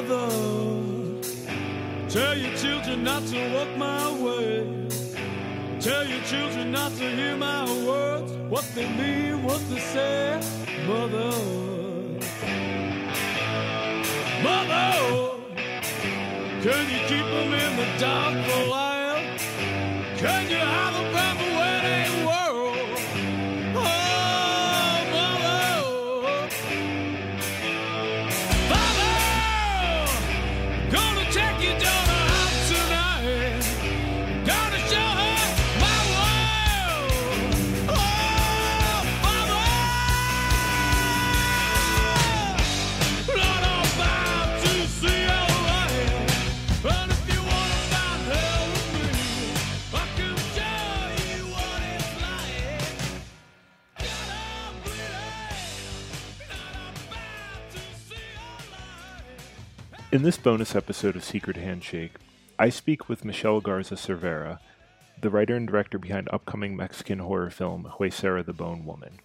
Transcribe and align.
Mother, 0.00 1.20
tell 2.08 2.34
your 2.34 2.56
children 2.56 3.04
not 3.04 3.22
to 3.26 3.52
walk 3.52 3.76
my 3.76 4.10
way. 4.12 4.88
Tell 5.78 6.06
your 6.06 6.22
children 6.22 6.72
not 6.72 6.92
to 6.92 7.10
hear 7.10 7.36
my 7.36 7.64
words, 7.84 8.32
what 8.48 8.64
they 8.74 8.88
mean, 8.88 9.42
what 9.42 9.60
they 9.68 9.78
say. 9.78 10.40
Mother, 10.86 11.36
Mother, 14.42 15.36
can 16.62 16.84
you 16.92 17.00
keep 17.06 17.26
them 17.34 17.52
in 17.52 17.76
the 17.76 17.98
dark 17.98 18.46
for 18.46 18.64
a 18.64 18.70
while? 18.70 19.22
Can 20.16 20.50
you 20.50 20.59
In 60.20 60.24
this 60.24 60.36
bonus 60.36 60.76
episode 60.76 61.16
of 61.16 61.24
Secret 61.24 61.56
Handshake, 61.56 62.16
I 62.58 62.68
speak 62.68 63.08
with 63.08 63.24
Michelle 63.24 63.62
Garza 63.62 63.94
Cervera, 63.94 64.58
the 65.18 65.30
writer 65.30 65.56
and 65.56 65.66
director 65.66 65.98
behind 65.98 66.28
upcoming 66.30 66.76
Mexican 66.76 67.20
horror 67.20 67.48
film 67.48 67.90
Huesera 67.98 68.44
the 68.44 68.52
Bone 68.52 68.84
Woman. 68.84 69.20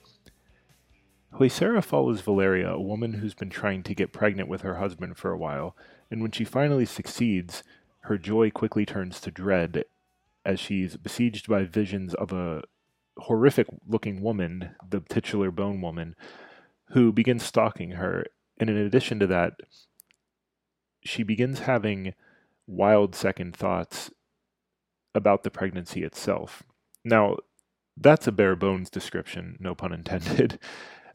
Huesera 1.33 1.83
follows 1.83 2.21
Valeria, 2.21 2.69
a 2.69 2.79
woman 2.79 3.15
who's 3.15 3.33
been 3.33 3.49
trying 3.49 3.83
to 3.83 3.93
get 3.93 4.13
pregnant 4.13 4.47
with 4.47 4.61
her 4.61 4.75
husband 4.75 5.17
for 5.17 5.31
a 5.31 5.37
while, 5.37 5.75
and 6.09 6.21
when 6.21 6.31
she 6.31 6.45
finally 6.45 6.85
succeeds, 6.85 7.61
her 8.03 8.17
joy 8.17 8.49
quickly 8.49 8.85
turns 8.85 9.19
to 9.19 9.31
dread 9.31 9.83
as 10.45 10.61
she's 10.61 10.95
besieged 10.95 11.49
by 11.49 11.65
visions 11.65 12.13
of 12.13 12.31
a 12.31 12.61
horrific 13.17 13.67
looking 13.85 14.21
woman, 14.21 14.73
the 14.89 15.01
titular 15.01 15.51
bone 15.51 15.81
woman, 15.81 16.15
who 16.91 17.11
begins 17.11 17.43
stalking 17.43 17.91
her. 17.91 18.27
And 18.57 18.69
in 18.69 18.77
addition 18.77 19.19
to 19.19 19.27
that, 19.27 19.55
she 21.05 21.23
begins 21.23 21.59
having 21.59 22.13
wild 22.67 23.15
second 23.15 23.55
thoughts 23.55 24.11
about 25.13 25.43
the 25.43 25.51
pregnancy 25.51 26.03
itself. 26.03 26.63
Now, 27.03 27.37
that's 27.95 28.27
a 28.27 28.31
bare 28.31 28.55
bones 28.55 28.89
description, 28.89 29.57
no 29.59 29.75
pun 29.75 29.93
intended. 29.93 30.59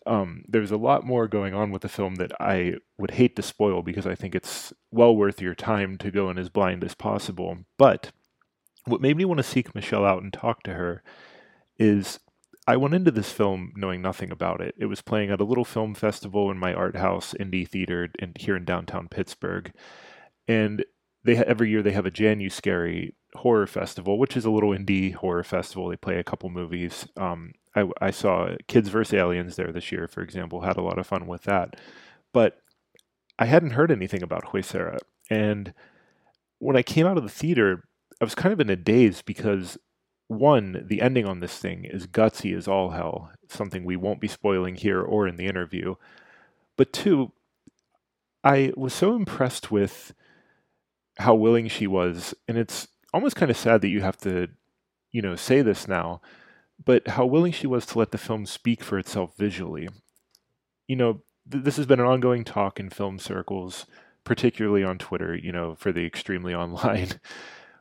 Um, 0.07 0.45
there's 0.49 0.71
a 0.71 0.79
lot 0.79 1.05
more 1.05 1.29
going 1.29 1.53
on 1.53 1.71
with 1.71 1.83
the 1.83 1.89
film 1.89 2.15
that 2.15 2.33
I 2.41 2.77
would 2.97 3.13
hate 3.13 3.37
to 3.37 3.43
spoil 3.43 3.83
because 3.83 4.07
I 4.07 4.15
think 4.15 4.35
it's 4.35 4.73
well 4.91 5.15
worth 5.15 5.43
your 5.43 5.55
time 5.55 5.99
to 5.99 6.11
go 6.11 6.31
in 6.31 6.39
as 6.39 6.49
blind 6.49 6.83
as 6.85 6.95
possible. 6.95 7.59
But 7.77 8.11
what 8.87 9.03
made 9.03 9.19
me 9.19 9.27
want 9.27 9.39
to 9.39 9.45
seek 9.45 9.75
Michelle 9.75 10.07
out 10.07 10.23
and 10.23 10.33
talk 10.33 10.63
to 10.63 10.73
her 10.73 11.03
is 11.79 12.19
I 12.71 12.77
went 12.77 12.95
into 12.95 13.11
this 13.11 13.33
film 13.33 13.73
knowing 13.75 14.01
nothing 14.01 14.31
about 14.31 14.61
it. 14.61 14.77
It 14.79 14.87
was 14.87 15.03
playing 15.03 15.33
at 15.33 15.41
a 15.41 15.45
little 15.45 15.65
film 15.65 15.93
festival 15.93 16.53
in 16.53 16.57
my 16.57 16.73
art 16.73 16.95
house 16.95 17.35
indie 17.41 17.67
theater 17.67 18.11
in, 18.21 18.33
here 18.39 18.55
in 18.55 18.65
downtown 18.65 19.09
Pittsburgh, 19.09 19.73
and 20.47 20.85
they 21.25 21.37
every 21.39 21.69
year 21.69 21.83
they 21.83 21.91
have 21.91 22.07
a 22.07 22.13
Janu 22.13 22.51
Scary 22.51 23.17
horror 23.35 23.67
festival, 23.67 24.21
which 24.21 24.37
is 24.37 24.45
a 24.45 24.53
little 24.53 24.71
indie 24.71 25.13
horror 25.13 25.43
festival. 25.43 25.89
They 25.89 25.97
play 25.97 26.19
a 26.21 26.23
couple 26.23 26.49
movies. 26.49 27.09
Um, 27.17 27.55
I, 27.75 27.87
I 28.01 28.13
saw 28.13 28.55
Kids 28.69 28.89
vs 28.89 29.15
Aliens 29.15 29.57
there 29.57 29.73
this 29.73 29.91
year, 29.91 30.07
for 30.07 30.23
example. 30.23 30.61
Had 30.61 30.77
a 30.77 30.83
lot 30.83 31.01
of 31.01 31.09
fun 31.09 31.27
with 31.27 31.43
that, 31.43 31.75
but 32.33 32.63
I 33.37 33.47
hadn't 33.47 33.71
heard 33.71 33.91
anything 33.91 34.23
about 34.23 34.45
Huesera, 34.53 34.99
and 35.29 35.75
when 36.61 36.77
I 36.77 36.83
came 36.83 37.09
out 37.09 37.19
of 37.19 37.25
the 37.25 37.31
theater, 37.31 37.89
I 38.21 38.25
was 38.25 38.37
kind 38.37 38.53
of 38.53 38.61
in 38.61 38.71
a 38.71 38.77
daze 38.77 39.23
because 39.23 39.77
one, 40.31 40.85
the 40.87 41.03
ending 41.03 41.27
on 41.27 41.41
this 41.41 41.59
thing 41.59 41.85
is 41.85 42.07
gutsy 42.07 42.57
as 42.57 42.69
all 42.69 42.91
hell, 42.91 43.33
something 43.49 43.83
we 43.83 43.97
won't 43.97 44.21
be 44.21 44.29
spoiling 44.29 44.77
here 44.77 45.03
or 45.03 45.27
in 45.27 45.37
the 45.37 45.47
interview. 45.47 45.97
But 46.77 46.93
two, 46.93 47.33
I 48.45 48.73
was 48.77 48.95
so 48.95 49.17
impressed 49.17 49.73
with 49.73 50.15
how 51.19 51.35
willing 51.35 51.67
she 51.67 51.89
was, 51.89 52.33
and 52.47 52.57
it's 52.57 52.87
almost 53.13 53.35
kind 53.35 53.51
of 53.51 53.57
sad 53.57 53.81
that 53.81 53.89
you 53.89 54.03
have 54.03 54.19
to, 54.19 54.47
you 55.11 55.21
know, 55.21 55.35
say 55.35 55.63
this 55.63 55.89
now, 55.89 56.21
but 56.85 57.09
how 57.09 57.27
willing 57.27 57.53
she 57.53 57.67
was 57.67 57.85
to 57.87 57.99
let 57.99 58.13
the 58.13 58.19
film 58.19 58.47
speak 58.47 58.85
for 58.85 59.01
itself 59.01 59.37
visually. 59.37 59.89
You 60.87 60.95
know, 60.95 61.23
th- 61.51 61.65
this 61.65 61.77
has 61.77 61.87
been 61.87 61.99
an 61.99 62.07
ongoing 62.07 62.45
talk 62.45 62.79
in 62.79 62.89
film 62.89 63.19
circles, 63.19 63.85
particularly 64.23 64.85
on 64.85 64.97
Twitter, 64.97 65.35
you 65.35 65.51
know, 65.51 65.75
for 65.75 65.91
the 65.91 66.07
extremely 66.07 66.55
online, 66.65 67.21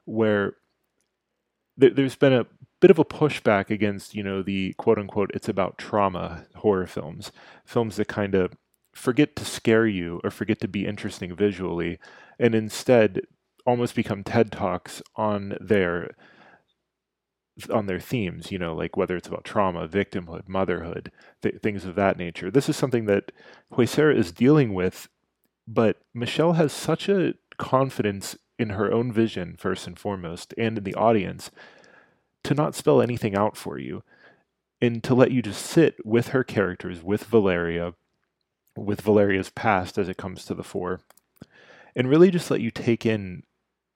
where 0.05 0.55
there, 1.79 1.89
there's 1.91 2.15
been 2.15 2.33
a 2.33 2.45
bit 2.81 2.91
of 2.91 2.99
a 2.99 3.05
pushback 3.05 3.69
against, 3.69 4.13
you 4.13 4.23
know, 4.23 4.43
the 4.43 4.73
quote 4.73 4.99
unquote, 4.99 5.31
it's 5.33 5.49
about 5.49 5.77
trauma 5.77 6.45
horror 6.55 6.85
films, 6.87 7.31
films 7.65 7.95
that 7.95 8.07
kind 8.07 8.35
of 8.35 8.53
forget 8.93 9.35
to 9.37 9.45
scare 9.45 9.87
you 9.87 10.19
or 10.23 10.29
forget 10.29 10.59
to 10.61 10.67
be 10.67 10.85
interesting 10.85 11.35
visually, 11.35 11.99
and 12.37 12.53
instead 12.53 13.21
almost 13.65 13.95
become 13.95 14.23
TED 14.23 14.51
Talks 14.51 15.01
on 15.15 15.57
their 15.59 16.11
on 17.69 17.87
their 17.87 17.99
themes, 17.99 18.51
you 18.51 18.57
know, 18.57 18.73
like 18.73 18.95
whether 18.95 19.17
it's 19.17 19.27
about 19.27 19.43
trauma, 19.43 19.87
victimhood, 19.87 20.47
motherhood, 20.47 21.11
th- 21.41 21.61
things 21.61 21.83
of 21.83 21.95
that 21.95 22.17
nature. 22.17 22.49
This 22.49 22.69
is 22.69 22.77
something 22.77 23.05
that 23.05 23.33
Huesera 23.73 24.15
is 24.15 24.31
dealing 24.31 24.73
with, 24.73 25.09
but 25.67 25.97
Michelle 26.13 26.53
has 26.53 26.71
such 26.71 27.09
a 27.09 27.33
confidence 27.57 28.37
in 28.59 28.71
her 28.71 28.91
own 28.91 29.11
vision, 29.11 29.55
first 29.57 29.87
and 29.87 29.97
foremost, 29.97 30.53
and 30.57 30.77
in 30.77 30.83
the 30.83 30.93
audience, 30.95 31.49
to 32.43 32.53
not 32.53 32.75
spell 32.75 33.01
anything 33.01 33.35
out 33.35 33.57
for 33.57 33.79
you 33.79 34.03
and 34.81 35.03
to 35.03 35.15
let 35.15 35.31
you 35.31 35.41
just 35.41 35.65
sit 35.65 35.95
with 36.05 36.29
her 36.29 36.43
characters, 36.43 37.01
with 37.01 37.23
Valeria, 37.25 37.93
with 38.77 39.01
Valeria's 39.01 39.49
past 39.49 39.97
as 39.97 40.07
it 40.07 40.17
comes 40.17 40.45
to 40.45 40.53
the 40.53 40.63
fore, 40.63 41.01
and 41.95 42.09
really 42.09 42.31
just 42.31 42.51
let 42.51 42.61
you 42.61 42.71
take 42.71 43.05
in 43.05 43.43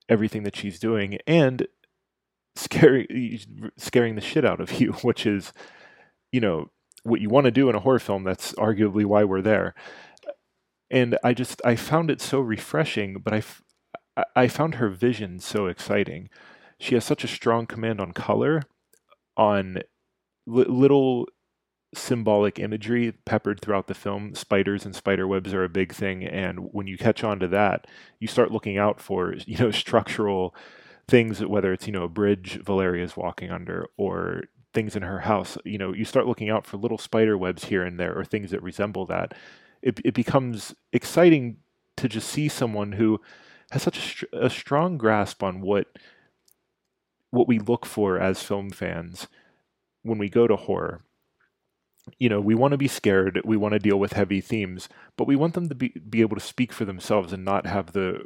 everything 0.10 0.44
that 0.44 0.56
she's 0.56 0.80
doing 0.80 1.18
and 1.26 1.68
scaring 2.56 3.40
scaring 3.78 4.16
the 4.16 4.22
shit 4.22 4.46
out 4.46 4.60
of 4.60 4.80
you, 4.80 4.92
which 5.02 5.26
is, 5.26 5.54
you 6.32 6.40
know, 6.40 6.70
what 7.04 7.22
you 7.22 7.30
want 7.30 7.46
to 7.46 7.52
do 7.52 7.70
in 7.70 7.76
a 7.76 7.80
horror 7.80 8.00
film. 8.00 8.24
That's 8.24 8.54
arguably 8.54 9.06
why 9.06 9.24
we're 9.24 9.42
there. 9.42 9.74
And 10.92 11.18
I 11.24 11.34
just 11.34 11.62
I 11.66 11.76
found 11.76 12.12
it 12.12 12.22
so 12.22 12.40
refreshing, 12.40 13.16
but 13.24 13.34
I, 13.34 13.42
I- 14.18 14.48
found 14.48 14.76
her 14.76 14.90
vision 14.90 15.40
so 15.40 15.68
exciting. 15.68 16.30
She 16.80 16.96
has 16.96 17.06
such 17.06 17.24
a 17.24 17.28
strong 17.28 17.66
command 17.66 18.02
on 18.02 18.12
color, 18.14 18.64
on 19.38 19.82
li- 20.48 20.66
little 20.66 21.28
symbolic 21.96 22.60
imagery 22.60 23.14
peppered 23.26 23.62
throughout 23.62 23.88
the 23.88 23.94
film. 23.94 24.36
Spiders 24.36 24.86
and 24.86 24.96
spider 24.96 25.28
webs 25.28 25.54
are 25.54 25.64
a 25.64 25.70
big 25.70 25.94
thing, 25.94 26.24
and 26.24 26.74
when 26.74 26.88
you 26.88 26.98
catch 26.98 27.24
on 27.24 27.40
to 27.40 27.48
that, 27.50 27.88
you 28.20 28.28
start 28.28 28.52
looking 28.52 28.78
out 28.78 29.00
for 29.02 29.36
you 29.46 29.58
know 29.58 29.72
structural 29.84 30.56
things, 31.08 31.46
whether 31.46 31.74
it's 31.74 31.88
you 31.88 31.94
know 31.94 32.04
a 32.04 32.10
bridge 32.10 32.60
Valeria 32.64 33.04
is 33.04 33.18
walking 33.18 33.52
under 33.52 33.88
or 33.98 34.44
things 34.74 34.96
in 34.96 35.04
her 35.04 35.20
house. 35.22 35.58
You 35.66 35.78
know, 35.78 35.94
you 35.94 36.06
start 36.06 36.28
looking 36.28 36.50
out 36.50 36.66
for 36.66 36.78
little 36.78 36.98
spider 36.98 37.38
webs 37.38 37.66
here 37.66 37.84
and 37.84 38.00
there 38.00 38.18
or 38.18 38.26
things 38.26 38.52
that 38.52 38.64
resemble 38.64 39.06
that. 39.08 39.34
It 39.82 40.00
it 40.06 40.14
becomes 40.14 40.74
exciting 40.94 41.58
to 41.98 42.10
just 42.10 42.30
see 42.30 42.48
someone 42.48 42.94
who 42.94 43.22
has 43.72 43.84
such 43.84 44.24
a, 44.34 44.46
a 44.46 44.50
strong 44.50 44.98
grasp 44.98 45.44
on 45.44 45.62
what 45.62 45.88
what 47.32 47.48
we 47.48 47.60
look 47.60 47.86
for 47.86 48.20
as 48.20 48.44
film 48.44 48.70
fans 48.70 49.28
when 50.04 50.18
we 50.18 50.30
go 50.30 50.48
to 50.48 50.56
horror 50.56 51.02
you 52.20 52.30
know, 52.30 52.42
we 52.42 52.56
want 52.56 52.74
to 52.74 52.78
be 52.78 52.88
scared, 52.88 53.42
we 53.46 53.58
want 53.58 53.74
to 53.74 53.80
deal 53.80 53.98
with 53.98 54.14
heavy 54.14 54.42
themes, 54.42 54.90
but 55.18 55.28
we 55.28 55.36
want 55.36 55.54
them 55.54 55.70
to 55.70 55.76
be, 55.76 55.90
be 56.10 56.22
able 56.22 56.36
to 56.36 56.42
speak 56.42 56.74
for 56.74 56.86
themselves 56.86 57.32
and 57.32 57.46
not 57.46 57.66
have 57.66 57.94
the 57.94 58.22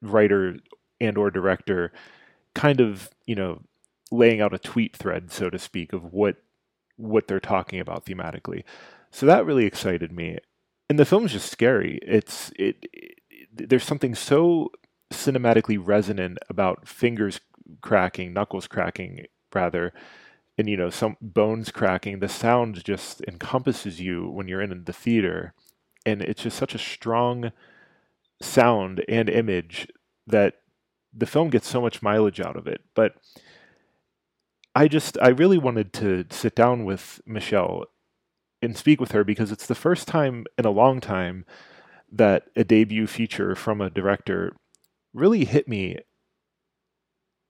writer 0.00 0.56
and 1.00 1.18
or 1.18 1.30
director 1.30 1.92
kind 2.54 2.80
of, 2.80 3.10
you 3.26 3.34
know, 3.34 3.62
laying 4.10 4.40
out 4.40 4.54
a 4.54 4.58
tweet 4.58 4.96
thread, 4.96 5.32
so 5.32 5.50
to 5.50 5.58
speak, 5.58 5.92
of 5.92 6.12
what 6.12 6.36
what 6.96 7.26
they're 7.26 7.40
talking 7.40 7.80
about 7.80 8.04
thematically. 8.04 8.62
So 9.10 9.26
that 9.26 9.46
really 9.46 9.64
excited 9.64 10.12
me. 10.12 10.38
And 10.88 10.98
the 10.98 11.04
film's 11.04 11.32
just 11.32 11.50
scary. 11.50 11.98
It's 12.02 12.52
it, 12.56 12.86
it 12.92 13.21
there's 13.52 13.84
something 13.84 14.14
so 14.14 14.70
cinematically 15.12 15.78
resonant 15.80 16.38
about 16.48 16.88
fingers 16.88 17.40
cracking, 17.80 18.32
knuckles 18.32 18.66
cracking 18.66 19.26
rather, 19.54 19.92
and 20.58 20.68
you 20.68 20.76
know 20.76 20.90
some 20.90 21.16
bones 21.20 21.70
cracking 21.70 22.20
the 22.20 22.28
sound 22.28 22.82
just 22.84 23.22
encompasses 23.28 24.00
you 24.00 24.28
when 24.28 24.48
you're 24.48 24.62
in 24.62 24.84
the 24.84 24.92
theater 24.92 25.54
and 26.04 26.22
it's 26.22 26.42
just 26.42 26.56
such 26.56 26.74
a 26.74 26.78
strong 26.78 27.52
sound 28.40 29.04
and 29.08 29.28
image 29.28 29.88
that 30.26 30.54
the 31.12 31.26
film 31.26 31.50
gets 31.50 31.68
so 31.68 31.80
much 31.80 32.02
mileage 32.02 32.40
out 32.40 32.56
of 32.56 32.66
it. 32.66 32.80
But 32.94 33.14
I 34.74 34.88
just 34.88 35.18
I 35.20 35.28
really 35.28 35.58
wanted 35.58 35.92
to 35.94 36.24
sit 36.30 36.54
down 36.54 36.84
with 36.84 37.20
Michelle 37.26 37.84
and 38.60 38.76
speak 38.76 39.00
with 39.00 39.12
her 39.12 39.24
because 39.24 39.52
it's 39.52 39.66
the 39.66 39.74
first 39.74 40.08
time 40.08 40.46
in 40.56 40.64
a 40.64 40.70
long 40.70 41.00
time 41.00 41.44
that 42.12 42.44
a 42.54 42.64
debut 42.64 43.06
feature 43.06 43.54
from 43.54 43.80
a 43.80 43.90
director 43.90 44.54
really 45.14 45.44
hit 45.44 45.66
me 45.66 45.98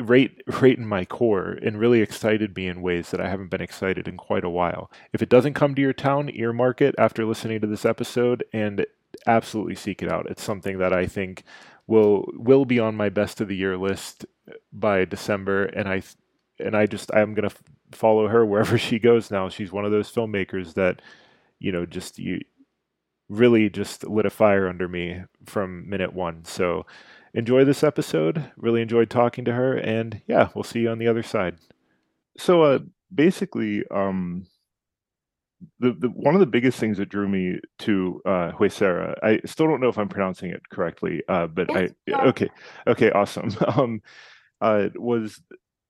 right 0.01 0.33
right 0.63 0.79
in 0.79 0.87
my 0.87 1.05
core 1.05 1.59
and 1.63 1.79
really 1.79 2.01
excited 2.01 2.57
me 2.57 2.67
in 2.67 2.83
ways 2.83 3.11
that 3.11 3.21
I 3.21 3.29
haven't 3.29 3.51
been 3.51 3.61
excited 3.61 4.09
in 4.09 4.17
quite 4.17 4.45
a 4.45 4.51
while. 4.51 4.91
If 5.13 5.23
it 5.23 5.29
doesn't 5.29 5.55
come 5.55 5.75
to 5.75 5.83
your 5.83 5.93
town, 5.93 6.31
earmark 6.33 6.81
it 6.81 6.95
after 6.99 7.25
listening 7.25 7.61
to 7.61 7.67
this 7.67 7.85
episode 7.85 8.45
and 8.53 8.87
absolutely 9.27 9.75
seek 9.75 10.03
it 10.03 10.11
out. 10.11 10.27
It's 10.31 10.43
something 10.43 10.79
that 10.79 10.93
I 10.93 11.07
think 11.07 11.45
will 11.87 12.25
will 12.35 12.65
be 12.65 12.79
on 12.79 12.97
my 12.97 13.09
best 13.09 13.41
of 13.41 13.49
the 13.49 13.57
year 13.57 13.77
list 13.77 14.25
by 14.73 15.05
December 15.05 15.65
and 15.65 15.89
I 15.89 16.03
and 16.59 16.77
I 16.77 16.87
just 16.87 17.13
I'm 17.15 17.35
going 17.35 17.49
to 17.49 17.57
follow 17.93 18.29
her 18.29 18.45
wherever 18.45 18.79
she 18.79 18.99
goes 18.99 19.31
now. 19.31 19.49
She's 19.49 19.73
one 19.73 19.85
of 19.85 19.93
those 19.93 20.11
filmmakers 20.11 20.75
that 20.75 21.03
you 21.59 21.73
know 21.73 21.87
just 21.87 22.19
you 22.19 22.41
really 23.33 23.71
just 23.71 24.05
lit 24.05 24.27
a 24.27 24.31
fire 24.31 24.69
under 24.69 24.87
me 24.87 25.23
from 25.47 25.89
minute 25.89 26.13
1. 26.13 26.45
So 26.45 26.87
enjoy 27.35 27.65
this 27.65 27.83
episode. 27.83 28.53
Really 28.57 28.83
enjoyed 28.83 29.11
talking 29.11 29.45
to 29.47 29.53
her, 29.53 29.77
and 29.77 30.21
yeah, 30.27 30.49
we'll 30.55 30.65
see 30.65 30.81
you 30.81 30.91
on 30.91 30.99
the 30.99 31.09
other 31.09 31.23
side. 31.23 31.57
So, 32.39 32.63
uh, 32.63 32.79
basically, 33.15 33.85
um, 33.91 34.47
the, 35.79 35.93
the 35.93 36.09
one 36.09 36.35
of 36.35 36.41
the 36.41 36.47
biggest 36.47 36.79
things 36.79 36.99
that 36.99 37.09
drew 37.09 37.29
me 37.29 37.59
to 37.81 38.21
uh, 38.27 38.53
Huesera, 38.53 39.15
I 39.23 39.41
still 39.47 39.67
don't 39.67 39.81
know 39.81 39.89
if 39.89 39.99
I'm 39.99 40.09
pronouncing 40.09 40.51
it 40.51 40.69
correctly, 40.71 41.23
uh, 41.29 41.47
but 41.47 41.75
I 41.75 41.91
okay, 42.11 42.51
okay, 42.87 43.11
awesome. 43.11 43.51
Um, 43.77 44.03
uh, 44.61 44.89
was 44.95 45.41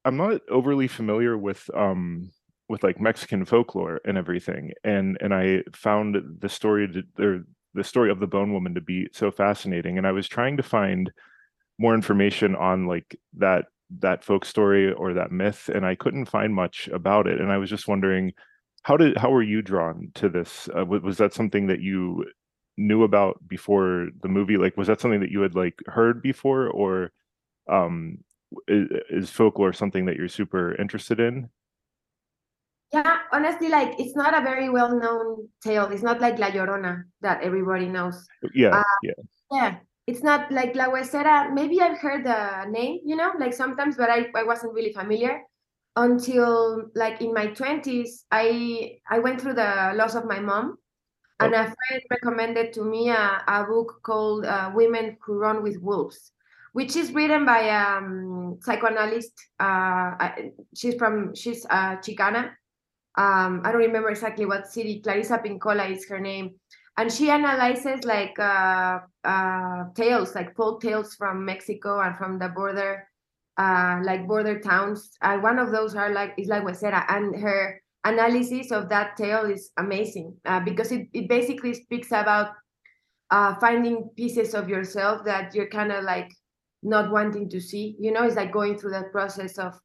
I'm 0.04 0.16
not 0.16 0.40
overly 0.48 0.88
familiar 0.88 1.36
with 1.36 1.68
um 1.74 2.30
with 2.68 2.82
like 2.82 3.00
Mexican 3.00 3.44
folklore 3.44 4.00
and 4.04 4.16
everything, 4.18 4.72
and 4.84 5.18
and 5.20 5.34
I 5.34 5.62
found 5.74 6.16
the 6.40 6.48
story 6.48 6.88
to, 6.88 7.24
or 7.24 7.44
the 7.74 7.84
story 7.84 8.10
of 8.10 8.20
the 8.20 8.26
Bone 8.26 8.52
Woman 8.52 8.74
to 8.74 8.80
be 8.80 9.08
so 9.12 9.30
fascinating, 9.30 9.98
and 9.98 10.06
I 10.06 10.12
was 10.12 10.28
trying 10.28 10.56
to 10.56 10.62
find 10.62 11.10
more 11.78 11.94
information 11.94 12.54
on 12.56 12.86
like 12.86 13.18
that 13.38 13.66
that 14.00 14.24
folk 14.24 14.44
story 14.44 14.90
or 14.92 15.12
that 15.12 15.30
myth 15.30 15.68
and 15.74 15.84
i 15.84 15.94
couldn't 15.94 16.24
find 16.24 16.54
much 16.54 16.88
about 16.94 17.26
it 17.26 17.38
and 17.38 17.52
i 17.52 17.58
was 17.58 17.68
just 17.68 17.86
wondering 17.86 18.32
how 18.82 18.96
did 18.96 19.16
how 19.16 19.30
were 19.30 19.42
you 19.42 19.62
drawn 19.62 20.10
to 20.14 20.28
this? 20.28 20.68
Uh, 20.76 20.84
was 20.84 21.18
that 21.18 21.32
something 21.32 21.68
that 21.68 21.80
you 21.80 22.24
knew 22.76 23.04
about 23.04 23.36
before 23.46 24.08
the 24.22 24.28
movie? 24.28 24.56
Like 24.56 24.76
was 24.76 24.88
that 24.88 25.00
something 25.00 25.20
that 25.20 25.30
you 25.30 25.40
had 25.42 25.54
like 25.54 25.78
heard 25.86 26.22
before 26.22 26.68
or 26.68 27.12
um 27.70 28.18
is, 28.68 28.88
is 29.10 29.30
folklore 29.30 29.72
something 29.72 30.06
that 30.06 30.16
you're 30.16 30.28
super 30.28 30.74
interested 30.80 31.20
in 31.20 31.48
yeah 32.92 33.18
honestly 33.32 33.68
like 33.68 33.94
it's 33.98 34.14
not 34.14 34.34
a 34.34 34.42
very 34.42 34.68
well 34.68 34.94
known 34.98 35.48
tale 35.62 35.86
it's 35.90 36.02
not 36.02 36.20
like 36.20 36.38
la 36.38 36.50
llorona 36.50 37.04
that 37.20 37.42
everybody 37.42 37.86
knows 37.86 38.26
yeah 38.54 38.70
uh, 38.80 38.96
yeah 39.02 39.20
yeah 39.50 39.74
it's 40.06 40.22
not 40.22 40.50
like 40.50 40.74
La 40.74 40.86
Huesera. 40.86 41.52
Maybe 41.52 41.80
I've 41.80 41.98
heard 41.98 42.24
the 42.24 42.66
name, 42.70 43.00
you 43.04 43.16
know, 43.16 43.32
like 43.38 43.54
sometimes, 43.54 43.96
but 43.96 44.10
I, 44.10 44.26
I 44.34 44.42
wasn't 44.42 44.74
really 44.74 44.92
familiar 44.92 45.42
until 45.96 46.90
like 46.94 47.20
in 47.20 47.32
my 47.32 47.48
20s. 47.48 48.24
I 48.30 48.98
I 49.08 49.18
went 49.20 49.40
through 49.40 49.54
the 49.54 49.92
loss 49.94 50.14
of 50.14 50.24
my 50.24 50.40
mom, 50.40 50.76
oh. 50.76 51.44
and 51.44 51.54
a 51.54 51.64
friend 51.64 52.02
recommended 52.10 52.72
to 52.74 52.84
me 52.84 53.10
a, 53.10 53.42
a 53.46 53.64
book 53.64 54.00
called 54.02 54.44
uh, 54.44 54.72
Women 54.74 55.16
Who 55.24 55.38
Run 55.38 55.62
with 55.62 55.78
Wolves, 55.78 56.32
which 56.72 56.96
is 56.96 57.12
written 57.12 57.44
by 57.44 57.60
a 57.60 57.98
um, 57.98 58.58
psychoanalyst. 58.60 59.34
Uh, 59.60 60.30
she's 60.74 60.96
from 60.96 61.34
she's 61.34 61.64
uh, 61.70 61.96
Chicana. 61.98 62.50
Um, 63.16 63.60
I 63.64 63.72
don't 63.72 63.82
remember 63.82 64.10
exactly 64.10 64.46
what 64.46 64.66
city. 64.66 65.00
Clarissa 65.00 65.38
Pinkola 65.38 65.90
is 65.90 66.08
her 66.08 66.18
name 66.18 66.54
and 66.96 67.12
she 67.12 67.30
analyzes 67.30 68.04
like 68.04 68.38
uh, 68.38 69.00
uh, 69.24 69.84
tales, 69.94 70.34
like 70.34 70.54
folk 70.54 70.82
tales 70.82 71.14
from 71.14 71.44
Mexico 71.44 72.00
and 72.00 72.16
from 72.16 72.38
the 72.38 72.48
border, 72.48 73.08
uh, 73.56 74.00
like 74.02 74.26
border 74.26 74.60
towns. 74.60 75.16
And 75.22 75.42
one 75.42 75.58
of 75.58 75.70
those 75.70 75.94
are 75.94 76.10
like 76.12 76.34
is 76.36 76.48
like 76.48 76.64
Huesera, 76.64 77.04
and 77.08 77.40
her 77.40 77.80
analysis 78.04 78.72
of 78.72 78.88
that 78.90 79.16
tale 79.16 79.44
is 79.46 79.70
amazing 79.78 80.36
uh, 80.44 80.60
because 80.60 80.92
it, 80.92 81.08
it 81.12 81.28
basically 81.28 81.72
speaks 81.72 82.08
about 82.08 82.52
uh, 83.30 83.54
finding 83.58 84.10
pieces 84.16 84.54
of 84.54 84.68
yourself 84.68 85.24
that 85.24 85.54
you're 85.54 85.70
kind 85.70 85.92
of 85.92 86.04
like 86.04 86.30
not 86.82 87.10
wanting 87.10 87.48
to 87.48 87.60
see. 87.60 87.96
You 87.98 88.12
know, 88.12 88.24
it's 88.24 88.36
like 88.36 88.52
going 88.52 88.76
through 88.76 88.90
that 88.90 89.12
process 89.12 89.56
of 89.56 89.78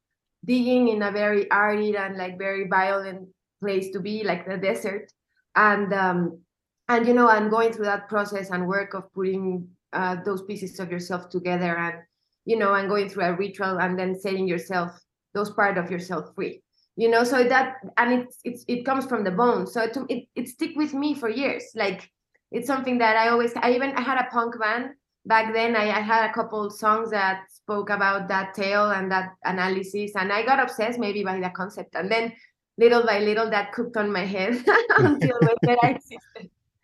digging 0.44 0.88
in 0.88 1.02
a 1.02 1.12
very 1.12 1.50
arid 1.50 1.94
and 1.94 2.16
like 2.16 2.38
very 2.38 2.68
violent 2.68 3.28
place 3.60 3.90
to 3.92 4.00
be, 4.00 4.24
like 4.24 4.46
the 4.46 4.56
desert, 4.56 5.12
and 5.56 5.92
um, 5.92 6.40
and 6.88 7.06
you 7.06 7.14
know 7.14 7.28
and 7.28 7.50
going 7.50 7.72
through 7.72 7.86
that 7.86 8.08
process 8.08 8.50
and 8.50 8.66
work 8.66 8.94
of 8.94 9.12
putting 9.12 9.68
uh, 9.92 10.16
those 10.24 10.42
pieces 10.42 10.78
of 10.80 10.90
yourself 10.90 11.28
together 11.28 11.76
and 11.76 11.96
you 12.44 12.56
know 12.56 12.74
and 12.74 12.88
going 12.88 13.08
through 13.08 13.24
a 13.24 13.36
ritual 13.36 13.80
and 13.80 13.98
then 13.98 14.18
setting 14.18 14.48
yourself 14.48 14.92
those 15.34 15.50
part 15.50 15.76
of 15.78 15.90
yourself 15.90 16.34
free 16.34 16.62
you 16.96 17.08
know? 17.08 17.22
So 17.22 17.44
that 17.44 17.76
and 17.96 18.12
it's 18.12 18.38
it's 18.42 18.64
it 18.66 18.84
comes 18.84 19.06
from 19.06 19.22
the 19.22 19.30
bone. 19.30 19.68
So 19.68 19.82
it 19.82 19.96
it, 20.08 20.24
it 20.34 20.48
stick 20.48 20.72
with 20.74 20.92
me 20.92 21.14
for 21.14 21.28
years. 21.28 21.62
Like 21.76 22.10
it's 22.50 22.66
something 22.66 22.98
that 22.98 23.16
i 23.16 23.28
always 23.28 23.52
i 23.56 23.72
even 23.72 23.90
i 23.92 24.00
had 24.00 24.18
a 24.18 24.30
punk 24.30 24.58
band 24.58 24.90
back 25.28 25.52
then 25.52 25.76
I, 25.76 25.90
I 25.90 26.00
had 26.00 26.28
a 26.28 26.32
couple 26.32 26.70
songs 26.70 27.10
that 27.10 27.44
spoke 27.52 27.90
about 27.90 28.28
that 28.28 28.54
tale 28.54 28.90
and 28.90 29.12
that 29.12 29.34
analysis 29.44 30.12
and 30.16 30.32
i 30.32 30.42
got 30.42 30.58
obsessed 30.58 30.98
maybe 30.98 31.22
by 31.22 31.38
the 31.38 31.50
concept. 31.50 31.94
And 31.94 32.10
then 32.10 32.32
little 32.78 33.04
by 33.04 33.20
little 33.20 33.50
that 33.50 33.72
cooked 33.72 33.96
on 33.96 34.10
my 34.10 34.24
head 34.24 34.64
until 34.98 35.38
I 35.82 35.98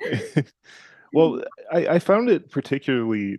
existed. 0.01 0.53
Well, 1.15 1.45
I, 1.73 1.87
I 1.87 1.99
found 2.01 2.29
it 2.29 2.51
particularly 2.51 3.39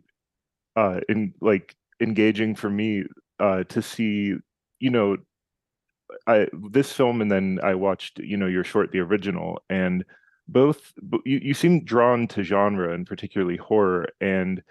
uh 0.77 1.01
in 1.09 1.33
like 1.41 1.75
engaging 1.99 2.55
for 2.55 2.69
me 2.69 3.03
uh 3.41 3.65
to 3.65 3.81
see, 3.81 4.35
you 4.79 4.89
know, 4.89 5.17
I 6.25 6.47
this 6.71 6.93
film 6.93 7.21
and 7.21 7.29
then 7.29 7.59
I 7.61 7.75
watched, 7.75 8.19
you 8.19 8.37
know, 8.37 8.47
your 8.47 8.63
short, 8.63 8.93
the 8.93 8.99
original, 8.99 9.61
and 9.69 10.05
both 10.47 10.93
you, 11.25 11.39
you 11.43 11.53
seem 11.53 11.83
drawn 11.83 12.27
to 12.29 12.43
genre 12.43 12.93
and 12.93 13.05
particularly 13.05 13.57
horror 13.57 14.07
and 14.21 14.63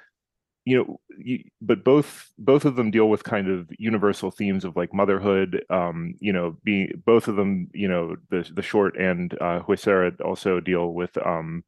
you 0.64 0.76
know 0.78 1.00
you, 1.18 1.44
but 1.61 1.85
both 1.85 2.30
both 2.38 2.64
of 2.64 2.76
them 2.76 2.90
deal 2.90 3.09
with 3.09 3.25
kind 3.25 3.49
of 3.49 3.68
universal 3.78 4.30
themes 4.30 4.64
of 4.64 4.76
like 4.76 4.94
motherhood 4.94 5.64
um 5.71 6.14
you 6.21 6.33
know 6.33 6.56
being 6.64 6.90
both 7.04 7.28
of 7.28 7.37
them 7.37 7.68
you 7.75 7.88
know 7.88 8.16
the 8.30 8.49
the 8.54 8.62
short 8.62 8.97
and 8.97 9.35
uh 9.40 9.61
Huesera 9.61 10.18
also 10.21 10.61
deal 10.61 10.94
with 10.94 11.16
um 11.26 11.64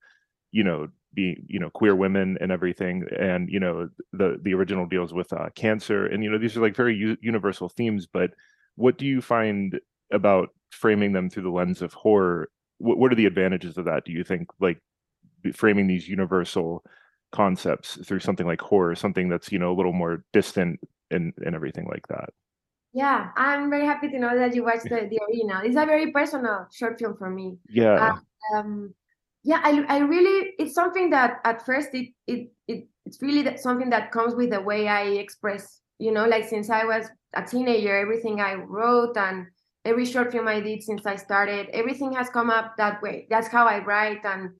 you 0.52 0.64
know 0.64 0.88
being 1.14 1.44
you 1.48 1.58
know 1.58 1.70
queer 1.70 1.96
women 1.96 2.38
and 2.40 2.52
everything. 2.52 3.06
And 3.18 3.48
you 3.50 3.58
know 3.58 3.88
the 4.12 4.38
the 4.42 4.54
original 4.54 4.86
deals 4.86 5.12
with 5.12 5.32
uh, 5.32 5.48
cancer. 5.56 6.06
And 6.06 6.22
you 6.22 6.30
know 6.30 6.38
these 6.38 6.56
are 6.56 6.60
like 6.60 6.76
very 6.76 6.94
u- 6.94 7.18
universal 7.20 7.68
themes. 7.68 8.06
But 8.06 8.30
what 8.76 8.98
do 8.98 9.06
you 9.06 9.20
find 9.20 9.80
about 10.12 10.50
framing 10.70 11.12
them 11.12 11.30
through 11.30 11.44
the 11.44 11.50
lens 11.50 11.82
of 11.82 11.92
horror? 11.94 12.50
What, 12.78 12.98
what 12.98 13.10
are 13.12 13.16
the 13.16 13.26
advantages 13.26 13.78
of 13.78 13.86
that 13.86 14.04
do 14.04 14.12
you 14.12 14.22
think? 14.22 14.48
Like 14.60 14.78
framing 15.54 15.86
these 15.86 16.08
universal 16.08 16.84
concepts 17.32 17.98
through 18.06 18.20
something 18.20 18.46
like 18.46 18.60
horror 18.60 18.94
something 18.94 19.28
that's 19.28 19.50
you 19.52 19.58
know 19.58 19.72
a 19.72 19.76
little 19.76 19.92
more 19.92 20.24
distant 20.32 20.80
and 21.10 21.32
and 21.38 21.54
everything 21.54 21.86
like 21.86 22.06
that. 22.08 22.30
Yeah 22.92 23.30
i'm 23.36 23.68
very 23.68 23.84
happy 23.84 24.08
to 24.08 24.18
know 24.18 24.36
that 24.36 24.54
you 24.54 24.64
watched 24.64 24.84
the, 24.84 25.08
the 25.10 25.20
original. 25.28 25.62
It's 25.64 25.76
a 25.76 25.86
very 25.86 26.12
personal 26.12 26.66
short 26.72 26.98
film 26.98 27.16
for 27.16 27.30
me. 27.30 27.58
Yeah. 27.68 28.16
Uh, 28.54 28.58
um 28.58 28.94
yeah 29.46 29.60
I, 29.62 29.84
I 29.88 29.98
really 29.98 30.52
it's 30.58 30.74
something 30.74 31.10
that 31.10 31.40
at 31.44 31.64
first 31.64 31.90
it 31.92 32.08
it, 32.26 32.50
it 32.66 32.88
it's 33.06 33.22
really 33.22 33.42
that 33.42 33.60
something 33.60 33.90
that 33.90 34.10
comes 34.10 34.34
with 34.34 34.50
the 34.50 34.60
way 34.60 34.88
i 34.88 35.02
express 35.02 35.80
you 35.98 36.10
know 36.10 36.26
like 36.26 36.48
since 36.48 36.68
i 36.68 36.84
was 36.84 37.06
a 37.34 37.42
teenager 37.42 37.96
everything 37.96 38.40
i 38.40 38.54
wrote 38.54 39.16
and 39.16 39.46
every 39.84 40.04
short 40.04 40.32
film 40.32 40.48
i 40.48 40.58
did 40.58 40.82
since 40.82 41.06
i 41.06 41.14
started 41.14 41.68
everything 41.72 42.12
has 42.12 42.28
come 42.28 42.50
up 42.50 42.76
that 42.76 43.00
way. 43.02 43.26
That's 43.30 43.46
how 43.46 43.66
i 43.66 43.78
write 43.84 44.24
and 44.24 44.50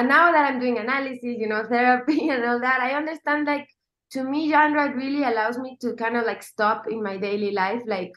and 0.00 0.08
now 0.08 0.32
that 0.32 0.48
i'm 0.50 0.58
doing 0.58 0.78
analysis 0.78 1.36
you 1.42 1.46
know 1.46 1.62
therapy 1.68 2.30
and 2.30 2.44
all 2.44 2.60
that 2.60 2.80
i 2.80 2.92
understand 2.92 3.46
like 3.46 3.68
to 4.10 4.24
me 4.24 4.50
genre 4.50 4.92
really 4.96 5.22
allows 5.22 5.58
me 5.58 5.76
to 5.80 5.94
kind 5.94 6.16
of 6.16 6.24
like 6.24 6.42
stop 6.42 6.88
in 6.88 7.02
my 7.02 7.16
daily 7.16 7.52
life 7.52 7.82
like 7.86 8.12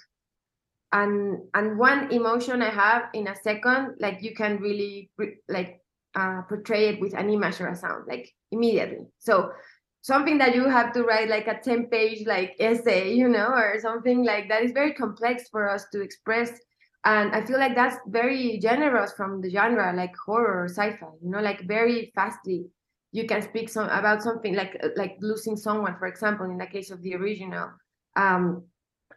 and 0.93 1.39
and 1.53 1.77
one 1.77 2.11
emotion 2.11 2.61
i 2.61 2.69
have 2.69 3.09
in 3.13 3.27
a 3.27 3.35
second 3.43 3.95
like 3.99 4.23
you 4.23 4.33
can 4.33 4.57
really 4.57 5.11
like 5.49 5.79
uh, 6.15 6.41
portray 6.43 6.89
it 6.89 7.01
with 7.01 7.13
an 7.17 7.29
image 7.29 7.59
or 7.59 7.67
a 7.67 7.75
sound 7.75 8.05
like 8.07 8.31
immediately. 8.51 9.05
So 9.19 9.51
something 10.01 10.37
that 10.37 10.55
you 10.55 10.69
have 10.69 10.93
to 10.93 11.03
write 11.03 11.29
like 11.29 11.47
a 11.47 11.59
10 11.59 11.87
page 11.87 12.27
like 12.27 12.55
essay 12.59 13.13
you 13.13 13.27
know 13.29 13.47
or 13.47 13.79
something 13.79 14.23
like 14.23 14.49
that 14.49 14.63
is 14.63 14.73
very 14.73 14.93
complex 14.93 15.47
for 15.49 15.69
us 15.69 15.85
to 15.93 16.01
express 16.01 16.51
and 17.05 17.33
i 17.33 17.43
feel 17.43 17.59
like 17.59 17.75
that's 17.75 17.97
very 18.07 18.57
generous 18.59 19.13
from 19.13 19.41
the 19.41 19.49
genre 19.49 19.93
like 19.95 20.15
horror 20.15 20.63
or 20.63 20.65
sci-fi 20.65 21.07
you 21.21 21.29
know 21.29 21.41
like 21.41 21.61
very 21.67 22.11
fastly 22.15 22.65
you 23.13 23.27
can 23.27 23.41
speak 23.41 23.69
some 23.69 23.87
about 23.89 24.21
something 24.21 24.55
like 24.55 24.75
uh, 24.83 24.89
like 24.97 25.15
losing 25.21 25.55
someone 25.55 25.95
for 25.97 26.07
example 26.07 26.45
in 26.47 26.57
the 26.57 26.65
case 26.65 26.91
of 26.91 27.01
the 27.01 27.15
original. 27.15 27.69
Um 28.17 28.65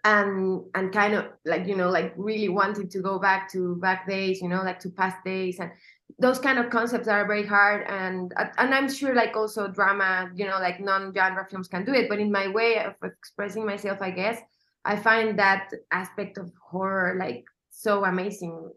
and 0.04 0.62
and 0.74 0.92
kind 0.92 1.14
of 1.14 1.24
like 1.46 1.66
you 1.66 1.74
know 1.74 1.90
like 1.90 2.12
really 2.16 2.48
wanting 2.48 2.88
to 2.88 3.00
go 3.00 3.18
back 3.18 3.50
to 3.50 3.74
back 3.76 4.06
days 4.06 4.40
you 4.40 4.48
know 4.48 4.62
like 4.62 4.78
to 4.80 4.90
past 4.90 5.16
days. 5.24 5.58
And 5.58 5.72
those 6.18 6.38
kind 6.38 6.58
of 6.58 6.70
concepts 6.70 7.08
are 7.08 7.26
very 7.26 7.46
hard. 7.46 7.86
And 7.88 8.32
and 8.58 8.74
i'm 8.74 8.88
sure 8.92 9.14
like 9.14 9.34
also 9.34 9.66
drama 9.66 10.30
you 10.36 10.46
know 10.46 10.58
like 10.60 10.78
non-genre 10.78 11.46
films 11.50 11.66
can 11.66 11.84
do 11.84 11.94
it. 11.94 12.08
But 12.10 12.20
in 12.20 12.30
my 12.30 12.48
way 12.48 12.78
of 12.84 12.94
expressing 13.02 13.64
myself 13.64 13.98
i 14.02 14.10
guess 14.10 14.38
i 14.84 14.94
find 14.94 15.38
that 15.38 15.70
aspect 15.90 16.36
of 16.38 16.52
horror 16.70 17.16
like 17.18 17.44
so 17.76 18.04
amazing. 18.04 18.70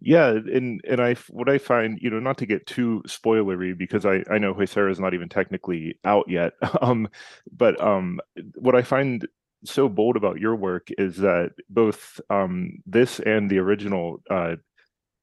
Yeah 0.00 0.28
and 0.28 0.80
and 0.88 1.00
i 1.00 1.14
what 1.28 1.48
i 1.48 1.58
find 1.58 1.98
you 2.00 2.08
know 2.08 2.20
not 2.20 2.38
to 2.38 2.46
get 2.46 2.66
too 2.66 3.02
spoilery 3.06 3.76
because 3.76 4.06
i 4.06 4.22
i 4.30 4.38
know 4.38 4.54
Huesera 4.54 4.92
is 4.92 5.00
not 5.00 5.12
even 5.12 5.28
technically 5.28 5.98
out 6.04 6.26
yet 6.28 6.52
um 6.80 7.08
but 7.52 7.80
um 7.80 8.20
what 8.54 8.76
i 8.76 8.82
find 8.82 9.26
so 9.64 9.88
bold 9.88 10.16
about 10.16 10.38
your 10.38 10.54
work 10.54 10.88
is 10.98 11.16
that 11.16 11.50
both 11.68 12.20
um 12.30 12.78
this 12.86 13.18
and 13.18 13.50
the 13.50 13.58
original 13.58 14.22
uh 14.30 14.54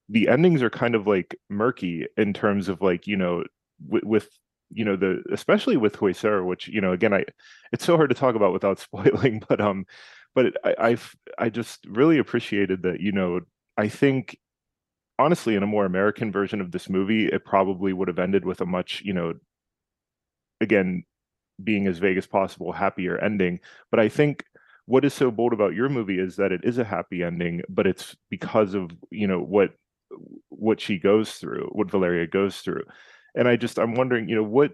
the 0.10 0.28
endings 0.28 0.62
are 0.62 0.70
kind 0.70 0.94
of 0.94 1.08
like 1.08 1.40
murky 1.50 2.06
in 2.18 2.34
terms 2.34 2.68
of 2.68 2.82
like 2.82 3.08
you 3.08 3.16
know 3.16 3.46
with, 3.88 4.04
with 4.04 4.30
you 4.72 4.84
know 4.84 4.96
the 4.96 5.24
especially 5.32 5.78
with 5.78 5.98
Huesera, 5.98 6.46
which 6.46 6.68
you 6.68 6.82
know 6.82 6.92
again 6.92 7.14
I 7.14 7.26
it's 7.72 7.86
so 7.86 7.96
hard 7.96 8.10
to 8.10 8.16
talk 8.16 8.36
about 8.36 8.54
without 8.54 8.80
spoiling, 8.88 9.44
but 9.48 9.62
um, 9.62 9.86
but 10.36 10.54
I 10.64 10.76
I've 10.80 11.16
I 11.40 11.50
just 11.50 11.86
really 11.88 12.18
appreciated 12.20 12.84
that 12.84 13.00
you 13.00 13.12
know 13.12 13.42
I 13.78 13.88
think 13.90 14.38
honestly 15.20 15.56
in 15.56 15.64
a 15.64 15.68
more 15.68 15.86
American 15.86 16.32
version 16.32 16.62
of 16.62 16.72
this 16.72 16.90
movie 16.90 17.28
it 17.28 17.46
probably 17.46 17.94
would 17.94 18.08
have 18.10 18.20
ended 18.20 18.46
with 18.46 18.62
a 18.62 18.66
much 18.66 19.02
you 19.06 19.14
know 19.14 19.34
again 20.62 21.04
being 21.64 21.88
as 21.88 22.00
vague 22.00 22.18
as 22.18 22.28
possible 22.28 22.72
happier 22.74 23.18
ending, 23.20 23.60
but 23.92 24.00
I 24.00 24.10
think 24.10 24.44
what 24.88 25.06
is 25.06 25.14
so 25.14 25.32
bold 25.32 25.54
about 25.54 25.74
your 25.74 25.90
movie 25.90 26.20
is 26.20 26.36
that 26.36 26.52
it 26.52 26.62
is 26.64 26.78
a 26.78 26.84
happy 26.84 27.24
ending, 27.24 27.62
but 27.70 27.88
it's 27.88 28.16
because 28.30 28.74
of 28.74 28.92
you 29.12 29.28
know 29.28 29.40
what 29.40 29.72
what 30.50 30.80
she 30.82 31.00
goes 31.00 31.34
through, 31.34 31.70
what 31.72 31.92
Valeria 31.92 32.28
goes 32.28 32.58
through. 32.60 32.84
And 33.36 33.48
I 33.48 33.56
just 33.56 33.80
I'm 33.80 33.96
wondering, 33.96 34.30
you 34.30 34.36
know, 34.36 34.44
what 34.44 34.74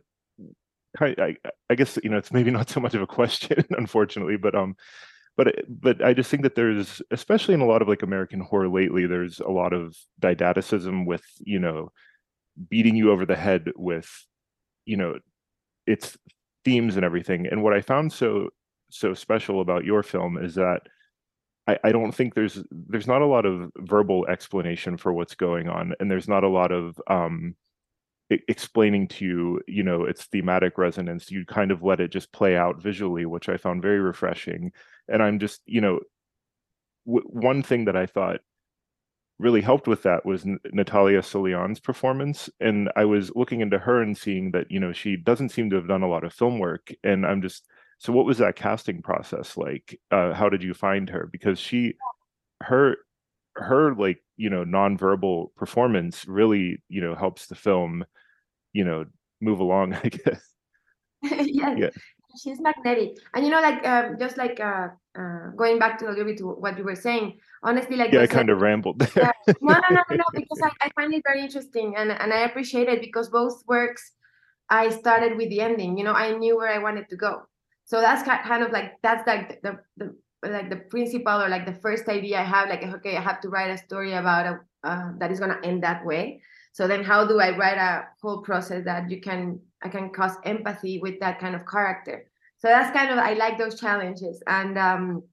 I 1.00 1.38
I 1.70 1.76
guess 1.76 1.98
you 2.04 2.10
know 2.10 2.18
it's 2.18 2.34
maybe 2.34 2.52
not 2.52 2.70
so 2.70 2.80
much 2.80 2.94
of 2.96 3.02
a 3.02 3.08
question, 3.20 3.64
unfortunately, 3.72 4.38
but 4.38 4.56
um 4.56 4.76
but 5.44 5.56
but 5.68 6.04
I 6.04 6.14
just 6.14 6.30
think 6.30 6.44
that 6.44 6.56
there's 6.56 7.02
especially 7.10 7.56
in 7.56 7.62
a 7.62 7.66
lot 7.66 7.82
of 7.82 7.88
like 7.88 8.04
American 8.04 8.40
horror 8.42 8.70
lately, 8.70 9.08
there's 9.08 9.40
a 9.40 9.50
lot 9.50 9.74
of 9.74 9.98
didacticism 10.22 11.06
with, 11.06 11.24
you 11.40 11.60
know, 11.60 11.92
beating 12.70 12.96
you 12.96 13.12
over 13.12 13.26
the 13.26 13.36
head 13.36 13.72
with, 13.76 14.10
you 14.86 14.98
know, 14.98 15.20
its 15.88 16.18
themes 16.66 16.96
and 16.96 17.06
everything. 17.06 17.48
And 17.48 17.64
what 17.64 17.74
I 17.74 17.82
found 17.82 18.14
so 18.14 18.50
so 18.92 19.14
special 19.16 19.62
about 19.62 19.86
your 19.86 20.04
film 20.04 20.38
is 20.38 20.56
that 20.56 20.82
I, 21.68 21.80
I 21.86 21.92
don't 21.92 22.12
think 22.14 22.36
there's 22.36 22.64
there's 22.72 23.08
not 23.08 23.22
a 23.24 23.28
lot 23.28 23.46
of 23.46 23.72
verbal 23.78 24.28
explanation 24.28 24.98
for 24.98 25.14
what's 25.14 25.36
going 25.36 25.70
on, 25.70 25.94
and 26.00 26.12
there's 26.12 26.28
not 26.28 26.44
a 26.44 26.50
lot 26.50 26.72
of 26.72 27.00
um, 27.08 27.56
explaining 28.30 29.08
to 29.10 29.26
you, 29.26 29.62
you 29.68 29.84
know, 29.84 30.06
its 30.06 30.26
thematic 30.26 30.78
resonance. 30.78 31.30
You 31.32 31.46
kind 31.46 31.72
of 31.72 31.84
let 31.84 32.00
it 32.00 32.12
just 32.12 32.32
play 32.32 32.56
out 32.56 32.82
visually, 32.82 33.26
which 33.26 33.50
I 33.50 33.58
found 33.58 33.82
very 33.82 34.00
refreshing. 34.00 34.72
And 35.12 35.22
I'm 35.22 35.40
just, 35.40 35.62
you 35.66 35.82
know, 35.82 36.00
w- 37.06 37.28
one 37.28 37.64
thing 37.64 37.86
that 37.86 37.96
I 37.96 38.06
thought 38.06 38.40
really 39.40 39.62
helped 39.62 39.88
with 39.88 40.04
that 40.04 40.26
was 40.26 40.46
N- 40.46 40.60
Natalia 40.72 41.22
Solian's 41.22 41.80
performance. 41.80 42.50
And 42.60 42.90
I 42.96 43.06
was 43.06 43.32
looking 43.36 43.62
into 43.62 43.80
her 43.80 44.02
and 44.02 44.18
seeing 44.18 44.52
that, 44.52 44.70
you 44.70 44.80
know, 44.80 44.94
she 44.94 45.18
doesn't 45.18 45.50
seem 45.50 45.70
to 45.72 45.76
have 45.76 45.88
done 45.88 46.04
a 46.04 46.10
lot 46.10 46.24
of 46.24 46.34
film 46.34 46.60
work. 46.60 46.92
And 47.04 47.26
I'm 47.26 47.42
just 47.42 47.68
so 47.98 48.12
what 48.12 48.26
was 48.26 48.40
that 48.40 48.56
casting 48.56 49.04
process 49.04 49.58
like? 49.58 50.00
Uh, 50.10 50.34
how 50.34 50.50
did 50.50 50.64
you 50.64 50.74
find 50.74 51.08
her? 51.10 51.30
Because 51.32 51.60
she, 51.60 51.94
her, 52.62 52.98
her 53.56 53.94
like 53.94 54.24
you 54.38 54.50
know 54.50 54.64
nonverbal 54.64 55.54
performance 55.56 56.26
really 56.28 56.82
you 56.90 57.02
know 57.02 57.14
helps 57.14 57.46
the 57.46 57.56
film, 57.56 58.04
you 58.74 58.84
know, 58.84 59.06
move 59.40 59.60
along. 59.60 59.94
I 60.04 60.10
guess. 60.10 60.42
yes. 61.22 61.78
Yeah. 61.78 61.90
She's 62.42 62.62
magnetic, 62.62 63.18
and 63.36 63.46
you 63.46 63.52
know, 63.52 63.62
like 63.62 63.86
um, 63.86 64.18
just 64.18 64.38
like 64.38 64.60
uh, 64.60 64.88
uh, 65.18 65.50
going 65.58 65.78
back 65.80 65.98
to 66.00 66.08
a 66.08 66.12
little 66.12 66.26
bit 66.26 66.38
to 66.38 66.48
what 66.48 66.78
you 66.78 66.84
were 66.84 66.96
saying. 66.96 67.40
Honestly, 67.64 67.96
like 67.96 68.12
Yeah, 68.12 68.22
I 68.22 68.26
said- 68.26 68.36
kind 68.36 68.50
of 68.50 68.62
rambled 68.62 69.00
there. 69.00 69.12
Yeah. 69.48 69.54
no, 69.62 69.74
no, 69.74 69.82
no, 69.92 70.02
no, 70.10 70.16
no, 70.18 70.24
because 70.34 70.62
I, 70.64 70.72
I 70.82 70.90
find 70.96 71.14
it 71.14 71.24
very 71.26 71.42
interesting 71.42 71.96
and, 71.98 72.12
and 72.12 72.34
I 72.34 72.42
appreciate 72.42 72.88
it 72.90 73.02
because 73.02 73.30
both 73.30 73.64
works 73.68 74.12
I 74.70 74.90
started 74.90 75.36
with 75.36 75.50
the 75.50 75.60
ending. 75.62 75.98
You 75.98 76.06
know, 76.06 76.14
I 76.14 76.36
knew 76.38 76.56
where 76.58 76.70
I 76.72 76.78
wanted 76.78 77.10
to 77.10 77.18
go. 77.18 77.44
So 77.84 78.00
that's 78.00 78.24
kind 78.24 78.64
of 78.64 78.72
like 78.72 78.94
that's 79.04 79.28
like 79.28 79.62
the, 79.64 79.80
the 79.98 80.16
like 80.44 80.70
the 80.70 80.78
principle 80.78 81.42
or 81.42 81.50
like 81.50 81.66
the 81.66 81.74
first 81.82 82.08
idea 82.08 82.40
I 82.40 82.44
have. 82.44 82.70
Like, 82.70 82.82
okay, 82.84 83.18
I 83.18 83.22
have 83.22 83.42
to 83.42 83.50
write 83.50 83.70
a 83.70 83.78
story 83.78 84.14
about 84.14 84.46
a 84.46 84.60
uh, 84.88 85.12
that 85.20 85.30
is 85.30 85.42
gonna 85.42 85.60
end 85.64 85.84
that 85.84 86.06
way. 86.06 86.42
So 86.72 86.88
then, 86.88 87.04
how 87.04 87.28
do 87.28 87.42
I 87.42 87.56
write 87.58 87.78
a 87.78 88.08
whole 88.22 88.42
process 88.44 88.86
that 88.86 89.12
you 89.12 89.20
can 89.20 89.60
I 89.84 89.90
can 89.90 90.10
cause 90.12 90.38
empathy 90.46 91.00
with 91.00 91.20
that 91.20 91.38
kind 91.40 91.54
of 91.54 91.68
character? 91.68 92.31
So 92.62 92.68
that's 92.68 92.92
kind 92.96 93.12
of 93.12 93.18
I 93.18 93.34
like 93.34 93.58
those 93.58 93.80
challenges 93.80 94.42
and. 94.48 94.78
um 94.78 95.24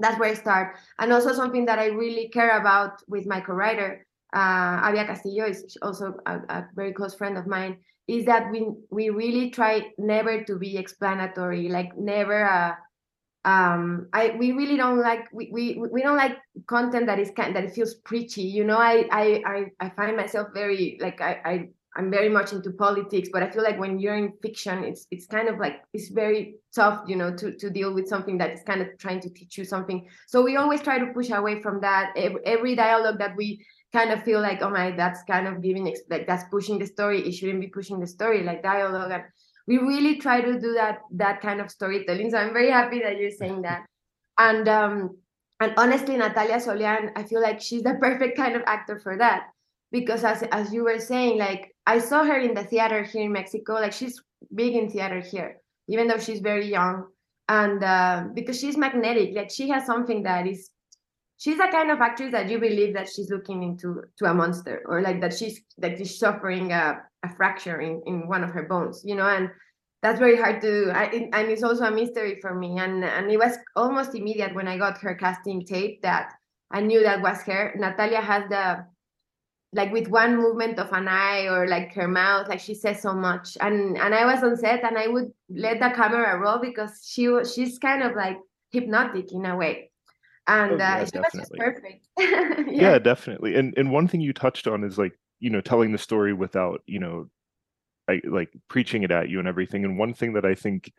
that's 0.00 0.16
where 0.20 0.30
I 0.30 0.34
start. 0.34 0.76
And 1.00 1.12
also 1.12 1.32
something 1.32 1.64
that 1.66 1.80
I 1.80 1.86
really 1.86 2.28
care 2.28 2.56
about 2.60 3.02
with 3.08 3.26
my 3.26 3.40
co-writer, 3.40 4.06
uh, 4.32 4.80
Abia 4.80 5.04
Castillo 5.04 5.46
is 5.46 5.76
also 5.82 6.14
a, 6.24 6.36
a 6.48 6.66
very 6.76 6.92
close 6.92 7.16
friend 7.16 7.36
of 7.36 7.48
mine, 7.48 7.78
is 8.06 8.24
that 8.26 8.48
we 8.52 8.68
we 8.90 9.10
really 9.10 9.50
try 9.50 9.90
never 9.98 10.44
to 10.44 10.56
be 10.56 10.76
explanatory, 10.78 11.68
like 11.68 11.96
never. 11.98 12.46
Uh, 12.48 12.74
um, 13.44 14.08
I 14.12 14.36
we 14.38 14.52
really 14.52 14.76
don't 14.76 14.98
like 15.00 15.28
we, 15.32 15.50
we 15.52 15.82
we 15.92 16.02
don't 16.02 16.16
like 16.16 16.36
content 16.66 17.06
that 17.06 17.18
is 17.18 17.30
kind 17.36 17.56
that 17.56 17.72
feels 17.74 17.94
preachy. 17.94 18.42
You 18.42 18.64
know, 18.64 18.76
I 18.78 19.08
I 19.10 19.42
I, 19.46 19.86
I 19.86 19.90
find 19.90 20.16
myself 20.16 20.48
very 20.54 20.98
like 21.00 21.20
I 21.20 21.40
I 21.44 21.68
I'm 21.96 22.10
very 22.10 22.28
much 22.28 22.52
into 22.52 22.70
politics, 22.70 23.30
but 23.32 23.42
I 23.42 23.50
feel 23.50 23.62
like 23.62 23.78
when 23.78 23.98
you're 23.98 24.16
in 24.16 24.32
fiction, 24.42 24.84
it's 24.84 25.06
it's 25.10 25.26
kind 25.26 25.48
of 25.48 25.58
like 25.58 25.82
it's 25.94 26.10
very 26.10 26.56
tough, 26.74 27.02
you 27.06 27.16
know, 27.16 27.34
to 27.36 27.56
to 27.56 27.70
deal 27.70 27.94
with 27.94 28.06
something 28.06 28.38
that 28.38 28.50
is 28.50 28.60
kind 28.66 28.82
of 28.82 28.88
trying 28.98 29.20
to 29.20 29.30
teach 29.30 29.56
you 29.56 29.64
something. 29.64 30.06
So 30.26 30.42
we 30.42 30.56
always 30.56 30.82
try 30.82 30.98
to 30.98 31.06
push 31.06 31.30
away 31.30 31.62
from 31.62 31.80
that. 31.80 32.12
Every, 32.16 32.74
dialogue 32.74 33.18
that 33.18 33.34
we 33.36 33.64
kind 33.92 34.10
of 34.10 34.22
feel 34.22 34.40
like, 34.40 34.60
oh 34.62 34.70
my, 34.70 34.90
that's 34.92 35.22
kind 35.24 35.48
of 35.48 35.62
giving 35.62 35.92
like 36.10 36.26
that's 36.26 36.44
pushing 36.50 36.78
the 36.78 36.86
story. 36.86 37.26
It 37.26 37.32
shouldn't 37.32 37.60
be 37.60 37.68
pushing 37.68 38.00
the 38.00 38.06
story 38.06 38.42
like 38.44 38.62
dialogue, 38.62 39.10
and 39.10 39.24
we 39.66 39.78
really 39.78 40.18
try 40.18 40.40
to 40.40 40.60
do 40.60 40.74
that 40.74 41.00
that 41.12 41.40
kind 41.40 41.60
of 41.60 41.70
storytelling. 41.70 42.30
So 42.30 42.38
I'm 42.38 42.52
very 42.52 42.70
happy 42.70 43.00
that 43.00 43.16
you're 43.16 43.30
saying 43.30 43.62
that. 43.62 43.86
And 44.38 44.68
um 44.68 45.16
and 45.58 45.72
honestly, 45.76 46.16
Natalia 46.16 46.58
Solian, 46.58 47.10
I 47.16 47.24
feel 47.24 47.40
like 47.40 47.60
she's 47.60 47.82
the 47.82 47.94
perfect 48.00 48.36
kind 48.36 48.54
of 48.54 48.62
actor 48.66 48.98
for 48.98 49.16
that 49.16 49.48
because 49.90 50.24
as 50.24 50.42
as 50.52 50.72
you 50.72 50.84
were 50.84 50.98
saying, 50.98 51.38
like 51.38 51.74
I 51.86 51.98
saw 51.98 52.24
her 52.24 52.38
in 52.38 52.54
the 52.54 52.64
theater 52.64 53.02
here 53.02 53.24
in 53.24 53.32
Mexico. 53.32 53.74
Like 53.74 53.92
she's 53.92 54.20
big 54.54 54.74
in 54.74 54.90
theater 54.90 55.20
here, 55.20 55.60
even 55.88 56.08
though 56.08 56.18
she's 56.18 56.40
very 56.40 56.70
young, 56.70 57.06
and 57.48 57.82
uh, 57.82 58.24
because 58.34 58.58
she's 58.60 58.76
magnetic. 58.76 59.34
Like 59.34 59.50
she 59.50 59.68
has 59.70 59.86
something 59.86 60.22
that 60.24 60.46
is, 60.46 60.70
she's 61.38 61.58
the 61.58 61.68
kind 61.70 61.90
of 61.90 62.00
actress 62.00 62.32
that 62.32 62.50
you 62.50 62.58
believe 62.58 62.94
that 62.94 63.08
she's 63.08 63.30
looking 63.30 63.62
into 63.62 64.02
to 64.18 64.26
a 64.26 64.34
monster, 64.34 64.82
or 64.86 65.00
like 65.00 65.20
that 65.20 65.32
she's 65.32 65.60
that 65.78 65.96
she's 65.98 66.18
suffering 66.18 66.72
a, 66.72 66.98
a 67.22 67.34
fracture 67.36 67.80
in 67.80 68.02
in 68.06 68.28
one 68.28 68.44
of 68.44 68.50
her 68.50 68.64
bones, 68.64 69.02
you 69.04 69.14
know, 69.14 69.26
and 69.26 69.50
that's 70.02 70.18
very 70.18 70.36
hard 70.36 70.60
to 70.60 70.84
do. 70.84 70.90
I, 70.90 71.28
and 71.32 71.48
it's 71.48 71.62
also 71.62 71.84
a 71.84 71.90
mystery 71.90 72.38
for 72.40 72.54
me. 72.54 72.78
And 72.78 73.04
and 73.04 73.30
it 73.30 73.38
was 73.38 73.56
almost 73.74 74.14
immediate 74.14 74.54
when 74.54 74.68
I 74.68 74.78
got 74.78 74.98
her 74.98 75.14
casting 75.14 75.64
tape 75.64 76.02
that 76.02 76.34
I 76.70 76.80
knew 76.80 77.02
that 77.02 77.22
was 77.22 77.42
her. 77.42 77.74
Natalia 77.76 78.20
has 78.20 78.44
the 78.48 78.84
like 79.72 79.92
with 79.92 80.08
one 80.08 80.36
movement 80.36 80.78
of 80.78 80.92
an 80.92 81.08
eye 81.08 81.46
or 81.46 81.66
like 81.68 81.92
her 81.94 82.08
mouth 82.08 82.48
like 82.48 82.60
she 82.60 82.74
says 82.74 83.02
so 83.02 83.12
much. 83.12 83.56
And 83.60 83.98
and 83.98 84.14
i 84.14 84.24
was 84.24 84.42
on 84.42 84.56
set 84.56 84.84
and 84.84 84.96
i 84.96 85.06
would 85.06 85.30
let 85.50 85.80
the 85.80 85.90
camera 85.90 86.38
roll 86.38 86.58
because 86.58 87.06
she 87.06 87.28
was 87.28 87.52
she's 87.54 87.78
kind 87.78 88.02
of 88.02 88.14
like 88.14 88.38
hypnotic 88.70 89.32
in 89.32 89.44
a 89.44 89.56
way. 89.56 89.90
And 90.46 90.72
Oh, 90.72 90.76
yeah, 90.76 90.96
uh, 90.96 91.06
she 91.06 91.18
was 91.18 91.32
just 91.34 91.52
perfect. 91.52 92.06
Yeah 92.70 92.98
definitely. 92.98 93.56
And 93.56 93.74
and 93.76 93.90
one 93.90 94.08
thing 94.08 94.20
you 94.20 94.32
touched 94.32 94.66
on 94.66 94.84
is 94.84 94.98
like 94.98 95.12
you 95.40 95.50
know 95.50 95.60
telling 95.60 95.92
the 95.92 95.98
story 95.98 96.32
without 96.32 96.82
you 96.86 97.00
know 97.00 97.28
I, 98.08 98.22
like 98.24 98.50
preaching 98.68 99.02
it 99.02 99.10
at 99.10 99.28
you 99.28 99.38
and 99.38 99.46
everything. 99.46 99.84
And 99.84 99.98
one 99.98 100.14
thing 100.14 100.32
that 100.32 100.46
i 100.46 100.54
think 100.54 100.90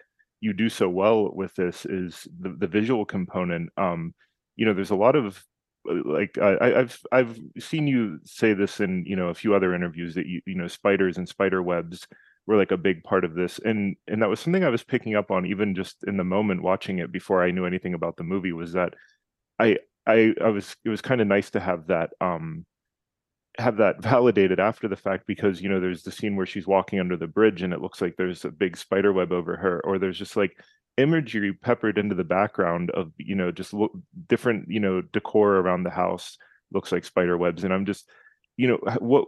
you 0.42 0.54
do 0.54 0.70
so 0.70 0.88
well 0.88 1.34
with 1.34 1.54
this 1.56 1.86
is 1.86 2.28
the, 2.40 2.50
the 2.50 2.68
visual 2.68 3.04
component. 3.04 3.72
Um 3.78 4.14
you 4.56 4.66
know 4.66 4.74
there's 4.76 4.92
a 4.92 4.96
lot 4.96 5.16
of 5.16 5.44
like 5.86 6.38
I, 6.38 6.80
i've 6.80 7.00
i've 7.12 7.40
seen 7.58 7.88
you 7.88 8.20
say 8.26 8.54
this 8.54 8.80
in 8.80 9.06
you 9.06 9.16
know 9.16 9.30
a 9.30 9.34
few 9.34 9.56
other 9.56 9.74
interviews 9.74 10.16
that 10.16 10.26
you 10.26 10.42
you 10.46 10.56
know 10.56 10.68
spiders 10.68 11.18
and 11.18 11.28
spider 11.28 11.64
webs 11.64 12.08
were 12.46 12.58
like 12.58 12.72
a 12.72 12.78
big 12.78 13.04
part 13.04 13.24
of 13.24 13.34
this 13.34 13.60
and 13.64 13.96
and 14.08 14.22
that 14.22 14.30
was 14.30 14.40
something 14.40 14.64
i 14.64 14.70
was 14.70 14.84
picking 14.84 15.16
up 15.16 15.32
on 15.32 15.46
even 15.46 15.76
just 15.76 16.04
in 16.06 16.18
the 16.18 16.24
moment 16.24 16.62
watching 16.62 17.00
it 17.00 17.12
before 17.12 17.44
i 17.44 17.52
knew 17.52 17.66
anything 17.66 17.94
about 17.94 18.18
the 18.18 18.24
movie 18.24 18.52
was 18.52 18.74
that 18.74 18.94
i 19.60 19.78
i 20.06 20.34
i 20.42 20.50
was 20.50 20.76
it 20.84 20.90
was 20.90 21.02
kind 21.02 21.22
of 21.22 21.28
nice 21.28 21.50
to 21.52 21.60
have 21.60 21.88
that 21.88 22.12
um 22.20 22.66
have 23.58 23.78
that 23.78 24.02
validated 24.04 24.60
after 24.60 24.88
the 24.88 24.96
fact 24.96 25.26
because 25.28 25.62
you 25.62 25.70
know 25.70 25.80
there's 25.80 26.04
the 26.04 26.12
scene 26.12 26.36
where 26.36 26.46
she's 26.46 26.68
walking 26.68 27.00
under 27.00 27.18
the 27.18 27.28
bridge 27.28 27.62
and 27.62 27.74
it 27.74 27.82
looks 27.82 28.02
like 28.02 28.16
there's 28.18 28.46
a 28.46 28.52
big 28.52 28.76
spider 28.76 29.14
web 29.14 29.32
over 29.32 29.56
her 29.56 29.82
or 29.86 29.98
there's 29.98 30.20
just 30.20 30.36
like 30.36 30.58
imagery 31.00 31.54
peppered 31.54 31.98
into 31.98 32.16
the 32.16 32.24
background 32.24 32.92
of 32.92 33.12
you 33.18 33.36
know 33.36 33.52
just 33.52 33.74
look 33.74 33.92
different 34.28 34.70
you 34.70 34.80
know 34.80 35.02
decor 35.02 35.58
around 35.58 35.84
the 35.84 35.90
house 35.90 36.38
looks 36.72 36.92
like 36.92 37.04
spider 37.04 37.38
webs. 37.38 37.64
And 37.64 37.74
i'm 37.74 37.86
just 37.86 38.06
you 38.58 38.68
know 38.68 38.80
what 39.00 39.28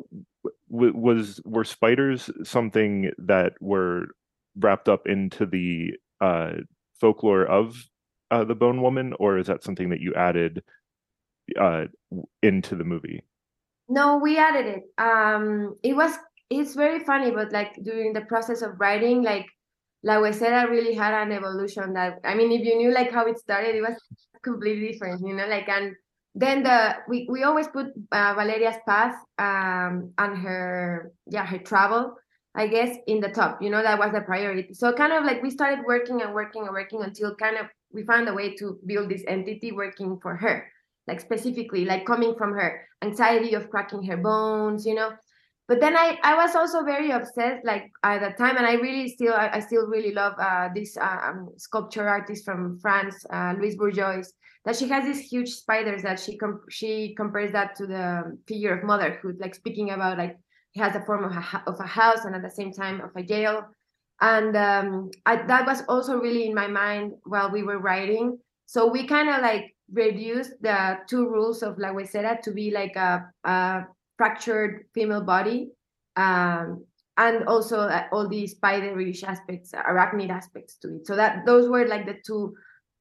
was 0.70 1.42
were 1.46 1.64
spiders 1.64 2.30
something 2.44 3.12
that 3.18 3.54
were 3.62 4.08
wrapped 4.58 4.90
up 4.90 5.08
into 5.08 5.46
the 5.46 5.94
uh 6.20 6.54
folklore 7.00 7.46
of 7.46 7.88
uh, 8.30 8.46
the 8.46 8.56
bone 8.56 8.82
woman? 8.82 9.14
Or 9.20 9.38
is 9.38 9.48
that 9.48 9.64
something 9.64 9.90
that 9.90 10.00
you 10.00 10.14
added 10.16 10.64
uh 11.60 11.86
into 12.42 12.76
the 12.76 12.84
movie? 12.84 13.24
No 13.88 14.18
we 14.18 14.38
added 14.38 14.66
it. 14.66 14.84
Um 14.98 15.76
it 15.84 15.96
was 15.96 16.14
it's 16.50 16.76
very 16.76 17.00
funny 17.00 17.32
but 17.32 17.54
like 17.54 17.74
during 17.82 18.12
the 18.12 18.22
process 18.22 18.62
of 18.62 18.80
writing 18.80 19.24
like 19.24 19.48
la 20.04 20.20
huesera 20.20 20.70
really 20.70 20.94
had 20.94 21.14
an 21.14 21.32
evolution 21.32 21.94
that 21.94 22.20
i 22.24 22.34
mean 22.34 22.52
if 22.52 22.66
you 22.66 22.76
knew 22.76 22.92
like 22.92 23.12
how 23.12 23.26
it 23.26 23.38
started 23.40 23.76
it 23.76 23.82
was 23.82 23.96
completely 24.42 24.92
different 24.92 25.26
you 25.26 25.34
know 25.34 25.48
like 25.48 25.70
and 25.70 25.96
then 26.34 26.64
the 26.64 26.96
we, 27.08 27.28
we 27.30 27.44
always 27.44 27.68
put 27.68 27.88
uh, 28.12 28.34
valeria's 28.34 28.78
path 28.88 29.16
um 29.38 30.12
and 30.18 30.38
her 30.38 31.12
yeah 31.28 31.46
her 31.46 31.60
travel 31.60 32.16
i 32.56 32.66
guess 32.68 32.98
in 33.08 33.20
the 33.20 33.30
top 33.30 33.62
you 33.62 33.70
know 33.70 33.82
that 33.82 34.00
was 34.00 34.12
the 34.12 34.22
priority. 34.22 34.74
So 34.74 34.92
kind 34.94 35.14
of 35.14 35.24
like 35.24 35.44
we 35.44 35.50
started 35.50 35.86
working 35.86 36.22
and 36.22 36.34
working 36.34 36.64
and 36.64 36.72
working 36.72 37.04
until 37.04 37.36
kind 37.36 37.58
of 37.58 37.68
we 37.94 38.04
found 38.04 38.28
a 38.28 38.34
way 38.34 38.56
to 38.56 38.80
build 38.86 39.10
this 39.10 39.24
entity 39.28 39.72
working 39.72 40.20
for 40.22 40.36
her 40.36 40.68
like 41.08 41.20
specifically 41.20 41.86
like 41.86 42.06
coming 42.06 42.36
from 42.36 42.54
her 42.54 42.88
anxiety 43.02 43.54
of 43.54 43.70
cracking 43.70 44.04
her 44.04 44.18
bones 44.18 44.86
you 44.86 44.96
know 44.96 45.12
but 45.72 45.80
then 45.80 45.96
i 45.96 46.20
i 46.24 46.34
was 46.36 46.56
also 46.56 46.84
very 46.84 47.12
obsessed 47.12 47.64
like 47.72 47.86
at 48.04 48.20
the 48.20 48.32
time 48.44 48.58
and 48.58 48.66
i 48.66 48.74
really 48.74 49.08
still 49.08 49.34
i, 49.34 49.50
I 49.54 49.60
still 49.60 49.88
really 49.88 50.14
love 50.14 50.34
uh, 50.40 50.68
this 50.76 50.98
uh, 50.98 51.20
um, 51.28 51.50
sculpture 51.58 52.08
artist 52.08 52.44
from 52.44 52.80
france 52.80 53.26
uh, 53.32 53.54
louise 53.58 53.78
bourgeois 53.78 54.24
that 54.66 54.76
she 54.76 54.88
has 54.90 55.06
these 55.06 55.22
huge 55.32 55.50
spiders 55.50 56.02
that 56.04 56.20
she 56.20 56.38
she 56.70 57.16
compares 57.16 57.52
that 57.54 57.76
to 57.78 57.88
the 57.88 58.38
figure 58.48 58.78
of 58.78 58.84
motherhood 58.84 59.38
like 59.40 59.56
speaking 59.56 59.92
about 59.92 60.18
like 60.18 60.38
it 60.74 60.80
has 60.82 60.94
the 60.94 61.02
form 61.02 61.24
of 61.24 61.32
a, 61.32 61.64
of 61.68 61.80
a 61.80 61.88
house 61.88 62.26
and 62.26 62.36
at 62.36 62.42
the 62.42 62.50
same 62.50 62.72
time 62.72 63.02
of 63.02 63.12
a 63.16 63.24
jail. 63.24 63.64
And 64.22 64.56
um, 64.56 65.12
I, 65.26 65.38
that 65.48 65.66
was 65.66 65.84
also 65.88 66.18
really 66.18 66.46
in 66.46 66.54
my 66.54 66.68
mind 66.68 67.14
while 67.24 67.52
we 67.52 67.64
were 67.64 67.80
writing. 67.80 68.38
So 68.68 68.88
we 68.88 69.08
kind 69.08 69.30
of 69.30 69.42
like 69.42 69.76
reduced 69.92 70.54
the 70.62 71.00
two 71.10 71.28
rules 71.28 71.64
of 71.64 71.78
la 71.78 71.90
huesera 71.90 72.42
to 72.44 72.52
be 72.52 72.72
like 72.72 72.96
a, 72.96 73.26
a 73.44 73.86
fractured 74.22 74.86
female 74.94 75.24
body 75.24 75.72
um, 76.16 76.86
and 77.18 77.48
also 77.48 77.80
uh, 77.80 78.04
all 78.12 78.30
these 78.30 78.54
spiderish 78.54 79.24
aspects 79.24 79.72
arachnid 79.72 80.30
aspects 80.30 80.76
to 80.76 80.98
it. 80.98 81.08
So 81.08 81.16
that 81.16 81.44
those 81.48 81.68
were 81.68 81.88
like 81.88 82.06
the 82.06 82.18
two 82.24 82.54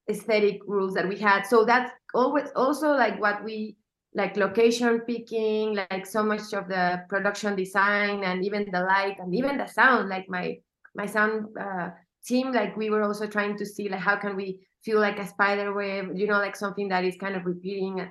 aesthetic 0.09 0.61
rules 0.65 0.95
that 0.95 1.07
we 1.07 1.19
had. 1.19 1.45
So 1.45 1.63
that's 1.63 1.91
always 2.15 2.49
also 2.55 2.89
like 2.93 3.21
what 3.21 3.43
we 3.43 3.77
like 4.15 4.35
location 4.35 5.01
picking 5.01 5.75
like 5.75 6.07
so 6.07 6.23
much 6.23 6.53
of 6.53 6.67
the 6.67 7.03
production 7.07 7.55
design 7.55 8.23
and 8.23 8.43
even 8.43 8.65
the 8.71 8.81
light 8.81 9.17
and 9.19 9.35
even 9.35 9.57
the 9.59 9.67
sound. 9.67 10.09
Like 10.09 10.25
my 10.27 10.57
my 10.95 11.05
sound 11.05 11.45
uh, 11.55 11.89
team 12.25 12.51
like 12.51 12.75
we 12.75 12.89
were 12.89 13.03
also 13.03 13.27
trying 13.27 13.57
to 13.57 13.65
see 13.65 13.89
like 13.89 14.01
how 14.01 14.15
can 14.15 14.35
we 14.35 14.59
feel 14.83 14.99
like 14.99 15.19
a 15.19 15.27
spider 15.27 15.71
web 15.73 16.09
you 16.15 16.25
know 16.25 16.39
like 16.39 16.55
something 16.55 16.89
that 16.89 17.05
is 17.05 17.15
kind 17.17 17.35
of 17.35 17.45
repeating. 17.45 18.09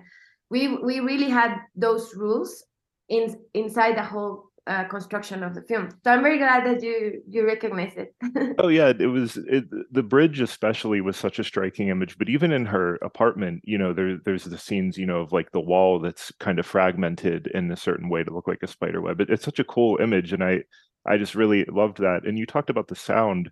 We 0.49 0.77
we 0.79 1.01
really 1.01 1.31
had 1.31 1.57
those 1.75 2.15
rules 2.15 2.70
in 3.11 3.37
inside 3.55 3.97
the 3.97 4.03
whole 4.03 4.47
uh, 4.67 4.85
construction 4.85 5.43
of 5.43 5.55
the 5.55 5.63
film 5.63 5.89
so 6.05 6.11
i'm 6.11 6.23
very 6.23 6.39
glad 6.39 6.65
that 6.65 6.83
you 6.83 7.21
you 7.29 7.45
recognize 7.47 7.93
it 7.97 8.15
oh 8.59 8.69
yeah 8.69 8.93
it 8.99 9.07
was 9.07 9.37
it, 9.49 9.65
the 9.91 10.03
bridge 10.03 10.41
especially 10.41 11.01
was 11.01 11.17
such 11.17 11.39
a 11.39 11.45
striking 11.45 11.89
image 11.89 12.17
but 12.19 12.29
even 12.29 12.53
in 12.53 12.65
her 12.67 12.97
apartment 12.97 13.61
you 13.65 13.77
know 13.77 13.93
there 13.93 14.19
there's 14.25 14.45
the 14.45 14.59
scenes 14.59 14.97
you 14.97 15.07
know 15.07 15.21
of 15.21 15.33
like 15.33 15.51
the 15.51 15.61
wall 15.61 15.99
that's 15.99 16.31
kind 16.41 16.59
of 16.59 16.67
fragmented 16.67 17.49
in 17.49 17.71
a 17.73 17.77
certain 17.77 18.09
way 18.09 18.23
to 18.23 18.33
look 18.33 18.47
like 18.47 18.63
a 18.63 18.69
spider 18.69 19.01
web 19.01 19.21
it, 19.21 19.31
it's 19.31 19.45
such 19.45 19.59
a 19.59 19.65
cool 19.65 19.97
image 20.01 20.33
and 20.33 20.45
i 20.45 20.63
I 21.07 21.17
just 21.17 21.35
really 21.35 21.65
loved 21.65 21.99
that. 21.99 22.25
And 22.25 22.39
you 22.39 22.47
talked 22.47 22.71
about 22.71 22.89
the 22.89 22.97
sound. 22.97 23.51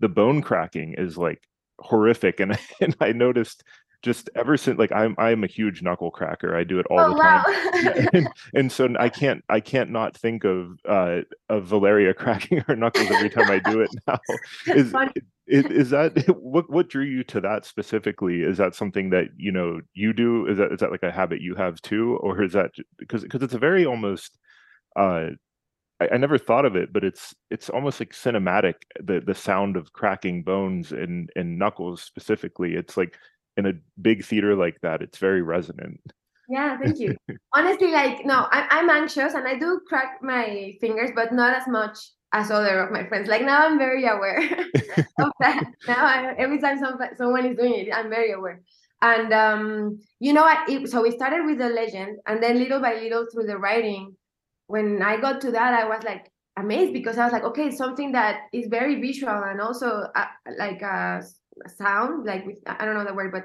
The 0.00 0.08
bone 0.08 0.42
cracking 0.42 0.94
is 0.96 1.16
like 1.16 1.42
horrific, 1.78 2.40
and 2.40 2.58
and 2.80 2.96
I 3.00 3.12
noticed 3.12 3.64
just 4.02 4.30
ever 4.34 4.56
since 4.56 4.78
like 4.78 4.92
I'm 4.92 5.14
I'm 5.18 5.44
a 5.44 5.46
huge 5.46 5.82
knuckle 5.82 6.10
cracker. 6.10 6.56
I 6.56 6.64
do 6.64 6.78
it 6.78 6.86
all 6.90 7.00
oh, 7.00 7.14
the 7.14 7.22
time, 7.22 7.44
wow. 7.44 8.08
and, 8.12 8.28
and, 8.54 8.72
so 8.72 8.88
I 8.98 9.08
can't 9.08 9.44
I 9.48 9.60
can't 9.60 9.90
not 9.90 10.16
think 10.16 10.44
of 10.44 10.78
uh 10.88 11.20
of 11.48 11.64
Valeria 11.64 12.14
cracking 12.14 12.58
her 12.66 12.76
knuckles 12.76 13.10
every 13.10 13.30
time 13.30 13.50
I 13.50 13.58
do 13.58 13.80
it 13.80 13.90
now. 14.06 14.18
Is, 14.66 14.94
is 15.46 15.64
is 15.66 15.90
that 15.90 16.12
what 16.40 16.70
what 16.70 16.88
drew 16.88 17.04
you 17.04 17.24
to 17.24 17.40
that 17.40 17.64
specifically? 17.64 18.42
Is 18.42 18.56
that 18.58 18.74
something 18.74 19.10
that 19.10 19.28
you 19.36 19.50
know 19.50 19.80
you 19.94 20.12
do? 20.12 20.46
Is 20.46 20.58
that 20.58 20.72
is 20.72 20.78
that 20.78 20.92
like 20.92 21.02
a 21.02 21.10
habit 21.10 21.40
you 21.40 21.56
have 21.56 21.82
too, 21.82 22.18
or 22.22 22.42
is 22.42 22.52
that 22.52 22.70
because 22.98 23.22
because 23.22 23.42
it's 23.42 23.54
a 23.54 23.58
very 23.58 23.84
almost 23.84 24.38
uh 24.96 25.30
I, 26.00 26.08
I, 26.12 26.16
never 26.16 26.38
thought 26.38 26.64
of 26.64 26.76
it, 26.76 26.92
but 26.92 27.04
it's 27.04 27.34
it's 27.50 27.68
almost 27.68 28.00
like 28.00 28.12
cinematic. 28.12 28.74
The 29.02 29.20
the 29.20 29.34
sound 29.34 29.76
of 29.76 29.92
cracking 29.92 30.44
bones 30.44 30.92
and 30.92 31.30
and 31.34 31.58
knuckles 31.58 32.02
specifically. 32.02 32.74
It's 32.74 32.96
like 32.96 33.18
in 33.60 33.66
a 33.66 33.78
big 34.00 34.24
theater 34.24 34.56
like 34.56 34.78
that. 34.82 35.02
It's 35.02 35.18
very 35.18 35.42
resonant. 35.42 36.00
Yeah, 36.48 36.76
thank 36.78 36.98
you. 36.98 37.16
Honestly, 37.54 37.92
like 37.92 38.26
no, 38.26 38.48
I'm 38.50 38.66
I'm 38.70 38.90
anxious 38.90 39.34
and 39.34 39.46
I 39.46 39.58
do 39.58 39.80
crack 39.88 40.18
my 40.22 40.74
fingers, 40.80 41.10
but 41.14 41.32
not 41.32 41.54
as 41.54 41.68
much 41.68 41.96
as 42.32 42.50
other 42.50 42.80
of 42.80 42.90
my 42.92 43.06
friends. 43.06 43.28
Like 43.28 43.42
now, 43.42 43.66
I'm 43.66 43.78
very 43.78 44.06
aware 44.06 44.38
of 45.18 45.32
that. 45.40 45.64
Now, 45.86 46.04
I, 46.04 46.34
every 46.38 46.58
time 46.58 46.78
some, 46.78 46.98
someone 47.18 47.46
is 47.46 47.56
doing 47.56 47.74
it, 47.74 47.92
I'm 47.92 48.08
very 48.08 48.32
aware. 48.32 48.60
And 49.02 49.32
um, 49.32 50.00
you 50.18 50.32
know, 50.32 50.44
I, 50.44 50.64
it, 50.68 50.88
so 50.90 51.02
we 51.02 51.10
started 51.12 51.46
with 51.46 51.58
the 51.58 51.68
legend, 51.68 52.18
and 52.26 52.42
then 52.42 52.58
little 52.58 52.80
by 52.80 52.94
little 52.94 53.26
through 53.32 53.46
the 53.46 53.58
writing, 53.58 54.16
when 54.66 55.02
I 55.02 55.20
got 55.20 55.40
to 55.42 55.52
that, 55.52 55.74
I 55.74 55.88
was 55.88 56.02
like 56.04 56.30
amazed 56.56 56.92
because 56.92 57.18
I 57.18 57.24
was 57.24 57.32
like, 57.32 57.44
okay, 57.44 57.70
something 57.70 58.12
that 58.12 58.42
is 58.52 58.66
very 58.68 59.00
visual 59.00 59.42
and 59.44 59.60
also 59.60 60.04
uh, 60.14 60.26
like 60.58 60.82
a, 60.82 61.22
a, 61.22 61.22
sound, 61.68 62.24
like 62.24 62.46
with 62.46 62.58
I 62.66 62.84
don't 62.84 62.94
know 62.94 63.04
the 63.04 63.14
word, 63.14 63.32
but 63.32 63.44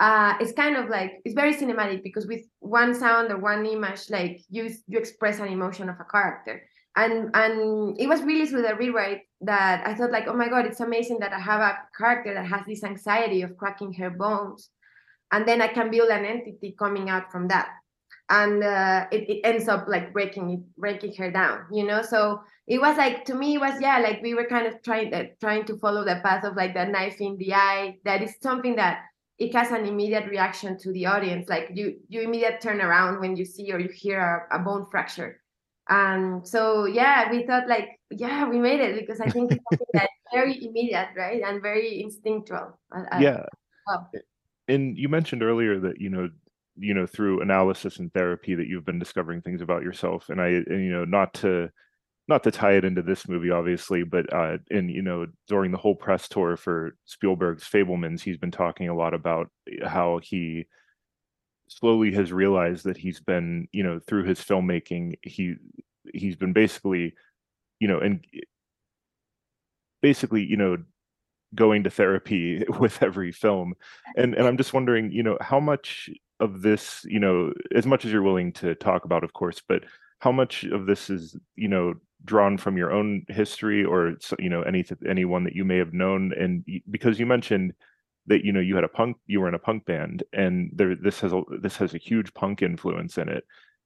uh, 0.00 0.34
it's 0.40 0.52
kind 0.52 0.76
of 0.76 0.88
like 0.88 1.20
it's 1.24 1.34
very 1.34 1.54
cinematic 1.54 2.02
because 2.02 2.26
with 2.26 2.44
one 2.58 2.94
sound 2.94 3.30
or 3.30 3.38
one 3.38 3.64
image, 3.66 4.10
like 4.10 4.42
you 4.48 4.70
you 4.88 4.98
express 4.98 5.38
an 5.38 5.48
emotion 5.48 5.88
of 5.88 5.96
a 6.00 6.04
character. 6.04 6.62
And 6.96 7.30
and 7.34 7.98
it 7.98 8.08
was 8.08 8.22
really 8.22 8.46
through 8.46 8.62
the 8.62 8.74
rewrite 8.74 9.22
that 9.42 9.86
I 9.86 9.94
thought 9.94 10.10
like, 10.10 10.28
oh 10.28 10.34
my 10.34 10.48
god, 10.48 10.66
it's 10.66 10.80
amazing 10.80 11.20
that 11.20 11.32
I 11.32 11.38
have 11.38 11.60
a 11.60 11.78
character 11.96 12.34
that 12.34 12.46
has 12.46 12.62
this 12.66 12.84
anxiety 12.84 13.42
of 13.42 13.56
cracking 13.56 13.92
her 13.94 14.10
bones, 14.10 14.70
and 15.32 15.46
then 15.46 15.62
I 15.62 15.68
can 15.68 15.90
build 15.90 16.10
an 16.10 16.24
entity 16.24 16.74
coming 16.78 17.08
out 17.08 17.30
from 17.30 17.48
that. 17.48 17.70
And 18.28 18.62
uh, 18.62 19.06
it, 19.10 19.28
it 19.28 19.40
ends 19.44 19.68
up 19.68 19.86
like 19.88 20.12
breaking 20.12 20.50
it 20.50 20.60
breaking 20.78 21.14
her 21.16 21.30
down 21.30 21.66
you 21.70 21.84
know? 21.84 22.02
So 22.02 22.40
it 22.72 22.80
was 22.80 22.96
like 22.96 23.26
to 23.26 23.34
me 23.34 23.56
it 23.56 23.60
was 23.60 23.78
yeah 23.82 23.98
like 23.98 24.22
we 24.22 24.32
were 24.32 24.46
kind 24.46 24.66
of 24.66 24.82
trying 24.82 25.12
uh, 25.12 25.24
trying 25.40 25.62
to 25.66 25.76
follow 25.76 26.04
the 26.04 26.18
path 26.24 26.42
of 26.42 26.56
like 26.56 26.72
the 26.72 26.86
knife 26.86 27.20
in 27.20 27.36
the 27.36 27.52
eye. 27.52 27.98
That 28.06 28.22
is 28.22 28.34
something 28.40 28.76
that 28.76 29.02
it 29.38 29.54
has 29.54 29.70
an 29.72 29.84
immediate 29.84 30.26
reaction 30.26 30.78
to 30.78 30.92
the 30.92 31.04
audience. 31.04 31.50
Like 31.50 31.68
you 31.74 31.98
you 32.08 32.22
immediate 32.22 32.62
turn 32.62 32.80
around 32.80 33.20
when 33.20 33.36
you 33.36 33.44
see 33.44 33.70
or 33.72 33.78
you 33.78 33.90
hear 33.90 34.48
a, 34.50 34.56
a 34.56 34.58
bone 34.58 34.86
fracture. 34.90 35.42
And 35.90 36.48
so 36.48 36.86
yeah 36.86 37.30
we 37.30 37.44
thought 37.44 37.68
like 37.68 37.88
yeah 38.10 38.48
we 38.48 38.58
made 38.58 38.80
it 38.80 38.98
because 39.00 39.20
i 39.20 39.28
think 39.28 39.52
it's 39.52 39.64
something 39.70 39.86
that's 39.92 40.12
very 40.32 40.64
immediate 40.64 41.08
right? 41.14 41.42
And 41.44 41.60
very 41.60 42.00
instinctual. 42.00 42.78
Uh, 42.96 43.02
uh, 43.12 43.18
yeah. 43.18 43.44
well. 43.86 44.10
and 44.68 44.96
you 44.96 45.10
mentioned 45.10 45.42
earlier 45.42 45.78
that 45.80 46.00
you 46.00 46.08
know 46.08 46.30
you 46.76 46.94
know 46.94 47.06
through 47.06 47.42
analysis 47.42 47.98
and 47.98 48.10
therapy 48.14 48.54
that 48.54 48.66
you've 48.66 48.86
been 48.86 48.98
discovering 48.98 49.42
things 49.42 49.60
about 49.60 49.82
yourself. 49.82 50.30
And 50.30 50.40
i 50.40 50.48
and, 50.48 50.82
you 50.86 50.92
know 50.92 51.04
not 51.04 51.34
to 51.44 51.68
not 52.32 52.42
to 52.42 52.50
tie 52.50 52.72
it 52.72 52.84
into 52.84 53.02
this 53.02 53.28
movie 53.28 53.50
obviously 53.50 54.02
but 54.02 54.32
uh 54.32 54.56
and 54.70 54.90
you 54.90 55.02
know 55.02 55.26
during 55.48 55.70
the 55.70 55.76
whole 55.76 55.94
press 55.94 56.28
tour 56.28 56.56
for 56.56 56.96
spielberg's 57.04 57.68
fabelmans 57.68 58.22
he's 58.22 58.38
been 58.38 58.50
talking 58.50 58.88
a 58.88 58.96
lot 58.96 59.12
about 59.12 59.50
how 59.84 60.18
he 60.22 60.64
slowly 61.68 62.10
has 62.12 62.32
realized 62.32 62.84
that 62.84 62.96
he's 62.96 63.20
been 63.20 63.68
you 63.72 63.82
know 63.82 64.00
through 64.06 64.24
his 64.24 64.40
filmmaking 64.40 65.12
he 65.22 65.54
he's 66.14 66.36
been 66.36 66.54
basically 66.54 67.12
you 67.80 67.88
know 67.88 67.98
and 67.98 68.24
basically 70.00 70.42
you 70.42 70.56
know 70.56 70.78
going 71.54 71.84
to 71.84 71.90
therapy 71.90 72.64
with 72.80 73.02
every 73.02 73.30
film. 73.30 73.74
And 74.16 74.34
and 74.34 74.46
i'm 74.46 74.56
just 74.56 74.72
wondering 74.72 75.12
you 75.12 75.22
know 75.22 75.36
how 75.42 75.60
much 75.60 76.08
of 76.40 76.62
this 76.62 77.04
you 77.04 77.20
know 77.20 77.52
as 77.74 77.84
much 77.84 78.06
as 78.06 78.10
you're 78.10 78.22
willing 78.22 78.52
to 78.54 78.74
talk 78.74 79.04
about 79.04 79.22
of 79.22 79.34
course 79.34 79.62
but 79.68 79.84
how 80.18 80.32
much 80.32 80.64
of 80.64 80.86
this 80.86 81.10
is 81.10 81.36
you 81.56 81.68
know 81.68 81.94
drawn 82.24 82.56
from 82.56 82.76
your 82.76 82.92
own 82.92 83.24
history 83.28 83.84
or 83.84 84.14
you 84.38 84.48
know 84.48 84.62
any 84.62 84.84
anyone 85.08 85.44
that 85.44 85.54
you 85.54 85.64
may 85.64 85.76
have 85.76 85.92
known 85.92 86.32
and 86.38 86.64
because 86.90 87.18
you 87.18 87.26
mentioned 87.26 87.72
that 88.26 88.44
you 88.44 88.52
know 88.52 88.60
you 88.60 88.74
had 88.74 88.84
a 88.84 88.88
punk 88.88 89.16
you 89.26 89.40
were 89.40 89.48
in 89.48 89.54
a 89.54 89.58
punk 89.58 89.84
band 89.84 90.22
and 90.32 90.70
there 90.74 90.94
this 90.94 91.20
has 91.20 91.32
a 91.32 91.42
this 91.60 91.76
has 91.76 91.94
a 91.94 91.98
huge 91.98 92.32
punk 92.34 92.62
influence 92.62 93.18
in 93.18 93.28
it 93.28 93.44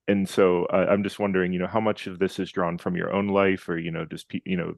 and 0.08 0.28
so 0.28 0.66
uh, 0.66 0.86
I'm 0.88 1.02
just 1.02 1.18
wondering, 1.18 1.52
you 1.52 1.58
know, 1.58 1.66
how 1.66 1.80
much 1.80 2.06
of 2.06 2.18
this 2.18 2.38
is 2.38 2.52
drawn 2.52 2.78
from 2.78 2.96
your 2.96 3.12
own 3.12 3.28
life, 3.28 3.68
or 3.68 3.78
you 3.78 3.90
know, 3.90 4.04
just 4.04 4.28
pe- 4.28 4.40
you 4.44 4.56
know, 4.56 4.74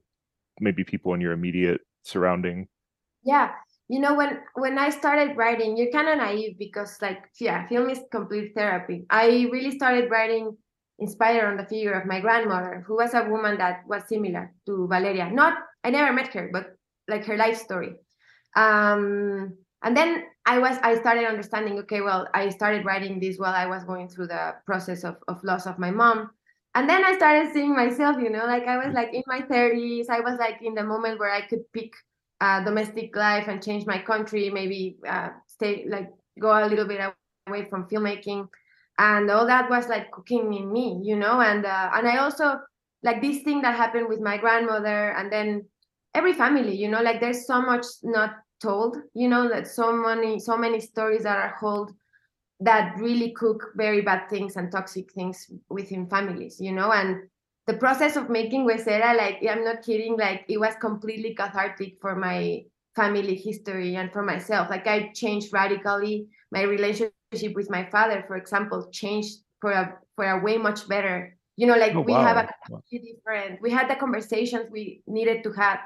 maybe 0.60 0.84
people 0.84 1.12
in 1.14 1.20
your 1.20 1.32
immediate 1.32 1.82
surrounding. 2.02 2.68
Yeah, 3.22 3.52
you 3.88 4.00
know 4.00 4.14
when 4.14 4.40
when 4.54 4.78
I 4.78 4.88
started 4.90 5.36
writing, 5.36 5.76
you're 5.76 5.92
kind 5.92 6.08
of 6.08 6.18
naive 6.18 6.58
because 6.58 6.96
like 7.02 7.24
yeah, 7.38 7.68
film 7.68 7.90
is 7.90 8.00
complete 8.10 8.54
therapy. 8.54 9.04
I 9.10 9.48
really 9.52 9.72
started 9.72 10.10
writing 10.10 10.56
inspired 10.98 11.46
on 11.46 11.56
the 11.56 11.64
figure 11.64 11.92
of 11.92 12.06
my 12.06 12.20
grandmother, 12.20 12.84
who 12.86 12.96
was 12.96 13.14
a 13.14 13.24
woman 13.24 13.58
that 13.58 13.82
was 13.86 14.02
similar 14.08 14.52
to 14.66 14.86
Valeria. 14.88 15.30
Not 15.30 15.58
I 15.84 15.90
never 15.90 16.12
met 16.12 16.32
her, 16.34 16.50
but 16.52 16.76
like 17.08 17.24
her 17.26 17.36
life 17.36 17.56
story. 17.56 17.94
Um, 18.56 19.56
and 19.82 19.96
then 19.96 20.24
I 20.44 20.58
was 20.58 20.76
I 20.82 20.96
started 20.96 21.26
understanding. 21.26 21.78
Okay, 21.80 22.00
well, 22.00 22.26
I 22.34 22.48
started 22.48 22.84
writing 22.84 23.20
this 23.20 23.38
while 23.38 23.54
I 23.54 23.66
was 23.66 23.84
going 23.84 24.08
through 24.08 24.28
the 24.28 24.54
process 24.66 25.04
of 25.04 25.16
of 25.28 25.42
loss 25.44 25.66
of 25.66 25.78
my 25.78 25.90
mom. 25.90 26.30
And 26.74 26.88
then 26.88 27.04
I 27.04 27.16
started 27.16 27.52
seeing 27.52 27.74
myself, 27.74 28.16
you 28.20 28.30
know, 28.30 28.46
like 28.46 28.66
I 28.66 28.76
was 28.76 28.94
like 28.94 29.12
in 29.12 29.22
my 29.26 29.40
30s. 29.40 30.08
I 30.10 30.20
was 30.20 30.38
like 30.38 30.60
in 30.62 30.74
the 30.74 30.84
moment 30.84 31.18
where 31.18 31.30
I 31.30 31.46
could 31.46 31.64
pick 31.72 31.92
uh, 32.40 32.62
domestic 32.62 33.16
life 33.16 33.48
and 33.48 33.62
change 33.62 33.86
my 33.86 33.98
country, 33.98 34.50
maybe 34.50 34.98
uh, 35.06 35.30
stay 35.46 35.86
like 35.88 36.10
go 36.40 36.50
a 36.50 36.68
little 36.68 36.86
bit 36.86 37.00
away 37.48 37.64
from 37.68 37.88
filmmaking, 37.88 38.48
and 38.98 39.30
all 39.30 39.46
that 39.46 39.70
was 39.70 39.88
like 39.88 40.10
cooking 40.10 40.52
in 40.52 40.72
me, 40.72 41.00
you 41.02 41.16
know. 41.16 41.40
And 41.40 41.64
uh, 41.64 41.90
and 41.94 42.06
I 42.08 42.18
also 42.18 42.58
like 43.02 43.22
this 43.22 43.42
thing 43.42 43.62
that 43.62 43.76
happened 43.76 44.08
with 44.08 44.20
my 44.20 44.36
grandmother, 44.38 45.10
and 45.16 45.32
then 45.32 45.64
every 46.14 46.32
family, 46.32 46.76
you 46.76 46.88
know, 46.88 47.02
like 47.02 47.20
there's 47.20 47.46
so 47.46 47.60
much 47.62 47.86
not 48.02 48.36
told, 48.60 48.96
you 49.14 49.28
know, 49.28 49.48
that 49.48 49.68
so 49.68 49.92
many 49.92 50.38
so 50.40 50.56
many 50.56 50.80
stories 50.80 51.22
that 51.22 51.36
are 51.36 51.56
told 51.60 51.92
that 52.60 52.96
really 52.98 53.30
cook 53.32 53.70
very 53.76 54.00
bad 54.00 54.28
things 54.28 54.56
and 54.56 54.72
toxic 54.72 55.12
things 55.12 55.48
within 55.68 56.08
families, 56.08 56.56
you 56.60 56.72
know, 56.72 56.90
and 56.92 57.22
the 57.68 57.74
process 57.74 58.16
of 58.16 58.30
making 58.30 58.66
Huesera, 58.66 59.16
like 59.16 59.38
I'm 59.48 59.62
not 59.62 59.82
kidding, 59.82 60.16
like 60.16 60.44
it 60.48 60.58
was 60.58 60.74
completely 60.80 61.34
cathartic 61.34 61.98
for 62.00 62.16
my 62.16 62.64
family 62.96 63.36
history 63.36 63.94
and 63.94 64.10
for 64.12 64.24
myself. 64.24 64.70
Like 64.70 64.86
I 64.86 65.12
changed 65.14 65.52
radically. 65.52 66.26
My 66.50 66.62
relationship 66.62 67.12
with 67.32 67.70
my 67.70 67.88
father, 67.90 68.24
for 68.26 68.36
example, 68.36 68.88
changed 68.92 69.38
for 69.60 69.72
a 69.72 69.98
for 70.16 70.24
a 70.24 70.40
way 70.42 70.56
much 70.58 70.88
better. 70.88 71.36
You 71.56 71.66
know, 71.66 71.76
like 71.76 71.94
Oh, 71.94 72.00
we 72.00 72.12
have 72.12 72.36
a 72.36 72.42
wow. 72.42 72.48
Wow. 72.68 72.82
completely 72.90 73.14
different. 73.16 73.60
We 73.60 73.70
had 73.70 73.88
the 73.90 73.96
conversations 73.96 74.66
we 74.70 75.02
needed 75.06 75.42
to 75.44 75.52
have 75.52 75.80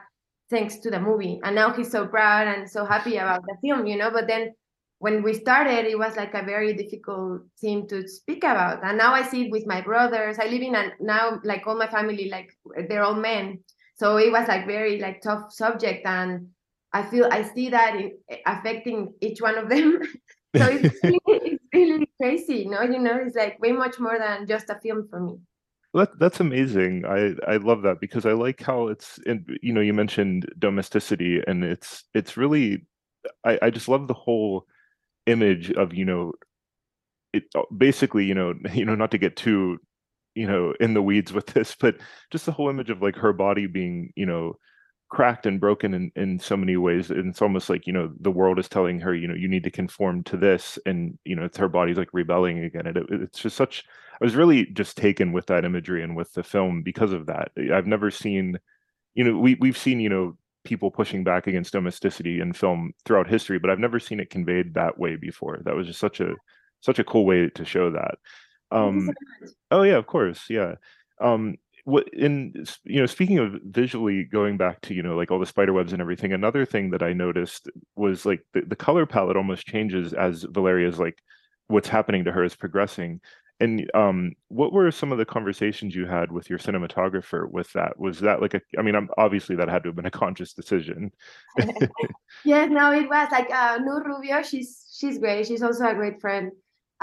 thanks 0.50 0.76
to 0.76 0.90
the 0.90 1.00
movie, 1.00 1.40
and 1.44 1.54
now 1.54 1.72
he's 1.72 1.90
so 1.90 2.06
proud 2.06 2.46
and 2.48 2.68
so 2.68 2.84
happy 2.84 3.16
about 3.22 3.42
the 3.42 3.56
film. 3.62 3.86
You 3.86 3.96
know, 3.96 4.10
but 4.10 4.26
then 4.26 4.54
when 4.98 5.22
we 5.22 5.34
started, 5.34 5.86
it 5.86 5.98
was 5.98 6.16
like 6.16 6.34
a 6.34 6.44
very 6.44 6.74
difficult 6.74 7.42
thing 7.60 7.88
to 7.88 8.06
speak 8.06 8.44
about. 8.44 8.84
And 8.84 8.96
now 8.96 9.12
I 9.14 9.22
see 9.22 9.46
it 9.46 9.50
with 9.50 9.66
my 9.66 9.80
brothers. 9.80 10.38
I 10.38 10.46
live 10.46 10.62
in 10.62 10.74
a 10.76 10.92
now 11.00 11.40
like 11.42 11.66
all 11.66 11.76
my 11.76 11.88
family, 11.88 12.28
like 12.30 12.50
they're 12.88 13.02
all 13.02 13.14
men. 13.16 13.58
So 13.96 14.16
it 14.18 14.30
was 14.30 14.46
like 14.46 14.66
very 14.66 15.00
like 15.00 15.20
tough 15.22 15.52
subject. 15.52 16.06
And 16.06 16.48
I 16.92 17.02
feel 17.02 17.28
I 17.32 17.42
see 17.42 17.70
that 17.70 17.96
in, 17.96 18.12
affecting 18.46 19.14
each 19.20 19.40
one 19.40 19.58
of 19.58 19.68
them. 19.68 20.00
so 20.56 20.66
it's 20.70 21.02
really, 21.02 21.20
it's 21.26 21.64
really 21.72 22.10
crazy, 22.20 22.56
you 22.56 22.70
know, 22.70 22.82
you 22.82 22.98
know, 22.98 23.16
it's 23.16 23.36
like 23.36 23.60
way 23.60 23.72
much 23.72 23.98
more 23.98 24.18
than 24.18 24.46
just 24.46 24.68
a 24.70 24.78
film 24.80 25.08
for 25.08 25.20
me. 25.20 25.38
That 25.94 26.18
that's 26.18 26.40
amazing. 26.40 27.04
I 27.04 27.34
I 27.50 27.56
love 27.56 27.82
that 27.82 28.00
because 28.00 28.24
I 28.24 28.32
like 28.32 28.62
how 28.62 28.88
it's 28.88 29.18
in, 29.26 29.44
you 29.62 29.72
know, 29.72 29.82
you 29.82 29.92
mentioned 29.92 30.50
domesticity 30.58 31.42
and 31.46 31.64
it's 31.64 32.04
it's 32.14 32.36
really 32.36 32.86
I 33.44 33.58
I 33.62 33.70
just 33.70 33.88
love 33.88 34.08
the 34.08 34.14
whole 34.14 34.66
image 35.26 35.70
of, 35.72 35.94
you 35.94 36.04
know, 36.04 36.32
it 37.32 37.44
uh, 37.54 37.62
basically, 37.76 38.24
you 38.24 38.34
know, 38.34 38.54
you 38.72 38.84
know, 38.84 38.94
not 38.94 39.10
to 39.12 39.18
get 39.18 39.36
too, 39.36 39.78
you 40.34 40.46
know, 40.46 40.74
in 40.80 40.94
the 40.94 41.02
weeds 41.02 41.32
with 41.32 41.46
this, 41.46 41.76
but 41.78 41.96
just 42.30 42.46
the 42.46 42.52
whole 42.52 42.70
image 42.70 42.90
of 42.90 43.02
like 43.02 43.16
her 43.16 43.32
body 43.32 43.66
being, 43.66 44.12
you 44.16 44.26
know, 44.26 44.54
cracked 45.12 45.44
and 45.44 45.60
broken 45.60 45.92
in 45.92 46.10
in 46.16 46.38
so 46.38 46.56
many 46.56 46.76
ways. 46.76 47.10
And 47.10 47.28
it's 47.28 47.42
almost 47.42 47.68
like, 47.68 47.86
you 47.86 47.92
know, 47.92 48.10
the 48.18 48.30
world 48.30 48.58
is 48.58 48.68
telling 48.68 48.98
her, 49.00 49.14
you 49.14 49.28
know, 49.28 49.34
you 49.34 49.46
need 49.46 49.62
to 49.64 49.70
conform 49.70 50.24
to 50.24 50.38
this 50.38 50.78
and, 50.86 51.18
you 51.24 51.36
know, 51.36 51.44
it's 51.44 51.58
her 51.58 51.68
body's 51.68 51.98
like 51.98 52.08
rebelling 52.14 52.64
again. 52.64 52.86
And 52.86 52.96
it, 52.96 53.06
it's 53.10 53.38
just 53.40 53.56
such 53.56 53.84
I 54.14 54.24
was 54.24 54.34
really 54.34 54.64
just 54.66 54.96
taken 54.96 55.32
with 55.32 55.46
that 55.46 55.66
imagery 55.66 56.02
and 56.02 56.16
with 56.16 56.32
the 56.32 56.42
film 56.42 56.82
because 56.82 57.12
of 57.12 57.26
that. 57.26 57.52
I've 57.72 57.86
never 57.86 58.10
seen, 58.10 58.58
you 59.14 59.24
know, 59.24 59.38
we 59.38 59.54
we've 59.56 59.76
seen, 59.76 60.00
you 60.00 60.08
know, 60.08 60.38
people 60.64 60.90
pushing 60.90 61.24
back 61.24 61.46
against 61.46 61.74
domesticity 61.74 62.40
in 62.40 62.54
film 62.54 62.94
throughout 63.04 63.28
history, 63.28 63.58
but 63.58 63.68
I've 63.68 63.78
never 63.78 64.00
seen 64.00 64.18
it 64.18 64.30
conveyed 64.30 64.72
that 64.74 64.98
way 64.98 65.16
before. 65.16 65.60
That 65.64 65.76
was 65.76 65.86
just 65.88 66.00
such 66.00 66.20
a 66.20 66.34
such 66.80 66.98
a 66.98 67.04
cool 67.04 67.26
way 67.26 67.50
to 67.50 67.64
show 67.66 67.90
that. 67.90 68.14
Um, 68.70 69.10
oh 69.70 69.82
yeah, 69.82 69.96
of 69.96 70.06
course, 70.06 70.46
yeah. 70.48 70.76
Um, 71.20 71.56
what 71.84 72.08
in 72.12 72.64
you 72.84 73.00
know, 73.00 73.06
speaking 73.06 73.38
of 73.38 73.54
visually 73.64 74.24
going 74.24 74.56
back 74.56 74.80
to 74.82 74.94
you 74.94 75.02
know 75.02 75.16
like 75.16 75.30
all 75.30 75.40
the 75.40 75.46
spider 75.46 75.72
webs 75.72 75.92
and 75.92 76.00
everything, 76.00 76.32
another 76.32 76.64
thing 76.64 76.90
that 76.90 77.02
I 77.02 77.12
noticed 77.12 77.68
was 77.96 78.24
like 78.24 78.44
the, 78.54 78.62
the 78.62 78.76
color 78.76 79.06
palette 79.06 79.36
almost 79.36 79.66
changes 79.66 80.12
as 80.12 80.44
Valeria's 80.44 80.98
like 80.98 81.18
what's 81.68 81.88
happening 81.88 82.24
to 82.24 82.32
her 82.32 82.44
is 82.44 82.54
progressing. 82.54 83.20
And 83.60 83.88
um, 83.94 84.32
what 84.48 84.72
were 84.72 84.90
some 84.90 85.12
of 85.12 85.18
the 85.18 85.24
conversations 85.24 85.94
you 85.94 86.06
had 86.06 86.32
with 86.32 86.50
your 86.50 86.58
cinematographer 86.58 87.48
with 87.48 87.72
that? 87.74 87.96
Was 87.96 88.18
that 88.20 88.42
like 88.42 88.54
a, 88.54 88.60
I 88.76 88.82
mean, 88.82 88.96
I'm 88.96 89.08
obviously 89.18 89.54
that 89.54 89.68
had 89.68 89.84
to 89.84 89.90
have 89.90 89.96
been 89.96 90.06
a 90.06 90.10
conscious 90.10 90.52
decision. 90.52 91.12
Yes, 92.44 92.70
no, 92.70 92.92
it 92.92 93.08
was 93.08 93.28
like 93.30 93.50
uh, 93.52 93.78
Nur 93.78 94.02
Rubio. 94.02 94.42
She's 94.42 94.88
she's 94.92 95.18
great. 95.18 95.46
She's 95.46 95.62
also 95.62 95.86
a 95.86 95.94
great 95.94 96.20
friend, 96.20 96.50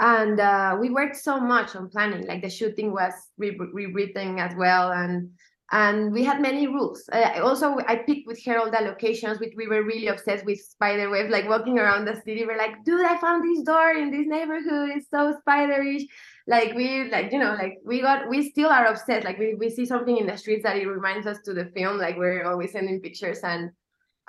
and 0.00 0.40
uh, 0.40 0.76
we 0.80 0.90
worked 0.90 1.16
so 1.16 1.38
much 1.38 1.76
on 1.76 1.90
planning. 1.90 2.26
Like 2.26 2.42
the 2.42 2.50
shooting 2.50 2.90
was 2.90 3.12
re- 3.38 3.56
rewritten 3.72 4.38
as 4.38 4.54
well, 4.56 4.92
and 4.92 5.30
and 5.72 6.12
we 6.12 6.24
had 6.24 6.40
many 6.40 6.66
rules. 6.66 7.08
Also, 7.42 7.76
I 7.86 7.96
picked 7.96 8.26
with 8.26 8.42
her 8.44 8.58
all 8.58 8.70
the 8.70 8.80
locations, 8.80 9.38
which 9.38 9.52
we 9.56 9.68
were 9.68 9.84
really 9.84 10.08
obsessed 10.08 10.44
with 10.44 10.58
spider 10.58 11.10
web. 11.10 11.30
Like 11.30 11.48
walking 11.48 11.78
around 11.78 12.06
the 12.06 12.16
city, 12.24 12.44
we're 12.44 12.56
like, 12.56 12.82
dude, 12.84 13.06
I 13.06 13.18
found 13.18 13.44
this 13.44 13.62
door 13.62 13.92
in 13.92 14.10
this 14.10 14.26
neighborhood. 14.26 14.90
It's 14.96 15.10
so 15.10 15.38
spiderish. 15.46 16.04
Like 16.46 16.74
we 16.74 17.10
like 17.10 17.30
you 17.30 17.38
know 17.38 17.54
like 17.54 17.78
we 17.84 18.00
got 18.00 18.28
we 18.28 18.50
still 18.50 18.70
are 18.70 18.86
obsessed. 18.86 19.24
Like 19.24 19.38
we 19.38 19.54
we 19.54 19.68
see 19.68 19.84
something 19.84 20.16
in 20.16 20.26
the 20.26 20.36
streets 20.36 20.64
that 20.64 20.76
it 20.76 20.86
reminds 20.86 21.26
us 21.26 21.38
to 21.44 21.52
the 21.52 21.66
film. 21.66 21.98
Like 21.98 22.16
we're 22.16 22.44
always 22.44 22.72
sending 22.72 23.00
pictures 23.00 23.40
and 23.40 23.70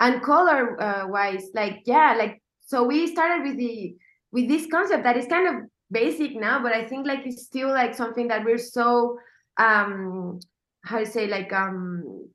and 0.00 0.22
color 0.22 0.80
uh, 0.82 1.06
wise 1.08 1.46
like 1.54 1.82
yeah 1.86 2.14
like 2.18 2.42
so 2.60 2.84
we 2.84 3.06
started 3.06 3.46
with 3.46 3.56
the 3.56 3.94
with 4.32 4.48
this 4.48 4.66
concept 4.66 5.04
that 5.04 5.16
is 5.16 5.26
kind 5.26 5.48
of 5.48 5.70
basic 5.90 6.34
now 6.34 6.62
but 6.62 6.72
i 6.72 6.84
think 6.84 7.06
like 7.06 7.26
it's 7.26 7.44
still 7.44 7.68
like 7.68 7.94
something 7.94 8.28
that 8.28 8.44
we're 8.44 8.58
so 8.58 9.18
um 9.58 10.40
how 10.84 10.98
to 10.98 11.06
say 11.06 11.26
like 11.26 11.52
um 11.52 12.28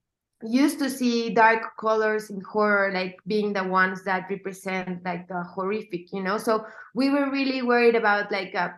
used 0.43 0.77
to 0.79 0.89
see 0.89 1.31
dark 1.31 1.75
colors 1.79 2.29
in 2.29 2.41
horror 2.41 2.91
like 2.93 3.17
being 3.25 3.53
the 3.53 3.63
ones 3.63 4.03
that 4.03 4.29
represent 4.29 5.03
like 5.03 5.27
the 5.27 5.43
horrific 5.43 6.13
you 6.13 6.21
know? 6.21 6.37
So 6.37 6.65
we 6.93 7.09
were 7.09 7.31
really 7.31 7.61
worried 7.61 7.95
about 7.95 8.31
like 8.31 8.53
uh, 8.53 8.69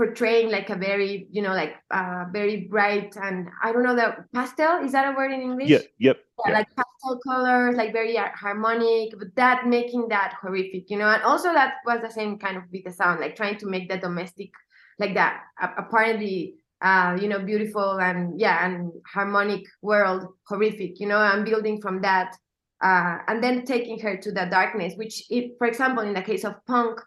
portraying 0.00 0.48
like 0.48 0.70
a 0.70 0.78
very 0.88 1.26
you 1.30 1.42
know 1.44 1.52
like 1.52 1.74
uh 1.90 2.24
very 2.32 2.56
bright 2.72 3.14
and 3.20 3.48
i 3.62 3.70
don't 3.70 3.82
know 3.82 3.94
the 3.94 4.08
pastel 4.32 4.82
is 4.82 4.92
that 4.92 5.12
a 5.12 5.14
word 5.14 5.30
in 5.30 5.42
english 5.42 5.68
Yeah, 5.68 5.84
yep, 5.98 6.16
yeah, 6.46 6.52
like 6.56 6.68
pastel 6.74 7.20
colors, 7.28 7.76
like 7.76 7.92
very 7.92 8.16
harmonic, 8.16 9.12
but 9.18 9.28
that 9.36 9.66
making 9.66 10.08
that 10.08 10.34
horrific, 10.40 10.88
you 10.88 10.98
know. 10.98 11.08
And 11.08 11.22
also 11.22 11.52
that 11.52 11.74
was 11.84 12.00
the 12.00 12.10
same 12.10 12.38
kind 12.38 12.56
of 12.56 12.64
with 12.72 12.84
the 12.84 12.92
sound, 12.92 13.20
like 13.20 13.36
trying 13.36 13.58
to 13.58 13.66
make 13.66 13.88
the 13.90 13.98
domestic, 13.98 14.50
like 14.98 15.14
that 15.14 15.42
apparently, 15.60 16.54
uh, 16.82 17.18
you 17.20 17.28
know, 17.28 17.40
beautiful 17.40 18.00
and 18.00 18.40
yeah, 18.40 18.64
and 18.64 18.92
harmonic 19.06 19.64
world 19.82 20.22
horrific, 20.48 21.00
you 21.00 21.08
know. 21.08 21.20
And 21.20 21.44
building 21.44 21.80
from 21.80 22.00
that, 22.02 22.36
uh, 22.82 23.18
and 23.28 23.42
then 23.44 23.64
taking 23.64 23.98
her 24.00 24.16
to 24.16 24.32
the 24.32 24.46
darkness, 24.50 24.94
which, 24.96 25.24
if, 25.30 25.52
for 25.58 25.66
example, 25.66 26.02
in 26.04 26.14
the 26.14 26.22
case 26.22 26.44
of 26.44 26.54
punk 26.66 27.00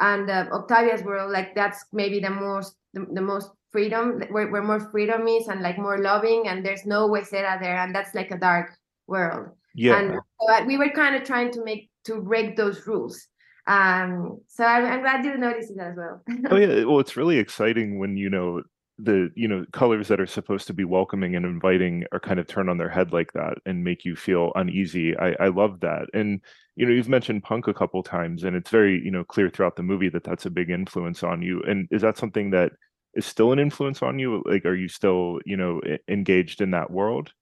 and 0.00 0.30
uh, 0.30 0.46
Octavia's 0.52 1.02
world, 1.02 1.32
like 1.32 1.54
that's 1.54 1.84
maybe 1.92 2.20
the 2.20 2.30
most 2.30 2.76
the, 2.94 3.06
the 3.12 3.20
most 3.20 3.50
freedom 3.70 4.22
where, 4.30 4.48
where 4.50 4.62
more 4.62 4.80
freedom 4.90 5.28
is 5.28 5.48
and 5.48 5.60
like 5.60 5.78
more 5.78 5.98
loving 5.98 6.48
and 6.48 6.64
there's 6.64 6.86
no 6.86 7.08
Huesera 7.08 7.60
there 7.60 7.76
and 7.76 7.94
that's 7.94 8.14
like 8.14 8.30
a 8.30 8.38
dark 8.38 8.72
world 9.06 9.48
Yeah. 9.74 9.98
and 9.98 10.18
so 10.40 10.64
we 10.64 10.78
were 10.78 10.88
kind 10.90 11.14
of 11.14 11.24
trying 11.24 11.50
to 11.52 11.62
make 11.62 11.90
to 12.04 12.22
break 12.22 12.56
those 12.56 12.86
rules 12.86 13.26
um 13.66 14.38
so 14.48 14.64
I'm, 14.64 14.84
I'm 14.86 15.00
glad 15.00 15.24
you 15.24 15.36
noticed 15.36 15.72
it 15.72 15.78
as 15.78 15.94
well 15.96 16.22
Oh 16.50 16.56
yeah, 16.56 16.84
well, 16.84 17.00
it's 17.00 17.16
really 17.16 17.38
exciting 17.38 17.98
when 17.98 18.16
you 18.16 18.30
know 18.30 18.62
the 18.98 19.30
you 19.34 19.46
know 19.46 19.66
colors 19.72 20.08
that 20.08 20.20
are 20.20 20.26
supposed 20.26 20.66
to 20.68 20.72
be 20.72 20.84
welcoming 20.84 21.36
and 21.36 21.44
inviting 21.44 22.04
are 22.12 22.20
kind 22.20 22.40
of 22.40 22.46
turn 22.46 22.70
on 22.70 22.78
their 22.78 22.88
head 22.88 23.12
like 23.12 23.32
that 23.34 23.58
and 23.66 23.84
make 23.84 24.06
you 24.06 24.16
feel 24.16 24.52
uneasy. 24.54 25.14
I 25.18 25.34
I 25.38 25.48
love 25.48 25.80
that. 25.80 26.06
And 26.14 26.40
you 26.76 26.86
know, 26.86 26.92
you've 26.92 27.08
mentioned 27.08 27.42
punk 27.42 27.66
a 27.66 27.74
couple 27.74 28.02
times, 28.02 28.44
and 28.44 28.54
it's 28.54 28.70
very 28.70 29.02
you 29.02 29.10
know 29.10 29.24
clear 29.24 29.50
throughout 29.50 29.76
the 29.76 29.82
movie 29.82 30.10
that 30.10 30.24
that's 30.24 30.46
a 30.46 30.50
big 30.50 30.70
influence 30.70 31.22
on 31.22 31.42
you. 31.42 31.62
And 31.62 31.88
is 31.90 32.02
that 32.02 32.18
something 32.18 32.50
that 32.50 32.72
is 33.14 33.26
still 33.26 33.52
an 33.52 33.58
influence 33.58 34.02
on 34.02 34.18
you? 34.18 34.42
Like, 34.46 34.64
are 34.66 34.74
you 34.74 34.88
still 34.88 35.40
you 35.44 35.56
know 35.56 35.80
engaged 36.08 36.60
in 36.60 36.70
that 36.72 36.90
world? 36.90 37.32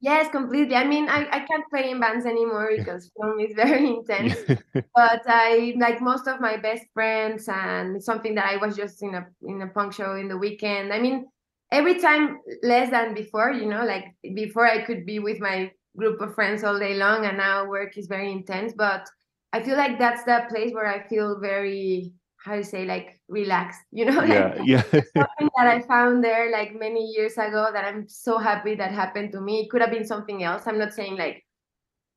Yes, 0.00 0.30
completely. 0.30 0.76
I 0.76 0.84
mean, 0.84 1.08
I, 1.08 1.26
I 1.32 1.40
can't 1.40 1.64
play 1.70 1.90
in 1.90 1.98
bands 1.98 2.26
anymore 2.26 2.70
because 2.76 3.10
film 3.18 3.40
is 3.40 3.54
very 3.54 3.86
intense. 3.96 4.36
But 4.94 5.22
I 5.26 5.74
like 5.78 6.00
most 6.00 6.26
of 6.26 6.40
my 6.40 6.56
best 6.56 6.84
friends 6.94 7.48
and 7.48 8.02
something 8.02 8.34
that 8.36 8.46
I 8.46 8.56
was 8.56 8.76
just 8.76 9.02
in 9.02 9.14
a 9.14 9.26
in 9.42 9.62
a 9.62 9.66
punk 9.66 9.94
show 9.94 10.14
in 10.14 10.28
the 10.28 10.38
weekend. 10.38 10.92
I 10.92 11.00
mean, 11.00 11.26
every 11.72 11.98
time 11.98 12.38
less 12.62 12.90
than 12.90 13.14
before, 13.14 13.52
you 13.52 13.66
know, 13.66 13.84
like 13.84 14.14
before 14.34 14.66
I 14.66 14.84
could 14.84 15.04
be 15.04 15.18
with 15.18 15.40
my 15.40 15.70
group 15.96 16.20
of 16.20 16.34
friends 16.34 16.62
all 16.64 16.78
day 16.78 16.94
long 16.94 17.24
and 17.24 17.36
now 17.36 17.64
work 17.66 17.96
is 17.96 18.06
very 18.06 18.30
intense. 18.30 18.72
But 18.76 19.08
I 19.52 19.62
feel 19.62 19.76
like 19.76 19.98
that's 19.98 20.24
the 20.24 20.44
place 20.48 20.72
where 20.72 20.86
I 20.86 21.06
feel 21.08 21.40
very 21.40 22.12
how 22.46 22.54
to 22.54 22.64
say 22.64 22.84
like 22.84 23.20
relaxed, 23.28 23.80
you 23.90 24.04
know, 24.04 24.22
yeah, 24.22 24.54
like 24.58 24.68
yeah. 24.68 24.82
something 24.92 25.50
that 25.56 25.66
I 25.66 25.80
found 25.82 26.22
there 26.22 26.52
like 26.52 26.74
many 26.74 27.04
years 27.04 27.32
ago 27.34 27.70
that 27.72 27.84
I'm 27.84 28.08
so 28.08 28.38
happy 28.38 28.74
that 28.76 28.92
happened 28.92 29.32
to 29.32 29.40
me. 29.40 29.62
It 29.62 29.70
could 29.70 29.80
have 29.80 29.90
been 29.90 30.06
something 30.06 30.44
else. 30.44 30.62
I'm 30.66 30.78
not 30.78 30.92
saying 30.92 31.16
like 31.16 31.44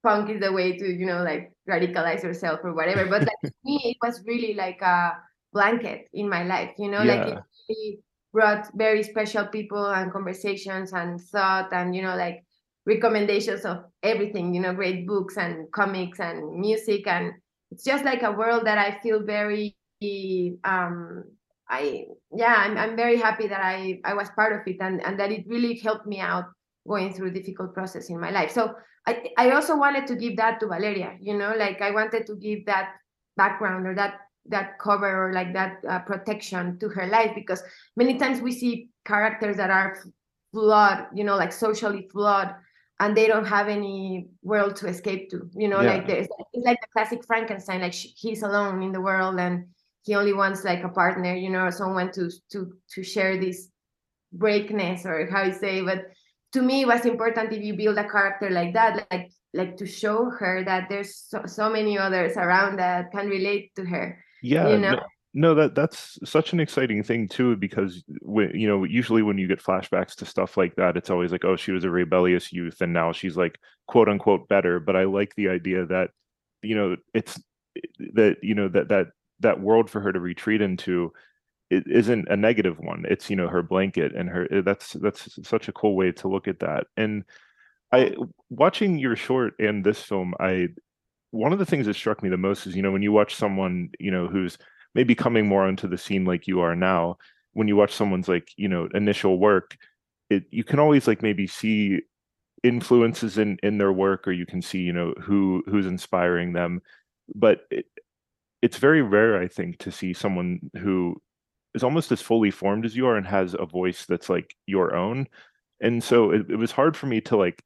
punk 0.04 0.30
is 0.30 0.40
the 0.40 0.52
way 0.52 0.78
to, 0.78 0.86
you 0.86 1.06
know, 1.06 1.24
like 1.24 1.52
radicalize 1.68 2.24
yourself 2.24 2.60
or 2.64 2.74
whatever. 2.74 3.06
But 3.06 3.22
like 3.22 3.54
me, 3.64 3.82
it 3.86 3.98
was 4.06 4.24
really 4.26 4.54
like 4.54 4.82
a 4.82 5.18
blanket 5.52 6.08
in 6.14 6.30
my 6.30 6.44
life, 6.44 6.72
you 6.78 6.90
know, 6.90 7.04
like 7.04 7.28
it 7.28 7.40
really 7.68 8.00
brought 8.32 8.70
very 8.76 9.02
special 9.02 9.46
people 9.48 9.88
and 9.88 10.12
conversations 10.12 10.94
and 10.94 11.20
thought 11.20 11.74
and, 11.74 11.96
you 11.96 12.04
know, 12.04 12.16
like 12.16 12.44
recommendations 12.90 13.66
of 13.66 13.86
everything, 14.02 14.54
you 14.54 14.62
know, 14.62 14.74
great 14.74 15.06
books 15.06 15.38
and 15.38 15.72
comics 15.72 16.20
and 16.20 16.60
music. 16.60 17.06
And 17.08 17.34
it's 17.72 17.84
just 17.84 18.04
like 18.04 18.24
a 18.24 18.32
world 18.32 18.66
that 18.66 18.80
I 18.80 19.00
feel 19.02 19.24
very 19.24 19.78
um 20.64 21.24
I 21.70 22.06
yeah, 22.36 22.56
I'm 22.58 22.78
I'm 22.78 22.96
very 22.96 23.18
happy 23.18 23.48
that 23.48 23.62
I 23.62 24.02
I 24.04 24.14
was 24.16 24.30
part 24.32 24.54
of 24.54 24.66
it 24.66 24.78
and 24.82 25.06
and 25.06 25.20
that 25.20 25.32
it 25.32 25.46
really 25.48 25.78
helped 25.78 26.08
me 26.08 26.20
out 26.20 26.46
going 26.88 27.14
through 27.14 27.32
difficult 27.32 27.74
process 27.74 28.10
in 28.10 28.20
my 28.20 28.32
life. 28.32 28.52
So 28.52 28.74
I 29.06 29.30
I 29.38 29.52
also 29.52 29.78
wanted 29.78 30.08
to 30.08 30.16
give 30.16 30.36
that 30.38 30.60
to 30.62 30.68
Valeria, 30.68 31.16
you 31.22 31.38
know, 31.38 31.54
like 31.56 31.82
I 31.82 31.92
wanted 31.92 32.26
to 32.26 32.36
give 32.36 32.66
that 32.66 32.96
background 33.38 33.86
or 33.86 33.94
that 33.96 34.26
that 34.50 34.80
cover 34.80 35.28
or 35.28 35.34
like 35.34 35.54
that 35.54 35.78
uh, 35.88 36.00
protection 36.00 36.80
to 36.80 36.90
her 36.90 37.06
life 37.06 37.32
because 37.36 37.62
many 37.96 38.18
times 38.18 38.42
we 38.42 38.52
see 38.52 38.90
characters 39.06 39.58
that 39.58 39.70
are 39.70 39.94
flawed, 40.52 41.06
you 41.14 41.24
know, 41.24 41.38
like 41.38 41.54
socially 41.54 42.10
flawed 42.12 42.56
and 43.00 43.16
they 43.16 43.28
don't 43.28 43.46
have 43.48 43.68
any 43.70 44.28
world 44.44 44.76
to 44.78 44.88
escape 44.88 45.30
to, 45.32 45.50
you 45.56 45.68
know, 45.68 45.82
Yeah. 45.82 45.94
like 45.94 46.08
there's 46.08 46.28
it's 46.54 46.66
like 46.66 46.82
the 46.82 46.88
classic 46.94 47.24
Frankenstein 47.26 47.82
like 47.82 47.94
sh- 47.94 48.14
he's 48.16 48.44
alone 48.44 48.84
in 48.84 48.92
the 48.92 49.02
world 49.02 49.40
and 49.40 49.68
he 50.04 50.16
only 50.16 50.34
wants 50.34 50.64
like 50.64 50.84
a 50.84 50.90
partner, 50.90 51.34
you 51.36 51.50
know, 51.50 51.70
someone 51.70 52.12
to 52.14 52.30
to 52.52 52.74
to 52.94 53.04
share 53.04 53.38
this 53.40 53.70
breakness 54.36 55.06
or 55.06 55.28
how 55.32 55.44
you 55.44 55.54
say. 55.54 55.82
But 55.82 56.06
to 56.54 56.62
me, 56.62 56.82
it 56.82 56.88
was 56.88 57.06
important 57.06 57.54
if 57.54 57.64
you 57.64 57.76
build 57.76 57.98
a 57.98 58.10
character 58.10 58.50
like 58.50 58.74
that, 58.74 59.08
like 59.12 59.32
like 59.54 59.78
to 59.78 59.86
show 59.88 60.30
her 60.30 60.64
that 60.64 60.90
there's 60.90 61.16
so, 61.16 61.44
so 61.46 61.70
many 61.70 61.98
others 61.98 62.38
around 62.38 62.78
that 62.78 63.12
can 63.12 63.28
relate 63.28 63.74
to 63.76 63.86
her. 63.86 64.24
Yeah, 64.44 64.70
You 64.70 64.78
know? 64.78 64.92
no, 64.92 65.00
no, 65.34 65.54
that 65.54 65.76
that's 65.76 66.18
such 66.30 66.54
an 66.54 66.60
exciting 66.60 67.04
thing 67.04 67.28
too, 67.28 67.56
because 67.56 68.04
you 68.08 68.68
know, 68.68 68.84
usually 68.84 69.22
when 69.22 69.38
you 69.38 69.48
get 69.48 69.62
flashbacks 69.62 70.16
to 70.16 70.26
stuff 70.26 70.58
like 70.58 70.76
that, 70.76 70.98
it's 70.98 71.10
always 71.12 71.32
like, 71.32 71.46
oh, 71.46 71.56
she 71.56 71.72
was 71.72 71.84
a 71.84 71.90
rebellious 71.90 72.52
youth 72.52 72.82
and 72.82 72.94
now 72.94 73.12
she's 73.12 73.38
like 73.38 73.60
quote 73.88 74.10
unquote 74.10 74.48
better. 74.48 74.80
But 74.80 74.96
I 74.96 75.04
like 75.04 75.36
the 75.36 75.50
idea 75.50 75.86
that, 75.86 76.12
you 76.64 76.76
know, 76.76 76.98
it's 77.14 77.40
that, 78.14 78.38
you 78.42 78.56
know, 78.56 78.70
that 78.70 78.90
that 78.90 79.08
that 79.42 79.62
world 79.62 79.90
for 79.90 80.02
her 80.02 80.12
to 80.12 80.20
retreat 80.20 80.62
into 80.62 81.14
it 81.70 81.84
isn't 81.88 82.28
a 82.30 82.36
negative 82.38 82.80
one. 82.80 83.06
It's, 83.08 83.30
you 83.30 83.36
know, 83.36 83.48
her 83.48 83.62
blanket 83.64 84.16
and 84.16 84.30
her 84.30 84.48
eh, 84.52 84.62
that's 84.62 84.94
that's 84.94 85.38
such 85.48 85.68
a 85.68 85.74
cool 85.74 85.96
way 85.96 86.12
to 86.14 86.28
look 86.28 86.48
at 86.48 86.60
that. 86.62 86.88
And 86.98 87.24
I 87.92 88.16
watching 88.50 89.00
your 89.00 89.16
short 89.16 89.54
and 89.60 89.84
this 89.84 90.02
film, 90.02 90.34
I 90.40 90.70
one 91.32 91.54
of 91.54 91.60
the 91.60 91.66
things 91.66 91.86
that 91.86 91.96
struck 91.96 92.24
me 92.24 92.30
the 92.30 92.38
most 92.38 92.68
is, 92.68 92.76
you 92.76 92.82
know, 92.82 92.92
when 92.92 93.04
you 93.04 93.12
watch 93.12 93.36
someone, 93.36 93.90
you 94.00 94.12
know, 94.12 94.28
who's 94.28 94.58
maybe 94.96 95.16
coming 95.16 95.48
more 95.48 95.66
onto 95.68 95.88
the 95.88 95.98
scene 95.98 96.26
like 96.26 96.48
you 96.48 96.60
are 96.62 96.76
now, 96.76 97.18
when 97.54 97.68
you 97.68 97.76
watch 97.76 97.94
someone's 97.94 98.28
like, 98.28 98.52
you 98.58 98.68
know, 98.68 98.88
initial 98.94 99.40
work, 99.40 99.78
it 100.30 100.46
you 100.52 100.64
can 100.64 100.80
always 100.80 101.08
like 101.08 101.22
maybe 101.22 101.48
see 101.48 102.02
influences 102.64 103.38
in 103.38 103.58
in 103.64 103.78
their 103.78 103.92
work 103.94 104.28
or 104.28 104.32
you 104.32 104.46
can 104.46 104.62
see, 104.62 104.80
you 104.80 104.94
know, 104.94 105.14
who 105.22 105.64
who's 105.68 105.86
inspiring 105.88 106.54
them. 106.54 106.82
But 107.36 107.62
it, 107.72 107.86
it's 108.62 108.78
very 108.78 109.02
rare, 109.02 109.42
I 109.42 109.48
think, 109.48 109.80
to 109.80 109.92
see 109.92 110.14
someone 110.14 110.70
who 110.80 111.22
is 111.76 111.84
almost 111.84 112.12
as 112.12 112.22
fully 112.22 112.52
formed 112.52 112.86
as 112.86 112.96
you 112.96 113.08
are 113.08 113.16
and 113.18 113.28
has 113.28 113.56
a 113.58 113.66
voice 113.66 114.06
that's 114.06 114.30
like 114.30 114.56
your 114.68 114.96
own. 114.96 115.28
And 115.82 116.04
so 116.04 116.32
it, 116.32 116.50
it 116.50 116.56
was 116.58 116.72
hard 116.72 116.98
for 116.98 117.08
me 117.08 117.22
to 117.22 117.38
like 117.38 117.64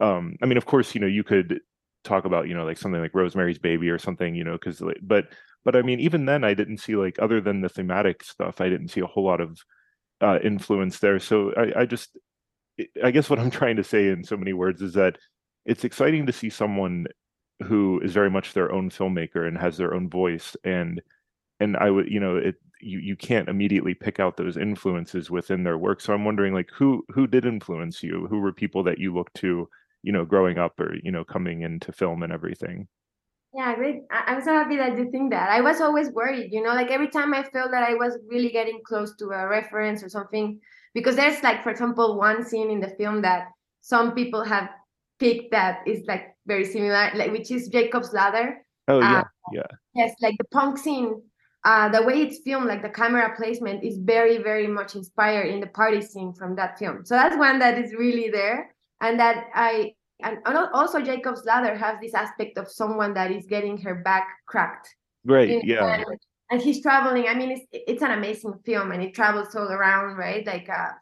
um 0.00 0.36
i 0.42 0.46
mean 0.46 0.56
of 0.58 0.66
course 0.66 0.94
you 0.94 1.00
know 1.00 1.06
you 1.06 1.22
could 1.24 1.60
talk 2.04 2.24
about 2.24 2.48
you 2.48 2.54
know 2.54 2.64
like 2.64 2.78
something 2.78 3.00
like 3.00 3.14
rosemary's 3.14 3.58
baby 3.58 3.88
or 3.88 3.98
something 3.98 4.34
you 4.34 4.44
know 4.44 4.52
because 4.52 4.82
but 5.02 5.28
but 5.64 5.76
i 5.76 5.82
mean 5.82 6.00
even 6.00 6.24
then 6.26 6.44
i 6.44 6.54
didn't 6.54 6.78
see 6.78 6.96
like 6.96 7.16
other 7.20 7.40
than 7.40 7.60
the 7.60 7.68
thematic 7.68 8.22
stuff 8.22 8.60
i 8.60 8.68
didn't 8.68 8.88
see 8.88 9.00
a 9.00 9.06
whole 9.06 9.24
lot 9.24 9.40
of 9.40 9.58
uh 10.20 10.38
influence 10.42 10.98
there. 10.98 11.18
So 11.18 11.52
i 11.56 11.80
i 11.82 11.86
just 11.86 12.16
i 13.02 13.10
guess 13.10 13.30
what 13.30 13.38
i'm 13.38 13.50
trying 13.60 13.76
to 13.76 13.84
say 13.84 14.08
in 14.08 14.24
so 14.24 14.36
many 14.36 14.52
words 14.52 14.82
is 14.82 14.94
that 14.94 15.18
it's 15.66 15.84
exciting 15.84 16.26
to 16.26 16.32
see 16.32 16.50
someone 16.50 17.06
who 17.62 18.00
is 18.00 18.12
very 18.12 18.30
much 18.30 18.52
their 18.52 18.72
own 18.72 18.90
filmmaker 18.90 19.46
and 19.46 19.56
has 19.56 19.76
their 19.76 19.94
own 19.94 20.08
voice. 20.10 20.56
And 20.64 21.00
and 21.60 21.76
i 21.76 21.90
would 21.90 22.10
you 22.10 22.20
know 22.20 22.36
it 22.36 22.56
you 22.80 22.98
you 22.98 23.16
can't 23.16 23.48
immediately 23.48 23.94
pick 23.94 24.20
out 24.20 24.36
those 24.36 24.56
influences 24.56 25.30
within 25.30 25.64
their 25.64 25.78
work. 25.78 26.00
So 26.00 26.12
i'm 26.14 26.24
wondering 26.24 26.54
like 26.54 26.70
who 26.72 27.04
who 27.10 27.26
did 27.26 27.44
influence 27.46 28.02
you? 28.02 28.26
Who 28.28 28.40
were 28.40 28.52
people 28.52 28.82
that 28.84 28.98
you 28.98 29.14
looked 29.14 29.34
to 29.36 29.68
you 30.02 30.12
know 30.12 30.24
growing 30.24 30.58
up 30.58 30.78
or 30.80 30.96
you 31.02 31.12
know 31.12 31.24
coming 31.24 31.62
into 31.62 31.92
film 31.92 32.22
and 32.22 32.32
everything 32.32 32.88
Yeah, 33.54 33.74
great. 33.76 34.02
I- 34.10 34.24
I'm 34.32 34.42
so 34.42 34.52
happy 34.52 34.76
that 34.76 34.98
you 34.98 35.10
think 35.10 35.30
that. 35.30 35.48
I 35.50 35.60
was 35.60 35.80
always 35.80 36.10
worried, 36.10 36.52
you 36.52 36.62
know, 36.62 36.74
like 36.74 36.90
every 36.90 37.08
time 37.08 37.32
I 37.32 37.44
felt 37.44 37.70
that 37.70 37.84
I 37.88 37.94
was 37.94 38.18
really 38.28 38.50
getting 38.50 38.80
close 38.84 39.14
to 39.16 39.26
a 39.30 39.46
reference 39.46 40.02
or 40.02 40.08
something, 40.08 40.60
because 40.92 41.14
there's 41.16 41.42
like, 41.42 41.62
for 41.62 41.70
example, 41.70 42.18
one 42.18 42.44
scene 42.44 42.70
in 42.70 42.80
the 42.80 42.88
film 42.98 43.22
that 43.22 43.48
some 43.80 44.14
people 44.14 44.42
have 44.42 44.70
picked 45.20 45.52
that 45.52 45.86
is 45.86 46.04
like 46.06 46.34
very 46.46 46.64
similar, 46.64 47.10
like 47.14 47.30
which 47.30 47.50
is 47.50 47.68
Jacob's 47.68 48.12
Ladder. 48.12 48.58
oh 48.88 49.00
Uh, 49.00 49.10
yeah 49.12 49.24
yeah 49.52 49.66
Yes, 49.94 50.12
like 50.20 50.34
the 50.38 50.44
punk 50.50 50.76
scene, 50.76 51.22
uh, 51.64 51.88
the 51.88 52.02
way 52.02 52.22
it's 52.22 52.40
filmed, 52.44 52.66
like 52.66 52.82
the 52.82 52.88
camera 52.88 53.32
placement 53.36 53.84
is 53.84 53.98
very, 53.98 54.38
very 54.38 54.66
much 54.66 54.96
inspired 54.96 55.46
in 55.46 55.60
the 55.60 55.68
party 55.68 56.00
scene 56.00 56.32
from 56.34 56.56
that 56.56 56.76
film. 56.80 57.04
So 57.04 57.14
that's 57.14 57.36
one 57.36 57.60
that 57.60 57.78
is 57.78 57.94
really 57.94 58.28
there, 58.30 58.74
and 59.00 59.20
that 59.20 59.46
I 59.54 59.94
and 60.24 60.38
al- 60.46 60.70
also 60.72 61.00
Jacob's 61.00 61.44
Ladder 61.44 61.76
has 61.76 61.98
this 62.00 62.14
aspect 62.14 62.58
of 62.58 62.68
someone 62.68 63.14
that 63.14 63.30
is 63.30 63.46
getting 63.46 63.76
her 63.78 63.94
back 63.96 64.26
cracked. 64.46 64.88
Great, 65.26 65.50
you 65.50 65.56
know, 65.56 65.62
yeah 65.86 65.94
and, 65.94 66.04
and 66.50 66.60
he's 66.62 66.82
traveling. 66.82 67.26
I 67.28 67.34
mean, 67.34 67.50
it's 67.52 67.66
it's 67.72 68.02
an 68.02 68.10
amazing 68.12 68.54
film, 68.66 68.92
and 68.92 69.02
it 69.02 69.14
travels 69.14 69.54
all 69.54 69.70
around, 69.70 70.16
right? 70.16 70.46
Like, 70.46 70.68
uh, 70.68 70.92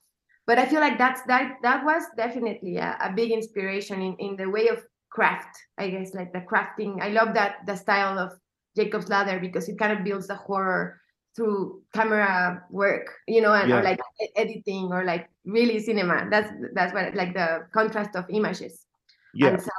but 0.47 0.59
I 0.59 0.67
feel 0.67 0.81
like 0.81 0.99
that's 0.99 1.23
that 1.23 1.57
that 1.63 1.85
was 1.85 2.03
definitely 2.17 2.77
a, 2.77 2.97
a 3.01 3.13
big 3.13 3.31
inspiration 3.33 4.01
in 4.03 4.15
in 4.19 4.37
the 4.37 4.49
way 4.51 4.69
of 4.69 4.85
craft. 5.11 5.57
I 5.79 5.89
guess 5.91 6.15
like 6.15 6.33
the 6.33 6.41
crafting. 6.41 7.01
I 7.01 7.09
love 7.09 7.35
that 7.35 7.67
the 7.67 7.77
style 7.77 8.19
of 8.19 8.33
Jacob's 8.77 9.09
Ladder 9.09 9.39
because 9.41 9.69
it 9.69 9.79
kind 9.79 9.93
of 9.97 10.05
builds 10.05 10.27
the 10.27 10.37
horror 10.37 11.01
through 11.35 11.83
camera 11.95 12.63
work, 12.71 13.07
you 13.27 13.41
know, 13.41 13.53
and 13.55 13.69
Yeah. 13.69 13.79
or 13.79 13.83
like 13.83 14.01
editing 14.37 14.93
or 14.93 15.05
like 15.05 15.29
really 15.45 15.79
cinema. 15.81 16.29
That's 16.31 16.51
that's 16.75 16.93
what 16.95 17.15
like 17.15 17.35
the 17.35 17.67
contrast 17.73 18.17
of 18.17 18.25
images. 18.31 18.85
Yeah 19.35 19.49
And 19.51 19.63
so, 19.63 19.71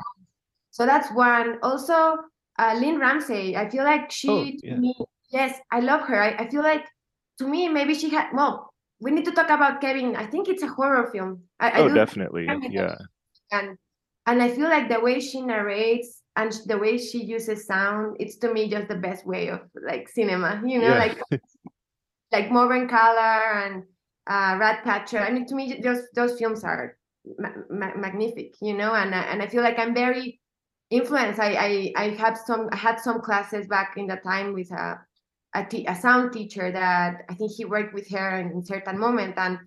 so 0.72 0.86
that's 0.86 1.12
one. 1.12 1.60
Also, 1.62 2.18
uh, 2.60 2.76
Lynne 2.80 3.00
Ramsay. 3.00 3.56
I 3.58 3.70
feel 3.70 3.84
like 3.84 4.12
she 4.12 4.28
Oh, 4.28 4.44
to 4.44 4.68
yeah. 4.68 4.78
me, 4.78 4.96
yes, 5.32 5.60
I 5.72 5.80
love 5.80 6.02
her. 6.02 6.22
I, 6.22 6.30
I 6.44 6.50
feel 6.50 6.64
like 6.64 6.86
to 7.40 7.48
me 7.48 7.70
maybe 7.70 7.94
she 7.94 8.10
had. 8.10 8.30
Well, 8.34 8.74
we 9.00 9.12
need 9.12 9.26
to 9.26 9.32
talk 9.32 9.50
about 9.50 9.82
Kevin. 9.82 10.16
I 10.16 10.26
think 10.28 10.48
it's 10.50 10.64
a 10.64 10.68
horror 10.68 11.10
film. 11.12 11.44
I, 11.60 11.72
I 11.72 11.80
oh 11.82 11.88
do- 11.90 11.96
definitely 11.96 12.48
yeah 12.72 12.96
and 13.52 13.78
and 14.26 14.42
I 14.42 14.50
feel 14.50 14.70
like 14.70 14.90
the 14.90 15.00
way 15.02 15.20
she 15.20 15.42
narrates 15.42 16.22
and 16.36 16.52
the 16.66 16.78
way 16.78 16.98
she 16.98 17.24
uses 17.24 17.68
sound, 17.68 18.18
it's 18.20 18.38
to 18.38 18.54
me 18.54 18.70
just 18.70 18.88
the 18.88 18.96
best 18.96 19.26
way 19.28 19.50
of 19.50 19.62
like 19.76 20.08
cinema. 20.10 20.62
You 20.66 20.80
know, 20.80 20.90
Yeah. 20.90 20.98
like 20.98 21.22
like 22.32 22.50
Morvern 22.50 22.90
Callar 22.90 23.64
and 23.66 23.84
uh, 24.28 24.58
Ratcatcher. 24.60 25.20
I 25.20 25.32
mean, 25.32 25.46
to 25.48 25.56
me, 25.56 25.80
those 25.84 26.08
those 26.16 26.40
films 26.40 26.64
are 26.64 26.98
ma- 27.38 27.64
ma- 27.70 27.96
magnific. 27.96 28.56
You 28.62 28.76
know, 28.76 28.94
and 28.94 29.14
I- 29.14 29.24
and 29.32 29.42
I 29.42 29.48
feel 29.48 29.64
like 29.64 29.80
I'm 29.80 29.94
very 29.94 30.40
influenced. 30.90 31.40
I 31.40 31.54
I 31.56 31.94
I 31.96 32.10
had 32.10 32.38
some 32.38 32.70
I 32.72 32.76
had 32.78 33.00
some 33.00 33.22
classes 33.22 33.68
back 33.68 33.96
in 33.98 34.08
the 34.08 34.18
time 34.18 34.54
with 34.54 34.72
a 34.72 35.00
a, 35.56 35.96
sound 35.96 36.34
teacher 36.34 36.72
that 36.72 37.22
I 37.30 37.34
think 37.36 37.52
he 37.52 37.66
worked 37.66 37.94
with 37.94 38.10
her 38.10 38.40
in, 38.40 38.52
in 38.52 38.66
certain 38.66 38.98
moment 38.98 39.36
and 39.38 39.60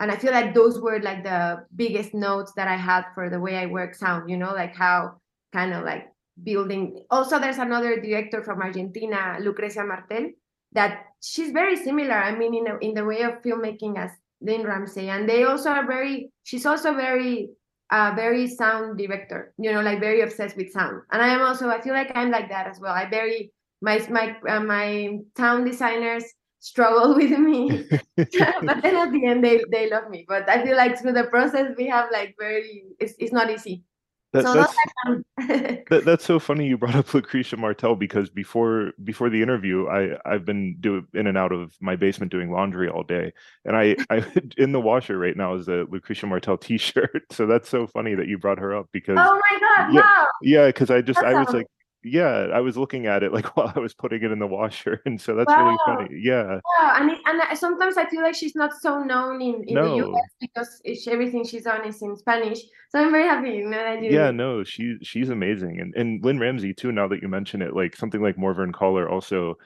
and 0.00 0.10
I 0.10 0.16
feel 0.16 0.32
like 0.32 0.54
those 0.54 0.80
were 0.80 0.98
like 0.98 1.24
the 1.24 1.66
biggest 1.76 2.14
notes 2.14 2.52
that 2.56 2.66
I 2.68 2.76
had 2.76 3.04
for 3.14 3.28
the 3.28 3.38
way 3.38 3.56
I 3.58 3.66
work 3.66 3.94
sound, 3.94 4.30
you 4.30 4.38
know, 4.38 4.52
like 4.54 4.74
how 4.74 5.20
kind 5.52 5.74
of 5.74 5.84
like 5.84 6.08
building. 6.42 7.04
Also, 7.10 7.38
there's 7.38 7.58
another 7.58 8.00
director 8.00 8.42
from 8.42 8.62
Argentina, 8.62 9.36
Lucrecia 9.40 9.86
Martel, 9.86 10.30
that 10.72 11.04
she's 11.22 11.50
very 11.52 11.76
similar. 11.76 12.14
I 12.14 12.34
mean, 12.34 12.54
in, 12.54 12.66
a, 12.66 12.78
in 12.78 12.94
the 12.94 13.04
way 13.04 13.22
of 13.22 13.42
filmmaking 13.42 13.98
as 13.98 14.10
Lynne 14.40 14.64
Ramsay. 14.64 15.08
And 15.08 15.28
they 15.28 15.44
also 15.44 15.70
are 15.70 15.86
very, 15.86 16.30
she's 16.44 16.66
also 16.66 16.94
very 16.94 17.50
uh, 17.90 18.12
very 18.14 18.46
sound 18.46 18.98
director. 18.98 19.52
You 19.58 19.72
know, 19.72 19.82
like 19.82 20.00
very 20.00 20.20
obsessed 20.20 20.56
with 20.56 20.72
sound. 20.72 21.02
And 21.12 21.22
I 21.22 21.28
am 21.28 21.42
also. 21.42 21.68
I 21.68 21.80
feel 21.80 21.94
like 21.94 22.12
I'm 22.14 22.30
like 22.30 22.48
that 22.48 22.66
as 22.66 22.78
well. 22.80 22.92
I 22.92 23.08
very 23.08 23.52
my 23.80 23.98
my 24.10 24.36
uh, 24.48 24.60
my 24.60 25.18
sound 25.36 25.66
designers 25.66 26.24
struggle 26.60 27.14
with 27.20 27.38
me 27.38 27.88
but 28.16 28.82
then 28.82 28.96
at 28.96 29.12
the 29.12 29.26
end 29.26 29.42
they 29.42 29.64
they 29.70 29.88
love 29.88 30.08
me 30.10 30.24
but 30.28 30.48
i 30.48 30.62
feel 30.62 30.76
like 30.76 30.98
through 30.98 31.12
the 31.12 31.24
process 31.24 31.72
we 31.76 31.86
have 31.86 32.08
like 32.12 32.34
very 32.38 32.84
it's, 32.98 33.14
it's 33.18 33.32
not 33.32 33.50
easy 33.50 33.82
That, 34.32 34.44
so 34.44 34.54
that's 34.54 34.72
those 35.06 35.16
are 35.16 35.22
some- 35.46 35.78
that, 35.90 36.02
that's 36.04 36.24
so 36.24 36.38
funny 36.38 36.68
you 36.68 36.78
brought 36.78 36.94
up 36.94 37.06
Lucrecia 37.08 37.58
Martel 37.58 37.96
because 37.96 38.30
before 38.30 38.92
before 39.02 39.28
the 39.28 39.42
interview 39.42 39.88
I 39.88 40.16
I've 40.24 40.44
been 40.44 40.76
do 40.78 41.04
in 41.14 41.26
and 41.26 41.36
out 41.36 41.50
of 41.50 41.74
my 41.80 41.96
basement 41.96 42.30
doing 42.30 42.50
laundry 42.52 42.88
all 42.88 43.02
day 43.02 43.32
and 43.64 43.76
I 43.76 43.96
I 44.10 44.24
in 44.56 44.70
the 44.72 44.80
washer 44.80 45.18
right 45.18 45.36
now 45.36 45.54
is 45.54 45.66
a 45.68 45.84
Lucrecia 45.90 46.28
Martel 46.28 46.56
t-shirt 46.58 47.22
so 47.32 47.46
that's 47.46 47.68
so 47.68 47.86
funny 47.88 48.14
that 48.14 48.28
you 48.28 48.38
brought 48.38 48.58
her 48.60 48.72
up 48.76 48.86
because 48.92 49.18
oh 49.18 49.40
my 49.50 49.58
god 49.60 49.94
Yeah. 49.94 50.00
wow 50.02 50.26
yeah 50.42 50.66
because 50.68 50.90
I 50.90 51.00
just 51.02 51.18
I 51.18 51.34
was 51.34 51.48
Awesome. 51.48 51.58
like 51.58 51.66
yeah 52.02 52.48
I 52.52 52.60
was 52.60 52.76
looking 52.76 53.06
at 53.06 53.22
it 53.22 53.32
like 53.36 53.56
while 53.56 53.72
I 53.74 53.78
was 53.78 53.94
putting 53.94 54.22
it 54.22 54.30
in 54.30 54.38
the 54.38 54.46
washer 54.46 55.00
and 55.04 55.20
so 55.20 55.34
that's 55.34 55.52
really 55.52 55.76
funny 55.86 56.08
yeah. 56.22 56.60
Wow 56.78 56.94
and, 56.96 57.10
it, 57.10 57.18
and 57.26 57.58
sometimes 57.58 57.96
i 57.96 58.08
feel 58.08 58.22
like 58.22 58.34
she's 58.34 58.54
not 58.54 58.72
so 58.80 59.02
known 59.02 59.40
in, 59.40 59.64
in 59.66 59.74
the 59.74 60.06
us 60.06 60.30
because 60.40 60.80
it's, 60.84 61.06
everything 61.06 61.44
she's 61.44 61.66
on 61.66 61.86
is 61.86 62.00
in 62.02 62.16
spanish 62.16 62.60
so 62.90 63.00
i'm 63.00 63.10
very 63.10 63.24
happy 63.24 63.50
you 63.50 63.68
know 63.68 63.78
that 63.78 64.02
you 64.02 64.10
Yeah, 64.10 64.30
no, 64.30 64.64
she 64.64 64.96
she's 65.02 65.28
amazing, 65.30 65.80
and 65.80 65.94
and 65.94 66.24
Lynne 66.24 66.38
Ramsay 66.38 66.74
too. 66.74 66.92
Now 66.92 67.06
that 67.08 67.22
you 67.22 67.28
mention 67.28 67.62
it, 67.62 67.74
like 67.74 67.96
something 67.96 68.22
like 68.22 68.36
Morvern 68.36 68.72
Callar 68.72 69.08
also, 69.08 69.56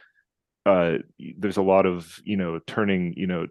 uh, 0.67 0.95
there's 1.39 1.57
a 1.57 1.63
lot 1.63 1.87
of 1.87 2.21
you 2.25 2.37
know 2.37 2.61
turning 2.67 3.15
you 3.17 3.27
know 3.27 3.47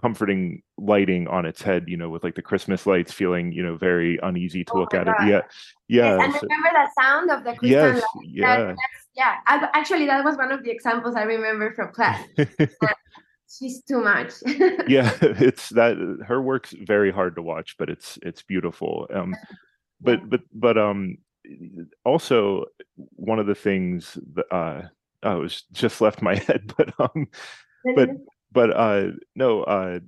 comforting 0.00 0.62
lighting 0.78 1.28
on 1.28 1.44
its 1.44 1.60
head, 1.62 1.84
you 1.86 1.96
know, 1.96 2.08
with 2.08 2.24
like 2.24 2.34
the 2.34 2.42
Christmas 2.42 2.86
lights 2.86 3.12
feeling 3.12 3.52
you 3.52 3.62
know 3.62 3.76
very 3.76 4.18
uneasy 4.22 4.64
to 4.64 4.72
Oh 4.74 4.80
look 4.80 4.94
at 4.94 5.06
God. 5.06 5.16
it. 5.20 5.28
Yeah, 5.30 5.40
yeah, 5.88 6.16
yes, 6.16 6.24
and 6.24 6.34
so- 6.34 6.40
remember 6.42 6.68
that 6.72 6.88
sound 7.00 7.30
of 7.30 7.44
the 7.44 7.52
Christian 7.56 7.70
yes, 7.70 7.94
light? 8.02 8.24
yeah. 8.24 8.56
That- 8.64 8.76
yeah. 9.14 9.36
I, 9.46 9.68
actually 9.74 10.06
that 10.06 10.24
was 10.24 10.36
one 10.38 10.50
of 10.52 10.64
the 10.64 10.70
examples 10.70 11.16
i 11.16 11.22
remember 11.22 11.74
from 11.74 11.92
class. 11.92 12.26
She's 13.58 13.82
too 13.82 14.00
much. 14.02 14.32
Yeah 14.88 15.12
it's 15.20 15.68
that 15.70 15.96
her 16.26 16.40
work's 16.40 16.72
very 16.72 17.12
hard 17.12 17.36
to 17.36 17.42
watch 17.42 17.76
but 17.78 17.90
it's 17.90 18.18
it's 18.22 18.40
beautiful. 18.42 19.06
Um 19.12 19.34
but 20.00 20.28
but 20.30 20.40
but 20.54 20.78
um 20.78 21.18
also 22.06 22.64
one 23.16 23.38
of 23.38 23.46
the 23.46 23.54
things 23.54 24.18
that 24.34 24.46
uh 24.50 24.82
oh, 25.24 25.36
it 25.36 25.40
was 25.40 25.64
just 25.72 26.00
left 26.00 26.22
my 26.22 26.36
head 26.36 26.72
but 26.78 26.94
um 26.98 27.28
but 27.94 28.08
but 28.52 28.70
uh 28.76 29.08
no 29.34 29.62
uh 29.64 29.98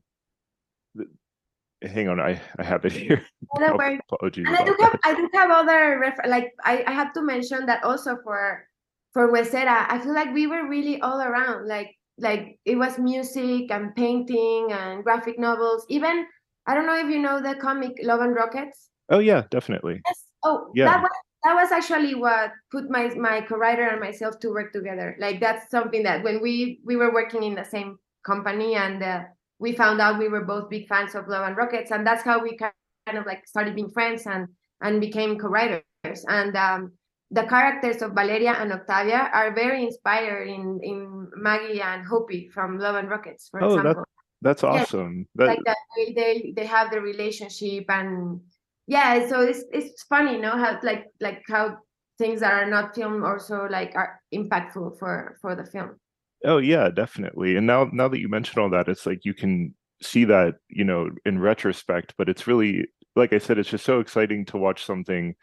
hang 1.83 2.09
on 2.09 2.21
i 2.21 2.41
i 2.59 2.63
have 2.63 2.85
it 2.85 2.93
here 2.93 3.25
No, 3.61 3.79
apologies 4.11 4.47
And 4.49 4.57
I 4.57 4.65
do 4.65 4.75
have 4.81 4.93
that. 4.93 5.01
I 5.05 5.15
do 5.15 5.29
have 5.33 5.51
other 5.51 5.99
ref- 6.01 6.27
like 6.27 6.51
I, 6.65 6.83
I 6.89 6.93
have 6.93 7.13
to 7.13 7.23
mention 7.23 7.67
that 7.67 7.85
also 7.85 8.17
for 8.25 8.67
for 9.13 9.31
Huesera, 9.31 9.87
I 9.89 10.01
feel 10.01 10.13
like 10.13 10.35
we 10.35 10.49
were 10.49 10.67
really 10.69 11.01
all 11.01 11.21
around. 11.23 11.69
Like 11.69 11.95
like 12.19 12.59
it 12.65 12.75
was 12.75 12.99
music 12.99 13.71
and 13.71 13.95
painting 13.95 14.73
and 14.73 15.05
graphic 15.05 15.39
novels. 15.39 15.87
Even 15.89 16.27
I 16.67 16.75
don't 16.75 16.87
know 16.87 16.99
if 16.99 17.07
you 17.07 17.21
know 17.21 17.41
the 17.41 17.55
comic 17.55 17.93
Love 18.03 18.21
and 18.21 18.35
Rockets. 18.35 18.91
oh 19.11 19.21
yeah 19.21 19.45
definitely 19.51 20.03
Yes. 20.07 20.25
Oh, 20.43 20.73
Yeah. 20.75 20.87
that 20.87 21.03
was 21.03 21.15
that 21.45 21.55
was 21.55 21.71
actually 21.71 22.15
what 22.15 22.51
put 22.73 22.91
my 22.91 23.15
my 23.15 23.41
co-writer 23.43 23.87
and 23.87 24.01
myself 24.01 24.41
to 24.41 24.49
work 24.51 24.73
together. 24.73 25.15
Like 25.21 25.39
that's 25.39 25.71
something 25.71 26.03
that 26.03 26.25
when 26.25 26.43
we 26.43 26.81
we 26.85 26.97
were 26.97 27.13
working 27.13 27.45
in 27.45 27.55
the 27.55 27.65
same 27.65 27.99
company 28.25 28.75
and 28.75 29.03
uh, 29.03 29.23
we 29.59 29.73
found 29.73 30.01
out 30.01 30.19
we 30.19 30.29
were 30.29 30.45
both 30.45 30.69
big 30.69 30.89
fans 30.89 31.15
of 31.15 31.29
Love 31.29 31.47
and 31.47 31.57
Rockets, 31.57 31.91
and 31.91 32.07
that's 32.07 32.23
how 32.23 32.43
we 32.43 32.57
kind 32.57 33.19
of 33.19 33.27
like 33.27 33.47
started 33.47 33.75
being 33.75 33.91
friends 33.91 34.27
and 34.27 34.49
and 34.81 35.01
became 35.01 35.39
co-writers. 35.39 35.83
And 36.29 36.57
um, 36.57 36.93
the 37.31 37.45
characters 37.45 38.03
of 38.03 38.13
Valeria 38.13 38.53
and 38.53 38.73
Octavia 38.73 39.31
are 39.33 39.55
very 39.55 39.85
inspired 39.85 40.49
in 40.49 40.81
in 40.83 41.31
Maggie 41.37 41.81
and 41.81 42.05
Hopey 42.07 42.51
from 42.53 42.79
Love 42.79 42.97
and 42.97 43.09
Rockets, 43.09 43.49
for 43.49 43.63
Oh, 43.63 43.77
that- 43.77 43.81
example. 43.81 44.05
that's 44.43 44.63
Yeah, 44.63 44.71
awesome. 44.83 45.27
That 45.37 45.47
like 45.47 45.65
that 45.65 45.79
they, 45.97 46.13
they 46.13 46.53
they 46.57 46.67
have 46.67 46.91
the 46.91 47.01
relationship 47.01 47.85
and 47.89 48.41
yeah 48.87 49.27
so 49.31 49.41
it's 49.41 49.65
it's 49.73 50.03
funny 50.05 50.37
you 50.37 50.43
know 50.45 50.53
how 50.61 50.77
like 50.83 51.09
like 51.21 51.41
how 51.49 51.79
things 52.21 52.41
that 52.45 52.53
are 52.53 52.69
not 52.69 52.95
film 52.95 53.25
also 53.25 53.65
like 53.71 53.97
are 53.97 54.21
impactful 54.35 54.99
for 55.01 55.39
for 55.41 55.57
the 55.57 55.65
film 55.65 55.97
Oh 56.45 56.59
yeah, 56.59 56.91
definitely. 56.91 57.57
And 57.57 57.67
now 57.67 57.89
now 57.93 58.09
that 58.09 58.21
you 58.21 58.29
mention 58.29 58.61
all 58.61 58.71
that, 58.71 58.89
it's 58.89 59.07
like 59.07 59.25
you 59.25 59.35
can 59.35 59.75
see 60.03 60.25
that, 60.27 60.57
you 60.69 60.85
know, 60.85 61.11
in 61.25 61.39
retrospect, 61.39 62.15
but 62.19 62.29
it's 62.29 62.47
really 62.47 62.87
like 63.17 63.33
I 63.33 63.39
said, 63.39 63.59
it's 63.59 63.71
just 63.71 63.85
so 63.85 64.01
exciting 64.01 64.45
to 64.47 64.59
watch 64.59 64.85
something 64.85 65.35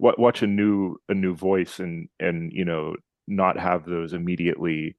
watch 0.00 0.42
a 0.42 0.46
new 0.46 0.96
a 1.08 1.14
new 1.14 1.34
voice 1.34 1.78
and 1.80 2.08
and 2.20 2.52
you 2.52 2.64
know, 2.64 2.96
not 3.26 3.58
have 3.58 3.84
those 3.84 4.12
immediately 4.12 4.96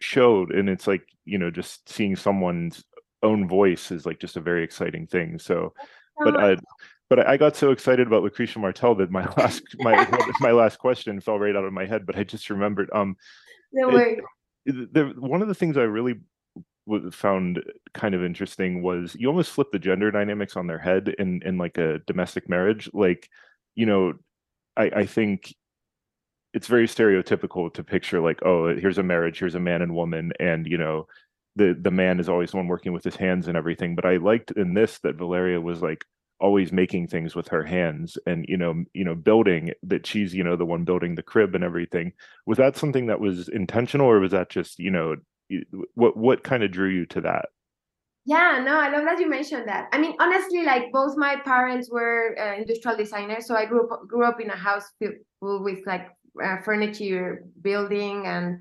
showed 0.00 0.52
and 0.52 0.68
it's 0.68 0.86
like, 0.86 1.06
you 1.24 1.38
know, 1.38 1.50
just 1.50 1.88
seeing 1.88 2.16
someone's 2.16 2.84
own 3.22 3.48
voice 3.48 3.90
is 3.90 4.04
like 4.04 4.20
just 4.20 4.36
a 4.36 4.40
very 4.40 4.62
exciting 4.62 5.06
thing. 5.06 5.38
So, 5.38 5.72
but 6.18 6.36
I 6.36 6.56
but 7.08 7.26
I 7.26 7.36
got 7.36 7.56
so 7.56 7.70
excited 7.70 8.06
about 8.06 8.22
Lucrecia 8.22 8.58
Martel 8.58 8.94
that 8.96 9.10
my 9.10 9.26
last 9.36 9.62
my 9.78 10.06
my 10.40 10.50
last 10.50 10.78
question 10.78 11.20
fell 11.20 11.38
right 11.38 11.56
out 11.56 11.64
of 11.64 11.72
my 11.72 11.86
head, 11.86 12.04
but 12.04 12.16
I 12.16 12.24
just 12.24 12.50
remembered 12.50 12.90
um 12.92 13.16
no 13.72 13.96
it-. 13.96 14.20
The 14.66 15.14
one 15.18 15.42
of 15.42 15.48
the 15.48 15.54
things 15.54 15.76
I 15.76 15.82
really 15.82 16.20
found 17.12 17.62
kind 17.94 18.14
of 18.14 18.22
interesting 18.22 18.82
was 18.82 19.14
you 19.18 19.28
almost 19.28 19.52
flip 19.52 19.68
the 19.72 19.78
gender 19.78 20.10
dynamics 20.10 20.56
on 20.56 20.66
their 20.66 20.78
head 20.78 21.14
in 21.18 21.42
in 21.44 21.58
like 21.58 21.78
a 21.78 22.00
domestic 22.06 22.48
marriage. 22.48 22.90
Like, 22.92 23.28
you 23.74 23.86
know, 23.86 24.14
I 24.76 24.84
I 24.96 25.06
think 25.06 25.54
it's 26.52 26.68
very 26.68 26.86
stereotypical 26.86 27.72
to 27.74 27.82
picture 27.84 28.20
like, 28.20 28.40
oh, 28.44 28.74
here's 28.76 28.98
a 28.98 29.02
marriage, 29.02 29.38
here's 29.38 29.56
a 29.56 29.60
man 29.60 29.82
and 29.82 29.94
woman, 29.94 30.32
and 30.38 30.66
you 30.66 30.78
know, 30.78 31.06
the 31.56 31.76
the 31.80 31.90
man 31.90 32.20
is 32.20 32.28
always 32.28 32.50
the 32.52 32.56
one 32.58 32.68
working 32.68 32.92
with 32.92 33.04
his 33.04 33.16
hands 33.16 33.48
and 33.48 33.56
everything. 33.56 33.94
But 33.94 34.06
I 34.06 34.16
liked 34.18 34.52
in 34.52 34.74
this 34.74 34.98
that 35.00 35.16
Valeria 35.16 35.60
was 35.60 35.82
like 35.82 36.04
always 36.44 36.72
making 36.72 37.08
things 37.08 37.34
with 37.34 37.48
her 37.48 37.64
hands 37.64 38.18
and 38.26 38.44
you 38.46 38.56
know 38.58 38.84
you 38.92 39.02
know 39.02 39.14
building 39.14 39.72
that 39.82 40.06
she's 40.06 40.34
you 40.34 40.44
know 40.44 40.56
the 40.56 40.66
one 40.66 40.84
building 40.84 41.14
the 41.14 41.22
crib 41.22 41.54
and 41.54 41.64
everything 41.64 42.12
was 42.44 42.58
that 42.58 42.76
something 42.76 43.06
that 43.06 43.18
was 43.18 43.48
intentional 43.48 44.06
or 44.06 44.20
was 44.20 44.32
that 44.32 44.50
just 44.50 44.78
you 44.78 44.90
know 44.90 45.16
what 45.94 46.18
what 46.18 46.44
kind 46.44 46.62
of 46.62 46.70
drew 46.70 46.90
you 46.90 47.06
to 47.06 47.22
that 47.22 47.46
Yeah, 48.26 48.62
no, 48.68 48.74
I 48.84 48.88
love 48.88 49.04
that 49.04 49.20
you 49.20 49.28
mentioned 49.28 49.68
that. 49.68 49.88
I 49.92 49.98
mean, 49.98 50.14
honestly, 50.18 50.62
like 50.64 50.84
both 50.92 51.14
my 51.16 51.36
parents 51.44 51.86
were 51.96 52.36
uh, 52.40 52.54
industrial 52.60 52.96
designers, 52.96 53.44
so 53.46 53.52
I 53.54 53.64
grew 53.70 53.82
up 53.84 54.08
grew 54.08 54.24
up 54.24 54.40
in 54.40 54.48
a 54.48 54.56
house 54.56 54.86
filled 54.98 55.20
full 55.40 55.58
with 55.68 55.80
like 55.92 56.06
uh, 56.44 56.56
furniture 56.64 57.44
building 57.68 58.26
and 58.26 58.60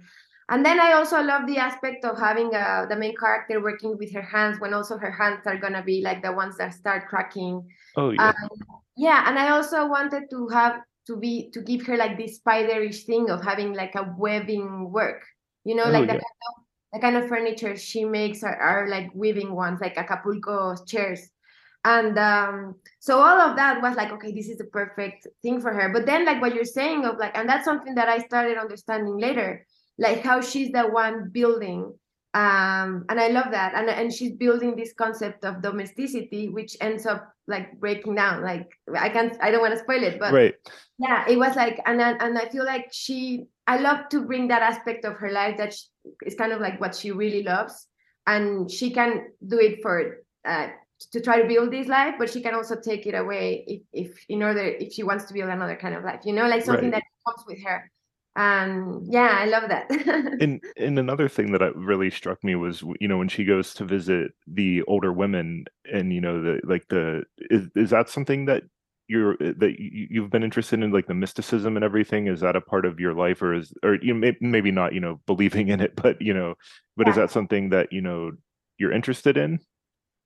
and 0.49 0.65
then 0.65 0.79
I 0.79 0.93
also 0.93 1.21
love 1.21 1.47
the 1.47 1.57
aspect 1.57 2.05
of 2.05 2.17
having 2.19 2.53
uh, 2.53 2.85
the 2.89 2.95
main 2.95 3.15
character 3.15 3.61
working 3.61 3.97
with 3.97 4.13
her 4.13 4.21
hands 4.21 4.59
when 4.59 4.73
also 4.73 4.97
her 4.97 5.11
hands 5.11 5.41
are 5.45 5.57
gonna 5.57 5.83
be 5.83 6.01
like 6.01 6.21
the 6.21 6.31
ones 6.33 6.57
that 6.57 6.73
start 6.73 7.07
cracking. 7.07 7.67
oh 7.95 8.11
yeah 8.11 8.31
Um, 8.31 8.33
yeah, 8.95 9.27
and 9.27 9.39
I 9.39 9.49
also 9.49 9.87
wanted 9.87 10.29
to 10.31 10.47
have 10.49 10.81
to 11.07 11.17
be 11.17 11.49
to 11.51 11.61
give 11.61 11.85
her 11.87 11.97
like 11.97 12.17
this 12.17 12.39
spiderish 12.39 13.05
thing 13.05 13.29
of 13.29 13.43
having 13.43 13.73
like 13.73 13.95
a 13.95 14.13
webbing 14.17 14.91
work, 14.91 15.23
you 15.65 15.75
know, 15.75 15.85
Oh, 15.85 15.91
like 15.91 16.07
the 16.07 16.13
yeah. 16.13 16.19
kind 16.19 16.41
of 16.49 16.63
the 16.93 16.99
kind 16.99 17.17
of 17.17 17.27
furniture 17.27 17.75
she 17.75 18.05
makes 18.05 18.43
are, 18.43 18.55
are 18.55 18.87
like 18.87 19.09
weaving 19.15 19.53
ones, 19.55 19.81
like 19.81 19.97
Acapulco 19.97 20.75
chairs. 20.85 21.29
And 21.85 22.17
um, 22.17 22.75
so 22.99 23.19
all 23.19 23.41
of 23.41 23.57
that 23.57 23.81
was 23.81 23.95
like, 23.97 24.11
okay, 24.13 24.31
this 24.31 24.47
is 24.47 24.57
the 24.57 24.65
perfect 24.65 25.27
thing 25.41 25.59
for 25.59 25.73
her. 25.73 25.89
But 25.91 26.05
then, 26.05 26.25
like 26.25 26.41
what 26.41 26.55
you're 26.55 26.63
saying 26.65 27.03
of 27.05 27.17
like, 27.17 27.35
and 27.37 27.47
that's 27.49 27.65
something 27.65 27.95
that 27.95 28.07
I 28.07 28.19
started 28.19 28.57
understanding 28.57 29.17
later, 29.17 29.65
like 29.97 30.21
how 30.21 30.41
she's 30.41 30.71
the 30.71 30.83
one 30.83 31.29
building. 31.31 31.93
Um, 32.35 33.05
and 33.09 33.19
I 33.19 33.27
love 33.27 33.51
that. 33.51 33.73
And 33.75 33.89
and 33.89 34.11
she's 34.11 34.33
building 34.33 34.75
this 34.75 34.93
concept 34.93 35.45
of 35.45 35.61
domesticity, 35.61 36.49
which 36.49 36.75
ends 36.81 37.05
up 37.05 37.31
like 37.47 37.79
breaking 37.79 38.15
down. 38.15 38.41
Like 38.43 38.71
I 38.97 39.09
can't, 39.09 39.37
I 39.41 39.51
don't 39.51 39.61
want 39.61 39.73
to 39.73 39.79
spoil 39.79 40.03
it, 40.03 40.19
but 40.19 40.33
right 40.33 40.55
yeah 40.99 41.25
it 41.27 41.37
was 41.37 41.55
like 41.55 41.79
and 41.85 42.01
and 42.01 42.37
i 42.37 42.47
feel 42.49 42.65
like 42.65 42.87
she 42.91 43.45
i 43.67 43.77
love 43.77 44.07
to 44.09 44.21
bring 44.25 44.47
that 44.47 44.61
aspect 44.61 45.05
of 45.05 45.15
her 45.15 45.31
life 45.31 45.57
that 45.57 45.73
she, 45.73 45.85
is 46.25 46.35
kind 46.35 46.51
of 46.51 46.61
like 46.61 46.79
what 46.79 46.95
she 46.95 47.11
really 47.11 47.43
loves 47.43 47.87
and 48.27 48.69
she 48.69 48.91
can 48.91 49.27
do 49.47 49.59
it 49.59 49.81
for 49.81 50.23
uh, 50.45 50.67
to 51.11 51.19
try 51.19 51.41
to 51.41 51.47
build 51.47 51.71
this 51.71 51.87
life 51.87 52.15
but 52.17 52.29
she 52.29 52.41
can 52.41 52.53
also 52.53 52.75
take 52.79 53.05
it 53.07 53.15
away 53.15 53.63
if, 53.67 53.81
if 53.91 54.25
in 54.29 54.43
order 54.43 54.61
if 54.63 54.93
she 54.93 55.03
wants 55.03 55.25
to 55.25 55.33
build 55.33 55.49
another 55.49 55.75
kind 55.75 55.95
of 55.95 56.03
life 56.03 56.21
you 56.23 56.33
know 56.33 56.47
like 56.47 56.63
something 56.63 56.91
Right. 56.91 57.01
that 57.01 57.33
comes 57.33 57.45
with 57.47 57.61
her 57.63 57.91
and 58.35 59.05
yeah 59.13 59.35
i 59.39 59.45
love 59.45 59.69
that 59.69 59.89
and 60.41 60.61
and 60.77 60.97
another 60.97 61.29
thing 61.29 61.51
that 61.51 61.61
I- 61.61 61.71
really 61.75 62.09
struck 62.09 62.43
me 62.43 62.55
was 62.55 62.83
you 62.99 63.07
know 63.07 63.17
when 63.17 63.27
she 63.27 63.45
goes 63.45 63.73
to 63.75 63.85
visit 63.85 64.31
the 64.47 64.81
older 64.83 65.13
women 65.13 65.65
and 65.91 66.11
you 66.11 66.21
know 66.21 66.41
the 66.41 66.59
like 66.63 66.87
the 66.89 67.23
is, 67.37 67.67
is 67.75 67.89
that 67.91 68.09
something 68.09 68.45
that 68.45 68.63
you're 69.07 69.33
uh, 69.33 69.53
that 69.57 69.75
you, 69.77 70.07
you've 70.09 70.31
been 70.31 70.43
interested 70.43 70.81
in 70.81 70.91
like 70.91 71.05
the 71.07 71.13
mysticism 71.13 71.75
and 71.75 71.83
everything 71.83 72.27
is 72.27 72.39
that 72.39 72.55
a 72.55 72.61
part 72.61 72.85
of 72.85 72.99
your 72.99 73.13
life 73.13 73.41
or 73.41 73.53
is 73.53 73.71
or 73.83 73.95
you 74.01 74.13
know, 74.13 74.19
may, 74.19 74.35
maybe 74.41 74.71
not 74.71 74.93
you 74.93 74.99
know 74.99 75.19
believing 75.27 75.67
in 75.67 75.79
it 75.79 75.95
but 76.01 76.19
you 76.21 76.33
know 76.33 76.55
but 76.97 77.07
is 77.07 77.15
that 77.15 77.29
something 77.29 77.69
that 77.69 77.91
you 77.91 78.01
know 78.01 78.31
you're 78.79 78.91
interested 78.93 79.37
in 79.37 79.59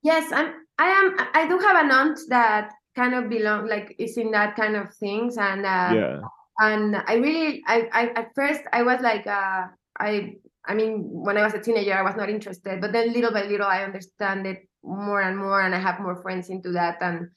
Yes, 0.02 0.32
I'm. 0.32 0.54
I 0.78 0.86
am. 0.90 1.28
I 1.34 1.48
do 1.48 1.58
have 1.58 1.84
an 1.84 1.90
aunt 1.90 2.18
that 2.28 2.70
kind 2.94 3.14
of 3.14 3.28
belong 3.28 3.68
like 3.68 3.94
is 3.98 4.16
in 4.16 4.30
that 4.30 4.56
kind 4.56 4.76
of 4.76 4.94
things 4.94 5.36
and 5.36 5.66
uh, 5.66 5.94
yeah. 5.94 6.20
And 6.58 6.96
I 6.96 7.14
really 7.14 7.62
I, 7.66 7.88
I 7.92 8.06
at 8.16 8.34
first 8.34 8.62
I 8.72 8.82
was 8.82 9.00
like 9.00 9.26
uh 9.26 9.66
I 9.98 10.34
I 10.66 10.74
mean 10.74 11.04
when 11.08 11.36
I 11.36 11.44
was 11.44 11.54
a 11.54 11.60
teenager 11.60 11.94
I 11.94 12.02
was 12.02 12.16
not 12.16 12.28
interested 12.28 12.80
but 12.80 12.92
then 12.92 13.12
little 13.12 13.32
by 13.32 13.44
little 13.44 13.66
I 13.66 13.84
understand 13.84 14.46
it 14.46 14.68
more 14.82 15.20
and 15.22 15.36
more 15.36 15.60
and 15.62 15.74
I 15.74 15.78
have 15.78 16.00
more 16.00 16.16
friends 16.22 16.48
into 16.48 16.72
that. 16.72 16.98
And 17.00 17.28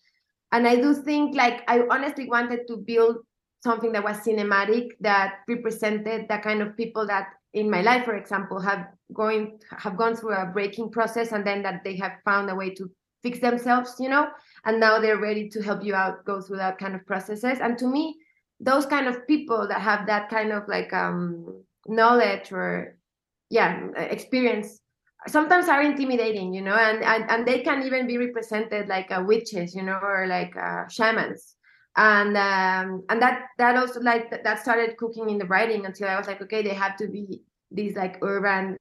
and 0.52 0.68
I 0.68 0.76
do 0.76 0.94
think 0.94 1.36
like 1.36 1.64
I 1.68 1.84
honestly 1.90 2.28
wanted 2.28 2.68
to 2.68 2.78
build 2.78 3.18
something 3.64 3.92
that 3.92 4.04
was 4.04 4.18
cinematic 4.18 4.90
that 5.02 5.40
represented 5.48 6.28
the 6.28 6.38
kind 6.40 6.62
of 6.62 6.76
people 6.76 7.06
that 7.08 7.30
in 7.54 7.70
my 7.70 7.82
life 7.82 8.06
for 8.06 8.16
example 8.16 8.60
have 8.60 8.88
going 9.14 9.60
have 9.78 9.98
gone 9.98 10.16
through 10.16 10.34
a 10.34 10.46
breaking 10.48 10.90
process 10.90 11.32
and 11.32 11.46
then 11.46 11.62
that 11.62 11.84
they 11.84 11.96
have 11.96 12.14
found 12.26 12.50
a 12.50 12.56
way 12.56 12.74
to 12.74 12.90
fix 13.22 13.40
themselves 13.40 13.96
you 14.00 14.10
know? 14.10 14.28
And 14.66 14.80
now 14.80 15.00
they're 15.00 15.20
ready 15.20 15.50
to 15.50 15.62
help 15.62 15.84
you 15.84 15.94
out 15.96 16.26
go 16.26 16.42
through 16.42 16.58
that 16.58 16.78
kind 16.80 16.96
of 16.96 17.06
processes. 17.06 17.60
And 17.62 17.78
to 17.78 17.88
me 17.88 18.18
those 18.62 18.86
kind 18.86 19.08
of 19.08 19.28
people 19.28 19.68
that 19.68 19.82
have 19.82 20.06
that 20.08 20.30
kind 20.30 20.52
of 20.52 20.68
like 20.68 20.94
um 20.94 21.64
knowledge 21.88 22.52
or 22.52 22.96
yeah 23.50 23.88
experience 23.98 24.80
sometimes 25.28 25.68
are 25.68 25.82
intimidating 25.82 26.54
you 26.54 26.62
know 26.62 26.76
and 26.76 27.04
and, 27.04 27.30
and 27.30 27.48
they 27.48 27.60
can 27.60 27.84
even 27.84 28.08
be 28.08 28.18
represented 28.18 28.88
like 28.88 29.12
uh, 29.12 29.24
witches 29.26 29.76
you 29.76 29.84
know 29.84 30.00
or 30.02 30.28
like 30.28 30.56
uh, 30.56 30.88
shamans. 30.88 31.56
And 31.98 32.38
um 32.38 33.04
and 33.10 33.22
that 33.22 33.48
that 33.58 33.76
also 33.76 34.00
like 34.00 34.32
that 34.32 34.60
started 34.60 34.96
cooking 34.96 35.30
in 35.30 35.38
the 35.38 35.46
writing 35.46 35.86
until 35.86 36.08
i 36.08 36.18
was 36.18 36.26
like 36.26 36.42
okay 36.42 36.62
they 36.62 36.74
have 36.74 36.96
to 36.96 37.10
be 37.10 37.42
these 37.70 37.98
like 37.98 38.18
urban 38.22 38.78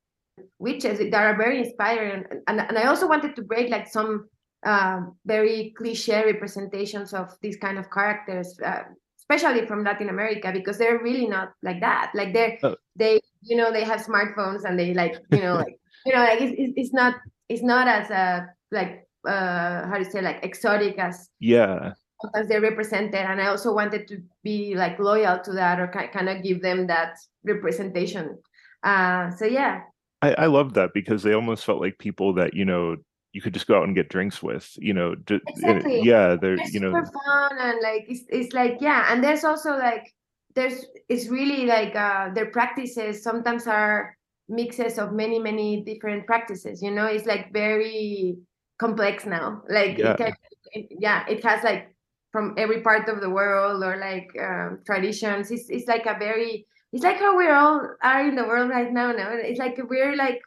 witches 0.60 0.98
that 0.98 1.12
are 1.12 1.36
very 1.36 1.58
inspiring. 1.58 2.24
And, 2.30 2.40
and, 2.46 2.60
and 2.60 2.78
i 2.78 2.84
also 2.84 3.08
wanted 3.08 3.34
to 3.34 3.42
break 3.42 3.68
like 3.68 3.88
some 3.88 4.28
uh, 4.64 5.00
very 5.26 5.74
cliche 5.76 6.24
representations 6.24 7.12
of 7.12 7.34
these 7.42 7.56
kind 7.56 7.78
of 7.78 7.90
characters 7.90 8.56
uh, 8.64 8.84
especially 9.30 9.66
from 9.66 9.84
latin 9.84 10.08
america 10.08 10.50
because 10.52 10.78
they're 10.78 10.98
really 10.98 11.26
not 11.26 11.52
like 11.62 11.80
that 11.80 12.10
like 12.14 12.32
they're 12.32 12.58
Oh. 12.62 12.76
they 12.96 13.20
you 13.42 13.56
know 13.56 13.72
they 13.72 13.84
have 13.84 14.00
smartphones 14.04 14.64
and 14.64 14.78
they 14.78 14.92
like 14.94 15.14
you 15.30 15.40
know 15.40 15.54
like 15.54 15.78
you 16.06 16.12
know 16.12 16.20
like 16.20 16.40
it's, 16.40 16.54
it's 16.76 16.92
not 16.92 17.14
it's 17.48 17.62
not 17.62 17.86
as 17.88 18.10
uh 18.10 18.44
like 18.72 19.06
uh 19.26 19.86
how 19.86 19.94
do 19.94 20.00
you 20.04 20.10
say 20.10 20.20
like 20.20 20.40
exotic 20.42 20.98
as 20.98 21.28
Yeah. 21.38 21.92
sometimes 22.22 22.48
they're 22.48 22.60
represented 22.60 23.14
and 23.14 23.40
i 23.40 23.46
also 23.46 23.72
wanted 23.72 24.08
to 24.08 24.22
be 24.42 24.74
like 24.74 24.98
loyal 24.98 25.38
to 25.40 25.52
that 25.52 25.78
or 25.80 25.88
kind 25.88 26.28
of 26.28 26.42
give 26.42 26.60
them 26.62 26.86
that 26.88 27.16
representation 27.44 28.36
uh 28.82 29.30
so 29.30 29.44
yeah 29.44 29.82
I, 30.22 30.34
I 30.34 30.46
loved 30.46 30.74
that 30.74 30.90
because 30.92 31.22
they 31.22 31.32
almost 31.32 31.64
felt 31.64 31.80
like 31.80 31.96
people 31.98 32.34
that, 32.34 32.52
you 32.52 32.66
know, 32.66 32.96
you 33.32 33.40
could 33.40 33.54
just 33.54 33.66
go 33.66 33.78
out 33.78 33.84
and 33.84 33.94
get 33.94 34.08
drinks 34.08 34.42
with, 34.42 34.68
you 34.78 34.92
know, 34.92 35.14
ju- 35.14 35.40
and- 35.46 35.78
Exactly. 35.78 36.02
yeah, 36.02 36.36
they're, 36.40 36.56
they're 36.56 36.66
you 36.72 36.80
know, 36.80 36.92
super 36.92 37.12
fun 37.24 37.58
and 37.58 37.78
like 37.82 38.06
it's, 38.08 38.24
it's 38.28 38.52
like 38.52 38.78
yeah 38.80 39.12
and 39.12 39.22
there's 39.22 39.44
also 39.44 39.76
like 39.78 40.12
there's 40.54 40.84
it's 41.08 41.28
really 41.28 41.64
like 41.66 41.94
uh 41.94 42.32
their 42.34 42.50
practices 42.50 43.22
sometimes 43.22 43.66
are 43.68 44.16
mixes 44.48 44.98
of 44.98 45.12
many 45.12 45.38
many 45.38 45.82
different 45.84 46.26
practices 46.26 46.82
you 46.82 46.90
know 46.90 47.06
it's 47.06 47.24
like 47.24 47.52
very 47.52 48.36
complex 48.80 49.26
now 49.26 49.62
like 49.68 49.96
Yeah. 49.96 50.12
it 50.12 50.16
can, 50.18 50.32
it, 50.72 50.86
yeah 50.98 51.24
it 51.28 51.44
has 51.44 51.62
like 51.62 51.94
from 52.32 52.54
every 52.58 52.80
part 52.82 53.08
of 53.08 53.20
the 53.20 53.30
world 53.30 53.84
or 53.84 53.96
like 53.96 54.26
um, 54.42 54.80
traditions 54.84 55.52
it's, 55.52 55.70
it's 55.70 55.86
like 55.86 56.06
a 56.06 56.18
very 56.18 56.66
it's 56.92 57.04
like 57.04 57.18
how 57.18 57.36
we're 57.36 57.54
all 57.54 57.86
are 58.02 58.26
in 58.26 58.34
the 58.34 58.42
world 58.42 58.70
right 58.70 58.90
now 58.92 59.12
now 59.12 59.30
it's 59.30 59.60
like 59.60 59.78
we're 59.88 60.16
like 60.16 60.40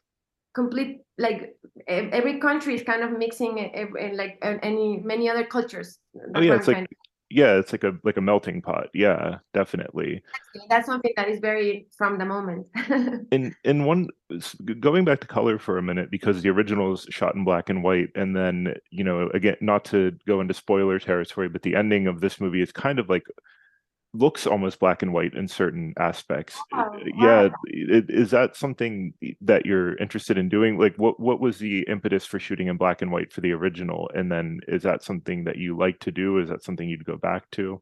complete 0.54 1.00
like 1.18 1.56
every 1.88 2.40
country 2.40 2.76
is 2.76 2.84
kind 2.84 3.04
of 3.04 3.12
mixing 3.18 3.60
and 3.60 4.18
like 4.18 4.38
any 4.42 5.02
many 5.04 5.30
other 5.30 5.46
cultures 5.46 6.00
That's 6.14 6.32
oh 6.36 6.42
yeah, 6.42 6.56
it's 6.56 6.68
like, 6.68 6.90
to 6.90 6.96
yeah, 7.34 7.58
it's 7.58 7.72
like 7.72 7.84
a, 7.84 7.98
like 8.04 8.18
a 8.18 8.22
melting 8.22 8.62
pot. 8.62 8.90
Yeah, 8.94 9.40
definitely. 9.54 10.22
that's 10.70 10.86
something 10.86 11.12
that 11.16 11.28
is 11.28 11.40
very 11.40 11.88
from 11.98 12.20
the 12.20 12.26
moment 12.26 12.68
in 13.32 13.56
in 13.64 13.86
one 13.86 14.10
going 14.80 15.04
back 15.04 15.20
to 15.22 15.28
color 15.28 15.58
for 15.58 15.80
a 15.80 15.82
minute 15.82 16.12
because 16.12 16.44
the 16.44 16.50
original 16.50 16.94
is 16.94 17.08
shot 17.10 17.34
in 17.34 17.44
black 17.44 17.70
and 17.70 17.84
white 17.84 18.10
and 18.16 18.36
then 18.36 18.76
you 18.92 19.04
know 19.04 19.30
again 19.34 19.56
not 19.62 19.84
to 19.86 20.12
go 20.28 20.42
into 20.42 20.54
spoiler 20.54 21.00
territory 21.00 21.50
but 21.50 21.62
the 21.64 21.76
ending 21.76 22.08
of 22.08 22.22
this 22.22 22.40
movie 22.40 22.62
is 22.62 22.72
kind 22.72 23.00
of 23.00 23.10
like 23.10 23.24
looks 24.14 24.46
almost 24.46 24.80
black 24.80 25.02
and 25.02 25.12
white 25.12 25.34
in 25.34 25.48
certain 25.48 25.94
aspects. 25.98 26.60
Oh, 26.74 26.98
yeah 27.20 27.48
wow. 27.48 27.52
is 27.66 28.32
that 28.32 28.56
something 28.56 29.14
that 29.42 29.66
you're 29.66 29.98
interested 29.98 30.38
in 30.38 30.50
doing? 30.50 30.78
Like 30.78 30.96
what 30.98 31.20
what 31.20 31.40
was 31.40 31.58
the 31.58 31.86
impetus 31.90 32.26
for 32.26 32.40
shooting 32.40 32.68
in 32.68 32.78
black 32.78 33.02
and 33.02 33.12
white 33.12 33.34
for 33.34 33.42
the 33.42 33.52
original? 33.52 34.10
And 34.14 34.32
then 34.32 34.60
is 34.68 34.84
that 34.84 35.04
something 35.04 35.44
that 35.46 35.58
you 35.58 35.78
like 35.78 36.00
to 36.02 36.12
do? 36.12 36.40
Is 36.40 36.50
that 36.50 36.64
something 36.64 36.88
you'd 36.88 37.06
go 37.06 37.18
back 37.18 37.50
to? 37.52 37.82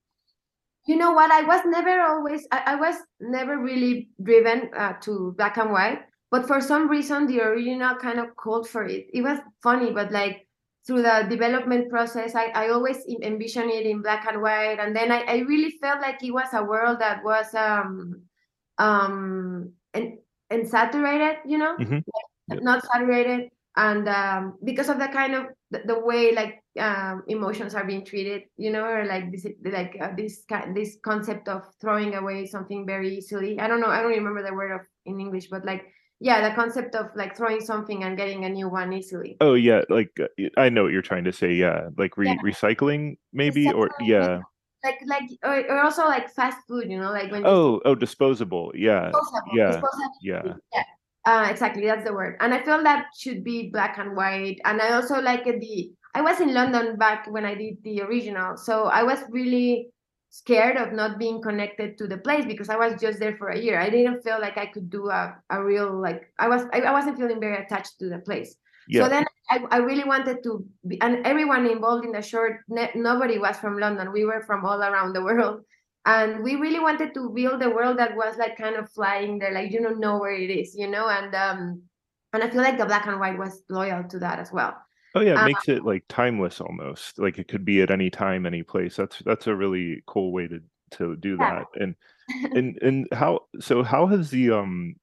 You 0.88 0.96
know 0.96 1.12
what? 1.12 1.32
I 1.32 1.44
was 1.44 1.62
never 1.66 2.02
always 2.02 2.48
i, 2.52 2.64
I 2.66 2.76
was 2.76 2.96
never 3.20 3.58
really 3.58 4.10
driven 4.24 4.72
uh, 4.76 4.94
to 5.02 5.34
black 5.38 5.58
and 5.58 5.72
white 5.72 6.00
but 6.32 6.48
for 6.48 6.62
some 6.62 6.88
reason 6.88 7.28
the 7.28 7.42
original 7.42 7.96
kind 7.96 8.20
of 8.20 8.36
called 8.38 8.70
for 8.70 8.86
it. 8.86 9.08
It 9.14 9.22
was 9.22 9.40
funny 9.62 9.92
but 9.92 10.12
like 10.12 10.48
through 10.86 11.04
the 11.04 11.28
development 11.30 11.90
process. 11.90 12.36
I, 12.36 12.46
I 12.56 12.70
always 12.70 12.98
en- 13.08 13.24
envisioned 13.24 13.72
it 13.72 13.86
in 13.86 14.02
black 14.02 14.26
and 14.28 14.42
white. 14.42 14.80
And 14.80 14.96
then 14.96 15.12
I, 15.12 15.22
I 15.22 15.38
really 15.40 15.78
felt 15.82 16.02
like 16.02 16.24
it 16.24 16.32
was 16.32 16.48
a 16.54 16.64
world 16.64 17.00
that 17.00 17.24
was 17.24 17.54
um 17.54 18.22
um 18.78 19.74
and 19.94 20.18
and 20.50 20.68
saturated 20.68 21.38
you 21.46 21.58
know? 21.58 21.76
Mhm. 21.78 22.04
Like, 22.50 22.64
not 22.64 22.84
saturated. 22.86 23.50
And 23.78 24.10
um 24.10 24.58
because 24.64 24.90
of 24.90 25.00
the 25.00 25.08
kind 25.08 25.36
of 25.36 25.46
the, 25.72 25.82
the 25.86 26.00
way 26.00 26.34
like 26.34 26.62
um 26.80 27.24
emotions 27.28 27.76
are 27.76 27.86
being 27.86 28.06
treated 28.06 28.44
you 28.58 28.72
know 28.72 28.84
or 28.84 29.06
like 29.06 29.32
this 29.32 29.46
like 29.64 29.96
uh, 30.00 30.12
this 30.16 30.44
kind 30.48 30.76
this 30.76 30.98
concept 31.04 31.48
of 31.48 31.64
throwing 31.80 32.16
away 32.16 32.46
something 32.46 32.86
very 32.86 33.18
easily 33.18 33.60
i 33.60 33.68
don't 33.68 33.82
know 33.82 33.88
i 33.90 34.02
don't 34.02 34.12
remember 34.12 34.44
the 34.44 34.54
word 34.54 34.72
of 34.72 34.82
in 35.06 35.20
english 35.20 35.48
but 35.48 35.66
like 35.66 35.84
yeah 36.22 36.48
the 36.48 36.54
concept 36.56 36.94
of 36.94 37.08
like 37.16 37.36
throwing 37.36 37.60
something 37.60 38.04
and 38.04 38.16
getting 38.16 38.46
a 38.46 38.50
new 38.50 38.70
one 38.70 38.94
easily 38.94 39.36
oh 39.42 39.56
yeah 39.56 39.82
like 39.90 40.16
i 40.56 40.70
know 40.70 40.84
what 40.84 40.94
you're 40.94 41.02
trying 41.02 41.26
to 41.26 41.34
say 41.34 41.52
yeah 41.52 41.90
like 41.98 42.16
re- 42.16 42.30
Yeah. 42.30 42.38
recycling 42.46 43.18
maybe 43.34 43.72
or 43.74 43.90
yeah 44.06 44.40
like 44.86 45.02
like 45.06 45.30
or, 45.44 45.66
or 45.70 45.82
also 45.82 46.06
like 46.06 46.30
fast 46.30 46.58
food 46.68 46.90
you 46.90 46.98
know 46.98 47.12
like 47.12 47.32
when 47.32 47.46
Oh, 47.46 47.82
oh, 47.86 47.94
disposable. 47.94 48.72
Yeah, 48.74 49.12
disposable, 49.12 49.54
yeah, 49.54 49.72
disposable 49.74 50.14
yeah. 50.22 50.54
yeah 50.74 50.84
uh, 51.26 51.48
exactly 51.50 51.86
that's 51.86 52.04
the 52.04 52.14
word 52.14 52.38
and 52.40 52.54
i 52.54 52.62
feel 52.64 52.82
that 52.82 53.06
should 53.18 53.44
be 53.44 53.70
black 53.70 53.98
and 54.00 54.16
white 54.16 54.58
and 54.66 54.82
i 54.82 54.94
also 54.94 55.22
like 55.22 55.46
the 55.46 55.92
i 56.16 56.22
was 56.22 56.40
in 56.42 56.54
london 56.54 56.98
back 56.98 57.30
when 57.30 57.46
i 57.46 57.54
did 57.54 57.78
the 57.84 58.02
original 58.02 58.58
so 58.58 58.86
i 58.86 59.04
was 59.04 59.20
really 59.30 59.91
scared 60.32 60.78
of 60.78 60.94
not 60.94 61.20
being 61.20 61.42
connected 61.42 61.98
to 61.98 62.08
the 62.08 62.18
place 62.18 62.46
because 62.46 62.70
i 62.70 62.76
was 62.76 63.00
just 63.00 63.20
there 63.20 63.36
for 63.36 63.50
a 63.50 63.60
year. 63.60 63.78
I 63.80 63.90
didn't 63.90 64.24
feel 64.24 64.40
like 64.40 64.58
i 64.58 64.66
could 64.66 64.90
do 64.90 65.10
a, 65.10 65.36
a 65.50 65.62
real 65.62 65.92
like 66.02 66.34
i 66.40 66.48
was 66.48 66.64
I, 66.74 66.82
I 66.82 66.92
wasn't 66.92 67.18
feeling 67.20 67.40
very 67.40 67.58
attached 67.62 68.00
to 68.00 68.10
the 68.10 68.20
place. 68.20 68.56
Yeah. 68.88 69.04
so 69.04 69.10
then 69.10 69.26
I, 69.50 69.60
I 69.70 69.78
really 69.78 70.06
wanted 70.06 70.42
to 70.44 70.66
be, 70.88 71.00
and 71.02 71.26
everyone 71.28 71.68
involved 71.68 72.06
in 72.06 72.14
the 72.14 72.22
short 72.22 72.62
ne- 72.70 72.96
nobody 72.96 73.38
was 73.38 73.58
from 73.58 73.78
london. 73.78 74.12
We 74.12 74.26
were 74.26 74.42
from 74.42 74.66
all 74.66 74.82
around 74.82 75.14
the 75.14 75.24
world. 75.24 75.62
And 76.04 76.42
we 76.44 76.56
really 76.56 76.80
wanted 76.80 77.14
to 77.14 77.30
build 77.30 77.62
a 77.62 77.70
world 77.70 78.00
that 78.00 78.16
was 78.16 78.36
like 78.38 78.58
kind 78.58 78.76
of 78.76 78.90
flying 78.90 79.38
there 79.38 79.54
like 79.54 79.72
you 79.72 79.84
don't 79.84 80.00
know 80.00 80.18
where 80.18 80.34
it 80.34 80.50
is 80.50 80.74
you 80.74 80.88
know? 80.88 81.08
And 81.08 81.36
um 81.36 81.84
and 82.34 82.44
i 82.44 82.50
feel 82.50 82.62
like 82.62 82.78
the 82.78 82.86
black 82.86 83.06
and 83.08 83.20
white 83.20 83.38
was 83.38 83.64
loyal 83.70 84.04
to 84.06 84.20
that 84.20 84.40
as 84.40 84.52
well 84.52 84.76
Oh 85.14 85.22
yeah, 85.22 85.36
it 85.36 85.42
Uh, 85.42 85.44
makes 85.44 85.68
it 85.68 85.84
like 85.84 86.06
timeless 86.08 86.62
almost. 86.62 87.20
Like 87.20 87.38
it 87.38 87.48
could 87.48 87.66
be 87.66 87.82
at 87.82 87.92
any 87.92 88.10
time, 88.10 88.46
any 88.46 88.64
place. 88.64 88.96
That's 88.96 89.20
that's 89.20 89.48
a 89.48 89.56
really 89.56 90.04
cool 90.08 90.32
way 90.32 90.48
to 90.48 90.62
to 90.92 91.16
do 91.18 91.38
Yeah. 91.38 91.48
that. 91.50 91.68
And 91.76 91.96
and 92.56 92.78
and 92.82 93.08
how 93.14 93.42
so 93.60 93.84
how 93.84 94.08
has 94.08 94.32
the 94.32 94.52
um 94.52 94.96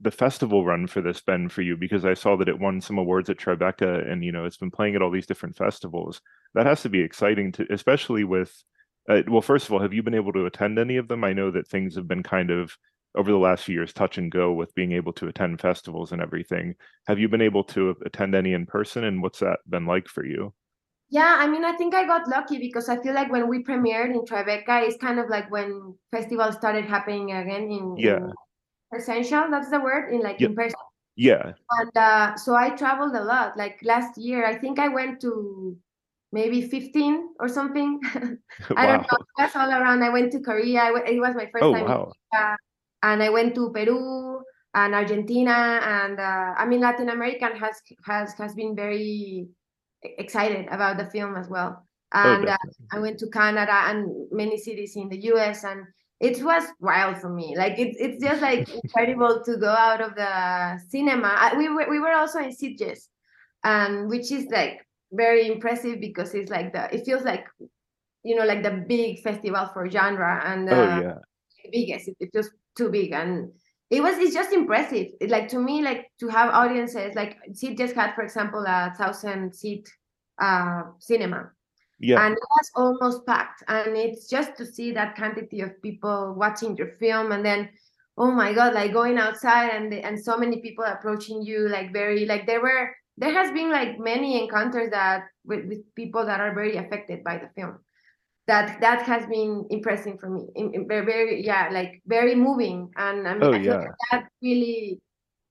the 0.00 0.10
festival 0.10 0.64
run 0.66 0.86
for 0.88 1.00
this 1.02 1.20
been 1.20 1.48
for 1.48 1.62
you? 1.62 1.76
Because 1.76 2.04
I 2.04 2.14
saw 2.14 2.36
that 2.36 2.48
it 2.48 2.58
won 2.60 2.80
some 2.80 2.98
awards 2.98 3.30
at 3.30 3.38
Tribeca 3.38 4.10
and 4.10 4.24
you 4.24 4.32
know 4.32 4.44
it's 4.46 4.58
been 4.58 4.70
playing 4.72 4.96
at 4.96 5.02
all 5.02 5.10
these 5.12 5.26
different 5.26 5.56
festivals. 5.56 6.20
That 6.54 6.66
has 6.66 6.82
to 6.82 6.90
be 6.90 7.00
exciting 7.02 7.52
to 7.52 7.66
especially 7.70 8.24
with 8.24 8.64
uh, 9.08 9.22
well, 9.28 9.42
first 9.42 9.66
of 9.66 9.72
all, 9.72 9.80
have 9.80 9.92
you 9.94 10.02
been 10.02 10.14
able 10.14 10.32
to 10.32 10.46
attend 10.46 10.78
any 10.78 10.96
of 10.96 11.08
them? 11.08 11.24
I 11.24 11.32
know 11.32 11.50
that 11.50 11.68
things 11.68 11.96
have 11.96 12.08
been 12.08 12.22
kind 12.22 12.50
of 12.50 12.76
over 13.14 13.30
the 13.30 13.36
last 13.38 13.64
few 13.64 13.74
years 13.74 13.92
touch 13.92 14.18
and 14.18 14.30
go 14.32 14.52
with 14.52 14.74
being 14.74 14.92
able 14.92 15.12
to 15.14 15.28
attend 15.28 15.60
festivals 15.60 16.12
and 16.12 16.22
everything. 16.22 16.74
Have 17.06 17.18
you 17.18 17.28
been 17.28 17.42
able 17.42 17.64
to 17.64 17.94
attend 18.04 18.34
any 18.34 18.52
in 18.52 18.66
person 18.66 19.04
and 19.04 19.22
what's 19.22 19.40
that 19.40 19.60
been 19.68 19.86
like 19.86 20.08
for 20.08 20.24
you? 20.24 20.52
yeah 21.10 21.36
i 21.38 21.46
mean 21.46 21.62
i 21.64 21.72
think 21.76 21.94
i 21.94 22.06
got 22.06 22.26
lucky 22.26 22.58
because 22.58 22.88
i 22.88 22.96
feel 23.02 23.12
like 23.12 23.30
when 23.30 23.46
we 23.48 23.62
premiered 23.62 24.14
in 24.14 24.22
tribeca 24.22 24.86
it's 24.86 24.96
kind 24.96 25.18
of 25.18 25.28
like 25.28 25.50
when 25.50 25.94
festivals 26.10 26.54
started 26.54 26.86
happening 26.86 27.32
again 27.32 27.70
in, 27.70 27.94
Yeah. 27.98 28.16
in 28.16 28.32
essential 28.98 29.44
that's 29.50 29.68
the 29.68 29.78
word 29.80 30.12
in 30.14 30.22
like 30.22 30.40
Yep. 30.40 30.50
in 30.50 30.56
person 30.56 30.78
Yeah. 31.16 31.52
and 31.70 31.96
uh, 31.96 32.36
so 32.36 32.54
I 32.54 32.70
traveled 32.70 33.14
a 33.14 33.24
lot. 33.24 33.56
Like 33.56 33.80
last 33.82 34.16
year, 34.18 34.44
I 34.46 34.56
think 34.56 34.78
I 34.78 34.88
went 34.88 35.20
to 35.20 35.76
maybe 36.32 36.68
15 36.68 37.34
or 37.40 37.48
something. 37.48 38.00
I 38.76 38.86
don't 38.86 39.02
know. 39.12 39.18
Was 39.38 39.56
all 39.56 39.70
around. 39.70 40.02
I 40.02 40.08
went 40.10 40.32
to 40.32 40.40
Korea. 40.40 40.92
It 41.06 41.20
was 41.20 41.34
my 41.34 41.46
first 41.52 41.64
Oh 41.64 41.72
time. 41.72 41.84
in 41.84 41.88
wow. 41.88 42.12
And 43.02 43.22
I 43.22 43.30
went 43.30 43.54
to 43.56 43.70
Peru 43.70 44.42
and 44.74 44.94
Argentina. 44.94 45.80
And 45.82 46.18
uh, 46.18 46.54
I 46.56 46.66
mean, 46.66 46.80
Latin 46.80 47.08
American 47.08 47.56
has 47.56 47.80
has 48.06 48.34
has 48.34 48.54
been 48.54 48.74
very 48.76 49.48
excited 50.02 50.66
about 50.70 50.98
the 50.98 51.06
film 51.06 51.36
as 51.36 51.48
well. 51.48 51.86
and 52.12 52.48
uh. 52.48 52.56
I 52.92 52.98
went 52.98 53.18
to 53.20 53.30
Canada 53.30 53.72
and 53.72 54.28
many 54.30 54.58
cities 54.58 54.96
in 54.96 55.08
the 55.08 55.16
US 55.32 55.64
and 55.64 55.86
it 56.22 56.40
was 56.42 56.62
wild 56.78 57.18
for 57.18 57.28
me. 57.28 57.56
Like 57.56 57.78
it's 57.78 57.98
it's 57.98 58.22
just 58.22 58.40
like 58.40 58.68
incredible 58.84 59.42
to 59.44 59.56
go 59.56 59.68
out 59.68 60.00
of 60.00 60.14
the 60.14 60.78
cinema. 60.88 61.34
I, 61.36 61.56
we 61.56 61.68
were 61.68 61.90
we 61.90 61.98
were 61.98 62.14
also 62.14 62.38
in 62.38 62.50
Sitges, 62.50 63.08
and 63.64 64.08
which 64.08 64.30
is 64.30 64.46
like 64.46 64.86
very 65.10 65.48
impressive 65.48 66.00
because 66.00 66.32
it's 66.32 66.50
like 66.50 66.72
the 66.72 66.94
it 66.94 67.04
feels 67.04 67.24
like 67.24 67.46
you 68.22 68.36
know 68.36 68.44
like 68.44 68.62
the 68.62 68.84
big 68.86 69.20
festival 69.20 69.68
for 69.74 69.90
genre 69.90 70.40
and 70.46 70.70
uh, 70.70 70.74
oh 70.74 71.00
yeah. 71.02 71.18
biggest. 71.72 72.06
It, 72.08 72.16
it 72.20 72.30
feels 72.32 72.50
too 72.76 72.88
big 72.90 73.12
and 73.12 73.50
it 73.90 74.02
was 74.02 74.16
it's 74.18 74.34
just 74.34 74.52
impressive. 74.52 75.08
It, 75.20 75.28
like 75.30 75.48
to 75.48 75.58
me, 75.58 75.82
like 75.82 76.10
to 76.20 76.28
have 76.28 76.54
audiences 76.54 77.14
like 77.14 77.36
Sitges 77.52 77.92
had, 77.94 78.14
for 78.14 78.22
example, 78.22 78.64
a 78.66 78.92
thousand 78.96 79.54
seat 79.54 79.88
uh 80.40 80.82
cinema 80.98 81.50
Yeah. 82.00 82.24
and 82.24 82.32
it 82.32 82.42
was 82.56 82.70
almost 82.74 83.26
packed 83.26 83.62
and 83.68 83.94
it's 83.96 84.28
just 84.28 84.56
to 84.56 84.64
see 84.66 84.92
that 84.92 85.14
quantity 85.14 85.60
of 85.60 85.80
people 85.82 86.34
watching 86.36 86.74
your 86.76 86.96
film 86.98 87.32
and 87.32 87.44
then 87.44 87.68
oh 88.16 88.30
my 88.32 88.54
god 88.54 88.72
like 88.74 88.92
going 88.94 89.18
outside 89.18 89.68
and 89.76 89.92
and 89.92 90.18
so 90.18 90.36
many 90.38 90.60
people 90.62 90.84
approaching 90.84 91.42
you 91.42 91.68
like 91.68 91.92
very 91.92 92.24
like 92.24 92.46
there 92.46 92.62
were 92.62 92.90
there 93.18 93.32
has 93.32 93.52
been 93.52 93.70
like 93.70 93.98
many 94.00 94.42
encounters 94.42 94.90
that 94.90 95.24
with, 95.44 95.66
with 95.68 95.94
people 95.94 96.24
that 96.24 96.40
are 96.40 96.54
very 96.54 96.76
affected 96.76 97.22
by 97.22 97.36
the 97.36 97.48
film 97.54 97.78
that 98.46 98.80
that 98.80 99.02
has 99.02 99.26
been 99.26 99.66
impressive 99.70 100.18
for 100.18 100.28
me. 100.28 100.46
In, 100.56 100.74
in 100.74 100.88
very, 100.88 101.04
very 101.06 101.44
yeah 101.44 101.68
like 101.72 102.02
very 102.06 102.34
moving. 102.34 102.90
And 102.96 103.26
i 103.26 103.34
mean 103.34 103.42
Oh, 103.44 103.52
I 103.52 103.58
yeah. 103.58 103.86
that 104.10 104.28
really 104.42 105.00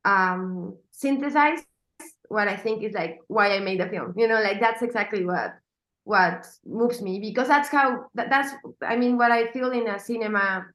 um 0.05 0.75
synthesized 0.91 1.65
what 2.29 2.47
i 2.47 2.55
think 2.55 2.81
is 2.83 2.93
like 2.93 3.19
why 3.27 3.55
i 3.55 3.59
made 3.59 3.79
the 3.79 3.87
film. 3.87 4.13
You 4.17 4.27
know 4.27 4.41
like 4.41 4.59
that's 4.59 4.81
exactly 4.81 5.25
what 5.25 5.53
what 6.03 6.47
moves 6.65 7.01
me 7.01 7.19
because 7.19 7.47
that's 7.47 7.69
how 7.69 8.05
that, 8.15 8.29
that's 8.29 8.51
i 8.81 8.95
mean 8.95 9.17
what 9.17 9.31
i 9.31 9.51
feel 9.51 9.71
in 9.71 9.87
a 9.87 9.99
cinema 9.99 10.65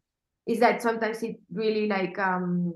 is 0.46 0.60
that 0.60 0.80
sometimes 0.80 1.20
it 1.24 1.36
really 1.52 1.88
like 1.88 2.16
um 2.20 2.72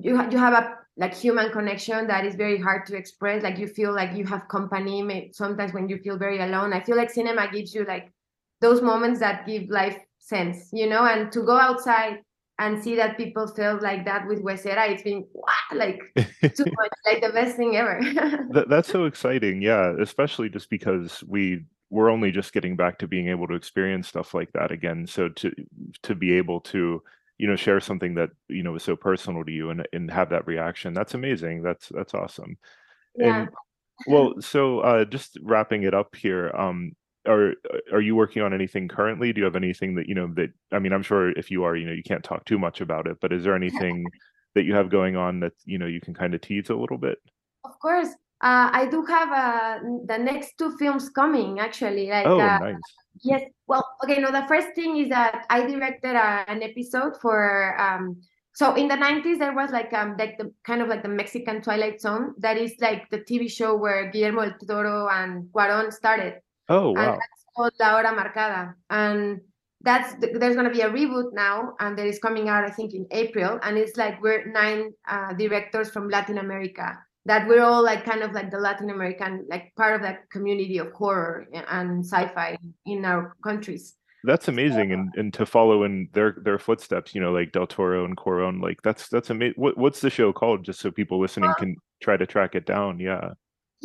you 0.00 0.16
ha- 0.16 0.28
you 0.30 0.38
have 0.38 0.54
a 0.54 0.76
like 0.96 1.14
human 1.14 1.50
connection 1.52 2.06
that 2.06 2.24
is 2.24 2.34
very 2.34 2.58
hard 2.58 2.86
to 2.86 2.96
express. 2.96 3.42
Like 3.42 3.58
you 3.58 3.66
feel 3.66 3.94
like 3.94 4.16
you 4.16 4.24
have 4.24 4.48
company 4.48 5.30
sometimes 5.32 5.72
when 5.72 5.88
you 5.88 5.98
feel 5.98 6.16
very 6.16 6.40
alone. 6.40 6.72
I 6.72 6.80
feel 6.80 6.96
like 6.96 7.10
cinema 7.10 7.50
gives 7.52 7.74
you 7.74 7.84
like 7.84 8.10
those 8.60 8.82
moments 8.82 9.20
that 9.20 9.46
give 9.46 9.68
life 9.68 9.98
sense 10.18 10.70
you 10.72 10.88
know 10.88 11.04
and 11.04 11.30
to 11.30 11.42
go 11.42 11.56
outside 11.56 12.18
and 12.58 12.82
see 12.82 12.96
that 12.96 13.16
people 13.16 13.46
felt 13.46 13.82
like 13.82 14.04
that 14.06 14.26
with 14.26 14.42
Huesera, 14.42 14.88
it's 14.88 15.02
been 15.02 15.26
wow, 15.32 15.52
like 15.74 16.00
too 16.14 16.64
much, 16.78 16.90
like 17.04 17.22
the 17.22 17.30
best 17.32 17.56
thing 17.56 17.76
ever. 17.76 18.00
That, 18.50 18.68
that's 18.68 18.88
so 18.88 19.04
exciting. 19.04 19.60
Yeah, 19.60 19.94
especially 20.00 20.48
just 20.48 20.70
because 20.70 21.22
we 21.26 21.64
we're 21.90 22.10
only 22.10 22.32
just 22.32 22.52
getting 22.52 22.76
back 22.76 22.98
to 22.98 23.06
being 23.06 23.28
able 23.28 23.46
to 23.48 23.54
experience 23.54 24.08
stuff 24.08 24.34
like 24.34 24.52
that 24.52 24.70
again. 24.70 25.06
So 25.06 25.28
to 25.28 25.52
to 26.02 26.14
be 26.14 26.32
able 26.32 26.60
to 26.62 27.02
you 27.38 27.46
know 27.46 27.56
share 27.56 27.80
something 27.80 28.14
that 28.14 28.30
you 28.48 28.62
know 28.62 28.74
is 28.76 28.82
so 28.82 28.96
personal 28.96 29.44
to 29.44 29.52
you 29.52 29.70
and 29.70 29.86
and 29.92 30.10
have 30.10 30.30
that 30.30 30.46
reaction, 30.46 30.94
that's 30.94 31.14
amazing. 31.14 31.62
That's 31.62 31.90
that's 31.90 32.14
awesome. 32.14 32.56
yeah. 33.16 33.40
And 33.40 33.48
well, 34.06 34.34
so 34.40 34.80
uh, 34.80 35.04
just 35.04 35.38
wrapping 35.42 35.82
it 35.82 35.94
up 35.94 36.14
here. 36.14 36.50
Um, 36.54 36.92
are 37.26 37.54
are 37.92 38.00
you 38.00 38.14
working 38.16 38.42
on 38.42 38.52
anything 38.54 38.88
currently? 38.88 39.32
Do 39.32 39.40
you 39.40 39.44
have 39.44 39.56
anything 39.56 39.94
that 39.96 40.08
you 40.08 40.14
know 40.14 40.28
that 40.34 40.50
I 40.72 40.78
mean, 40.78 40.92
I'm 40.92 41.02
sure 41.02 41.30
if 41.32 41.50
you 41.50 41.64
are, 41.64 41.76
you 41.76 41.86
know, 41.86 41.92
you 41.92 42.02
can't 42.02 42.24
talk 42.24 42.44
too 42.44 42.58
much 42.58 42.80
about 42.80 43.06
it, 43.06 43.18
but 43.20 43.32
is 43.32 43.44
there 43.44 43.54
anything 43.62 44.04
that 44.54 44.64
you 44.64 44.74
have 44.74 44.88
going 44.90 45.16
on 45.16 45.40
that 45.40 45.52
you 45.64 45.78
know 45.78 45.86
you 45.86 46.00
can 46.00 46.14
kind 46.14 46.34
of 46.34 46.40
tease 46.40 46.70
a 46.70 46.74
little 46.74 46.98
bit? 46.98 47.18
Of 47.64 47.78
course, 47.80 48.08
uh, 48.42 48.70
I 48.72 48.86
do 48.90 49.04
have 49.04 49.30
uh, 49.32 49.78
the 50.06 50.18
next 50.18 50.58
two 50.58 50.76
films 50.78 51.08
coming 51.10 51.58
actually. 51.60 52.08
Like, 52.08 52.26
Oh, 52.26 52.40
uh, 52.40 52.58
nice. 52.58 52.76
yes. 53.22 53.42
Well, 53.66 53.84
okay. 54.04 54.20
No, 54.20 54.30
the 54.30 54.46
first 54.46 54.68
thing 54.74 54.96
is 54.98 55.08
that 55.08 55.46
I 55.50 55.66
directed 55.66 56.16
uh, 56.16 56.44
an 56.48 56.62
episode 56.62 57.16
for. 57.20 57.78
Um, 57.80 58.20
so 58.54 58.74
in 58.74 58.88
the 58.88 58.94
90s, 58.94 59.38
there 59.38 59.52
was 59.52 59.70
like 59.70 59.92
um 59.92 60.16
like 60.18 60.38
the 60.38 60.50
kind 60.64 60.80
of 60.80 60.88
like 60.88 61.02
the 61.02 61.10
Mexican 61.10 61.60
Twilight 61.60 62.00
Zone. 62.00 62.34
That 62.38 62.56
is 62.56 62.72
like 62.80 63.04
the 63.10 63.18
TV 63.18 63.50
show 63.50 63.76
where 63.76 64.10
Guillermo 64.10 64.46
del 64.48 64.66
Toro 64.66 65.08
and 65.08 65.44
Cuarón 65.52 65.92
started 65.92 66.40
Oh, 66.68 66.88
and 66.88 66.96
wow. 66.96 67.12
that's 67.12 67.44
called 67.54 67.72
La 67.78 67.90
Hora 67.90 68.12
Marcada. 68.14 68.74
And 68.90 69.40
that's 69.82 70.14
there's 70.20 70.56
gonna 70.56 70.70
be 70.70 70.80
a 70.80 70.90
reboot 70.90 71.32
now, 71.32 71.74
and 71.80 71.96
that 71.98 72.06
is 72.06 72.18
coming 72.18 72.48
out 72.48 72.64
I 72.64 72.70
think 72.70 72.94
in 72.94 73.06
April. 73.10 73.58
And 73.62 73.78
it's 73.78 73.96
like 73.96 74.20
we're 74.22 74.46
nine 74.46 74.92
uh, 75.08 75.32
directors 75.34 75.90
from 75.90 76.08
Latin 76.08 76.38
America 76.38 76.98
that 77.26 77.46
we're 77.48 77.62
all 77.62 77.82
like 77.82 78.04
kind 78.04 78.22
of 78.22 78.32
like 78.32 78.50
the 78.50 78.58
Latin 78.58 78.90
American 78.90 79.44
like 79.48 79.72
part 79.76 79.94
of 79.94 80.02
that 80.02 80.30
community 80.30 80.78
of 80.78 80.92
horror 80.92 81.46
and 81.52 82.04
sci-fi 82.04 82.56
in 82.86 83.04
our 83.04 83.36
countries. 83.44 83.94
That's 84.24 84.48
amazing, 84.48 84.92
and 84.92 85.12
and 85.16 85.32
to 85.34 85.46
follow 85.46 85.84
in 85.84 86.08
their 86.12 86.36
their 86.42 86.58
footsteps, 86.58 87.14
you 87.14 87.20
know, 87.20 87.32
like 87.32 87.52
Del 87.52 87.66
Toro 87.66 88.04
and 88.04 88.16
Cuarón, 88.16 88.60
like 88.60 88.82
that's 88.82 89.08
that's 89.08 89.30
amazing. 89.30 89.54
What 89.56 89.76
what's 89.78 90.00
the 90.00 90.10
show 90.10 90.32
called? 90.32 90.64
Just 90.64 90.80
so 90.80 90.90
people 90.90 91.20
listening 91.20 91.52
can 91.58 91.76
try 92.02 92.16
to 92.16 92.26
track 92.26 92.54
it 92.54 92.66
down. 92.66 92.98
Yeah. 92.98 93.34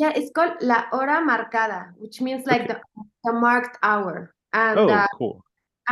Yeah, 0.02 0.12
it's 0.18 0.32
called 0.38 0.54
La 0.62 0.80
Hora 0.92 1.18
Marcada, 1.30 1.82
which 2.02 2.18
means 2.26 2.42
like 2.52 2.64
Okay. 2.66 2.74
the, 2.74 3.04
the 3.26 3.34
marked 3.46 3.78
hour. 3.84 4.34
And 4.52 4.80
Oh, 4.80 4.90
uh, 4.90 5.06
cool. 5.20 5.36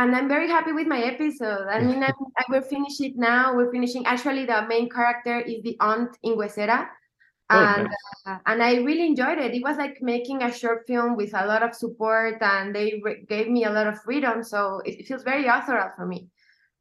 and 0.00 0.08
I'm 0.16 0.28
very 0.28 0.48
happy 0.56 0.72
with 0.78 0.88
my 0.94 1.00
episode. 1.12 1.66
I 1.76 1.78
mean, 1.88 2.02
I'm, 2.08 2.18
I 2.42 2.44
will 2.52 2.66
finish 2.74 2.96
it 3.00 3.14
now. 3.16 3.54
We're 3.56 3.70
finishing. 3.76 4.02
Actually, 4.14 4.44
the 4.52 4.66
main 4.72 4.86
character 4.96 5.36
is 5.52 5.62
the 5.62 5.76
aunt 5.80 6.10
in 6.26 6.32
Huesera, 6.38 6.80
Oh, 7.52 7.58
and 7.64 7.82
nice. 7.84 8.20
uh, 8.26 8.38
and 8.50 8.58
I 8.62 8.72
really 8.88 9.06
enjoyed 9.12 9.38
it. 9.44 9.54
It 9.58 9.62
was 9.68 9.76
like 9.84 9.96
making 10.14 10.38
a 10.42 10.50
short 10.60 10.86
film 10.90 11.10
with 11.20 11.32
a 11.34 11.44
lot 11.46 11.62
of 11.66 11.72
support, 11.82 12.36
and 12.42 12.74
they 12.76 13.00
re- 13.06 13.22
gave 13.32 13.46
me 13.56 13.64
a 13.70 13.72
lot 13.78 13.86
of 13.90 13.96
freedom. 14.06 14.42
So 14.52 14.82
it, 14.88 15.00
it 15.00 15.04
feels 15.08 15.22
very 15.32 15.46
authorial 15.46 15.90
for 15.96 16.06
me. 16.06 16.20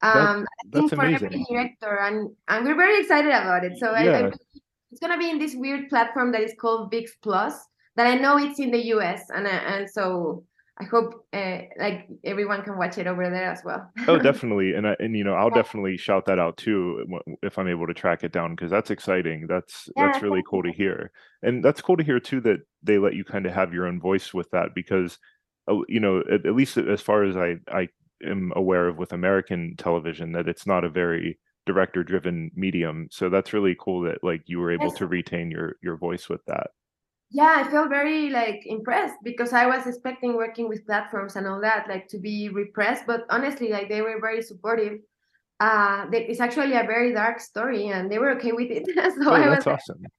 Um, 0.01 0.45
I 0.49 0.65
think 0.73 0.89
for 0.97 1.05
every 1.05 1.45
director, 1.49 1.93
and 2.07 2.17
and 2.51 2.59
we're 2.65 2.79
very 2.85 2.97
excited 3.01 3.33
about 3.41 3.61
it. 3.67 3.73
So 3.81 3.87
I, 3.93 4.01
I 4.01 4.03
Yeah. 4.05 4.19
really- 4.29 4.45
it's 4.91 4.99
gonna 4.99 5.17
be 5.17 5.29
in 5.29 5.39
this 5.39 5.55
weird 5.55 5.89
platform 5.89 6.31
that 6.31 6.41
is 6.41 6.53
called 6.59 6.91
VIX 6.91 7.11
Plus. 7.21 7.67
That 7.95 8.07
I 8.07 8.15
know 8.15 8.37
it's 8.37 8.59
in 8.59 8.71
the 8.71 8.85
US, 8.87 9.29
and 9.29 9.47
I- 9.47 9.51
and 9.51 9.89
so 9.89 10.45
I 10.79 10.85
hope 10.85 11.25
uh, 11.33 11.59
like 11.77 12.07
everyone 12.23 12.63
can 12.63 12.77
watch 12.77 12.97
it 12.97 13.07
over 13.07 13.29
there 13.29 13.51
as 13.51 13.61
well. 13.65 13.91
Oh, 14.07 14.17
definitely. 14.17 14.73
And 14.73 14.87
I, 14.87 14.95
and 14.99 15.15
you 15.15 15.25
know, 15.25 15.33
I'll 15.33 15.49
definitely 15.49 15.97
shout 15.97 16.25
that 16.27 16.39
out 16.39 16.55
too 16.55 17.05
if 17.43 17.59
I'm 17.59 17.67
able 17.67 17.85
to 17.87 17.93
track 17.93 18.23
it 18.23 18.31
down 18.31 18.55
because 18.55 18.71
that's 18.71 18.89
exciting. 18.89 19.47
That's 19.47 19.89
Yeah, 19.97 20.07
that's 20.07 20.23
really 20.23 20.43
cool 20.49 20.63
to 20.63 20.71
hear. 20.71 21.11
And 21.43 21.63
that's 21.63 21.81
cool 21.81 21.97
to 21.97 22.03
hear 22.03 22.19
too 22.19 22.39
that 22.41 22.59
they 22.81 22.97
let 22.97 23.13
you 23.13 23.25
kind 23.25 23.45
of 23.45 23.53
have 23.53 23.73
your 23.73 23.87
own 23.87 23.99
voice 23.99 24.33
with 24.33 24.49
that 24.51 24.69
because 24.73 25.19
uh, 25.69 25.79
you 25.89 25.99
know, 25.99 26.23
at, 26.31 26.45
at 26.45 26.55
least 26.55 26.77
as 26.77 27.01
far 27.01 27.23
as 27.23 27.35
I 27.35 27.57
I 27.69 27.89
am 28.25 28.53
aware 28.55 28.87
of 28.87 28.97
with 28.97 29.11
American 29.11 29.75
television 29.77 30.31
that 30.31 30.47
it's 30.47 30.65
not 30.65 30.85
a 30.85 30.89
very 30.89 31.37
director 31.69 32.03
driven 32.03 32.51
medium. 32.55 33.07
So 33.11 33.29
that's 33.29 33.53
really 33.53 33.75
cool 33.79 34.01
that 34.03 34.23
like 34.23 34.43
you 34.47 34.59
were 34.59 34.71
able 34.71 34.91
Yes. 34.91 34.99
to 34.99 35.07
retain 35.07 35.51
your 35.51 35.75
your 35.81 35.97
voice 35.97 36.29
with 36.29 36.43
that. 36.47 36.67
Yeah, 37.31 37.63
I 37.63 37.69
feel 37.69 37.87
very 37.87 38.29
like 38.31 38.63
impressed 38.65 39.17
because 39.23 39.53
I 39.53 39.67
was 39.67 39.85
expecting 39.85 40.35
working 40.35 40.67
with 40.67 40.85
platforms 40.85 41.35
and 41.35 41.45
all 41.47 41.61
that, 41.61 41.87
like 41.87 42.07
to 42.09 42.17
be 42.17 42.49
repressed, 42.49 43.05
but 43.05 43.25
honestly, 43.29 43.69
like 43.69 43.87
they 43.89 44.01
were 44.01 44.19
very 44.19 44.41
supportive. 44.41 44.99
Uh, 45.59 46.09
they, 46.09 46.25
it's 46.27 46.39
actually 46.39 46.73
a 46.73 46.83
very 46.83 47.13
dark 47.13 47.39
story, 47.39 47.87
and 47.89 48.11
they 48.11 48.17
were 48.19 48.31
okay 48.37 48.51
with 48.53 48.71
it. 48.71 48.85
so 49.23 49.31
Oh, 49.31 49.35
I 49.35 49.49
was, 49.49 49.65
that's 49.65 49.67
awesome. 49.67 50.11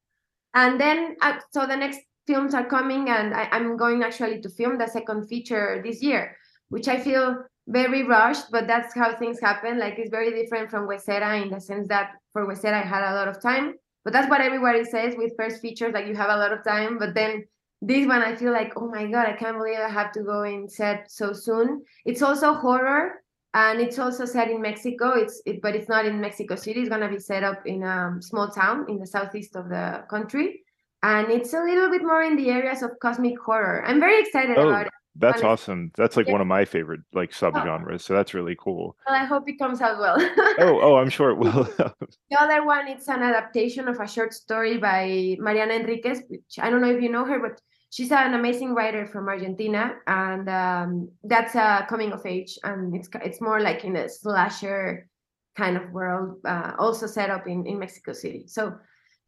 and 0.54 0.80
then 0.80 1.16
uh, 1.22 1.38
so 1.52 1.66
the 1.66 1.76
next 1.76 2.00
films 2.26 2.54
are 2.54 2.66
coming, 2.66 3.08
and 3.08 3.34
I, 3.34 3.48
I'm 3.52 3.76
going 3.76 4.02
actually 4.02 4.40
to 4.42 4.48
film 4.50 4.78
the 4.78 4.86
second 4.86 5.26
feature 5.28 5.82
this 5.84 6.02
year, 6.02 6.36
which 6.68 6.88
I 6.88 7.00
feel 7.00 7.44
very 7.70 8.02
rushed, 8.04 8.50
but 8.50 8.66
that's 8.66 8.94
how 8.94 9.16
things 9.16 9.40
happen. 9.40 9.78
Like 9.78 9.98
it's 9.98 10.10
very 10.10 10.30
different 10.30 10.70
from 10.70 10.86
Huesera 10.86 11.42
in 11.42 11.50
the 11.50 11.60
sense 11.60 11.86
that 11.88 12.12
for 12.32 12.44
Huesera 12.46 12.82
I 12.82 12.86
had 12.86 13.04
a 13.10 13.14
lot 13.14 13.28
of 13.28 13.40
time, 13.40 13.74
but 14.04 14.12
that's 14.12 14.28
what 14.28 14.40
everybody 14.40 14.84
says 14.84 15.14
with 15.16 15.32
first 15.38 15.60
features, 15.62 15.92
like 15.94 16.06
you 16.06 16.16
have 16.16 16.30
a 16.30 16.36
lot 16.36 16.52
of 16.52 16.64
time. 16.64 16.98
But 16.98 17.14
then 17.14 17.44
this 17.80 18.06
one, 18.06 18.22
I 18.22 18.34
feel 18.36 18.52
like, 18.52 18.72
oh 18.76 18.88
my 18.88 19.06
god, 19.06 19.26
I 19.26 19.32
can't 19.34 19.56
believe 19.56 19.78
I 19.78 19.88
have 19.88 20.12
to 20.12 20.22
go 20.22 20.42
in 20.42 20.68
set 20.68 21.10
so 21.10 21.32
soon. 21.32 21.82
It's 22.04 22.22
also 22.22 22.54
horror, 22.54 23.22
and 23.54 23.80
it's 23.80 23.98
also 23.98 24.24
set 24.24 24.50
in 24.50 24.60
Mexico. 24.60 25.12
It's 25.12 25.40
it, 25.46 25.62
but 25.62 25.74
it's 25.74 25.88
not 25.88 26.04
in 26.06 26.20
Mexico 26.20 26.56
City. 26.56 26.80
It's 26.80 26.90
gonna 26.90 27.08
be 27.08 27.18
set 27.18 27.42
up 27.42 27.66
in 27.66 27.82
a 27.84 28.16
small 28.20 28.48
town 28.50 28.86
in 28.88 28.98
the 28.98 29.06
southeast 29.06 29.56
of 29.56 29.68
the 29.68 30.04
country, 30.10 30.62
and 31.02 31.30
it's 31.30 31.54
a 31.54 31.62
little 31.62 31.88
bit 31.90 32.02
more 32.02 32.22
in 32.22 32.36
the 32.36 32.50
areas 32.50 32.82
of 32.82 32.90
cosmic 33.00 33.38
horror. 33.40 33.84
I'm 33.86 34.00
very 34.00 34.20
excited 34.20 34.58
Oh, 34.58 34.68
about 34.68 34.86
it. 34.86 34.92
That's 35.16 35.42
awesome. 35.42 35.90
That's 35.96 36.16
like 36.16 36.26
Yeah. 36.26 36.32
one 36.32 36.40
of 36.40 36.46
my 36.46 36.64
favorite 36.64 37.00
like 37.12 37.32
subgenres. 37.32 38.02
So 38.02 38.14
that's 38.14 38.32
really 38.34 38.56
cool. 38.58 38.96
Well, 39.06 39.16
I 39.16 39.24
hope 39.24 39.48
it 39.48 39.58
comes 39.58 39.80
out 39.80 39.98
well. 39.98 40.16
Oh, 40.58 40.80
oh, 40.80 40.96
I'm 40.96 41.10
sure 41.10 41.30
it 41.30 41.38
will. 41.44 41.64
The 41.64 42.38
other 42.38 42.64
one, 42.64 42.88
it's 42.88 43.08
an 43.08 43.22
adaptation 43.22 43.88
of 43.88 43.98
a 44.00 44.06
short 44.06 44.32
story 44.32 44.78
by 44.78 45.36
Mariana 45.40 45.74
Enriquez, 45.74 46.22
which 46.28 46.58
I 46.58 46.70
don't 46.70 46.80
know 46.80 46.90
if 46.94 47.02
you 47.02 47.10
know 47.10 47.24
her, 47.24 47.38
but 47.40 47.60
she's 47.90 48.12
an 48.12 48.34
amazing 48.34 48.74
writer 48.74 49.06
from 49.06 49.28
Argentina, 49.28 49.94
and 50.06 50.48
um, 50.48 51.10
that's 51.24 51.54
a 51.56 51.86
coming 51.88 52.12
of 52.12 52.24
age, 52.24 52.58
and 52.62 52.94
it's 52.94 53.08
it's 53.24 53.40
more 53.40 53.60
like 53.60 53.84
in 53.84 53.96
a 53.96 54.08
slasher 54.08 55.08
kind 55.56 55.76
of 55.76 55.90
world, 55.90 56.38
uh, 56.46 56.72
also 56.78 57.06
set 57.06 57.30
up 57.30 57.46
in 57.48 57.66
in 57.66 57.78
Mexico 57.80 58.12
City. 58.12 58.44
So, 58.46 58.78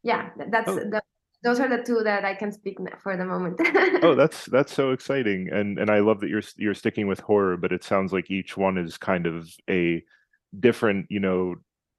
yeah, 0.03 0.29
that's 0.49 0.69
Oh. 0.69 0.75
the 0.75 1.01
those 1.43 1.59
are 1.59 1.67
the 1.69 1.83
two 1.83 2.01
that 2.03 2.23
I 2.25 2.33
can 2.35 2.51
speak 2.51 2.77
for 3.01 3.17
the 3.17 3.25
moment. 3.25 3.59
oh 4.03 4.15
that's 4.21 4.45
that's 4.45 4.73
so 4.73 4.91
exciting 4.91 5.49
and 5.51 5.77
and 5.79 5.89
i 5.89 5.99
love 5.99 6.19
that 6.21 6.29
you're 6.29 6.41
you're 6.57 6.73
sticking 6.73 7.07
with 7.07 7.19
horror 7.19 7.57
but 7.57 7.71
it 7.71 7.83
sounds 7.83 8.13
like 8.13 8.31
each 8.31 8.55
one 8.57 8.77
is 8.77 8.97
kind 8.97 9.25
of 9.25 9.49
a 9.69 10.03
different 10.59 11.05
you 11.09 11.19
know 11.19 11.55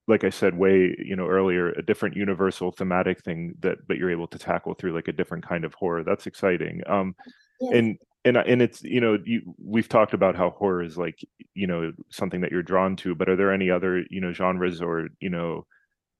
like 0.07 0.25
i 0.25 0.31
said 0.31 0.57
way 0.57 0.95
you 0.99 1.17
know 1.17 1.27
earlier 1.27 1.71
a 1.73 1.83
different 1.85 2.17
universal 2.17 2.71
thematic 2.73 3.23
thing 3.23 3.55
that 3.61 3.79
but 3.89 3.97
you're 3.99 4.11
able 4.11 4.27
to 4.29 4.39
tackle 4.39 4.75
through 4.75 4.93
like 4.95 5.09
a 5.09 5.13
different 5.13 5.47
kind 5.47 5.65
of 5.65 5.75
horror 5.75 6.03
that's 6.05 6.27
exciting 6.27 6.81
um 6.87 7.15
Yes. 7.61 7.73
and 7.75 7.99
and 8.25 8.37
and 8.37 8.61
it's 8.63 8.83
you 8.83 9.01
know 9.01 9.19
you 9.25 9.55
we've 9.63 9.89
talked 9.89 10.13
about 10.15 10.35
how 10.37 10.51
horror 10.51 10.83
is 10.83 10.99
like 10.99 11.19
you 11.55 11.67
know 11.67 11.93
something 12.11 12.41
that 12.41 12.51
you're 12.51 12.63
drawn 12.63 12.97
to 12.97 13.15
but 13.15 13.29
are 13.29 13.37
there 13.37 13.53
any 13.53 13.71
other 13.71 14.03
you 14.11 14.21
know 14.21 14.33
genres 14.33 14.83
or 14.83 15.09
you 15.21 15.31
know 15.31 15.65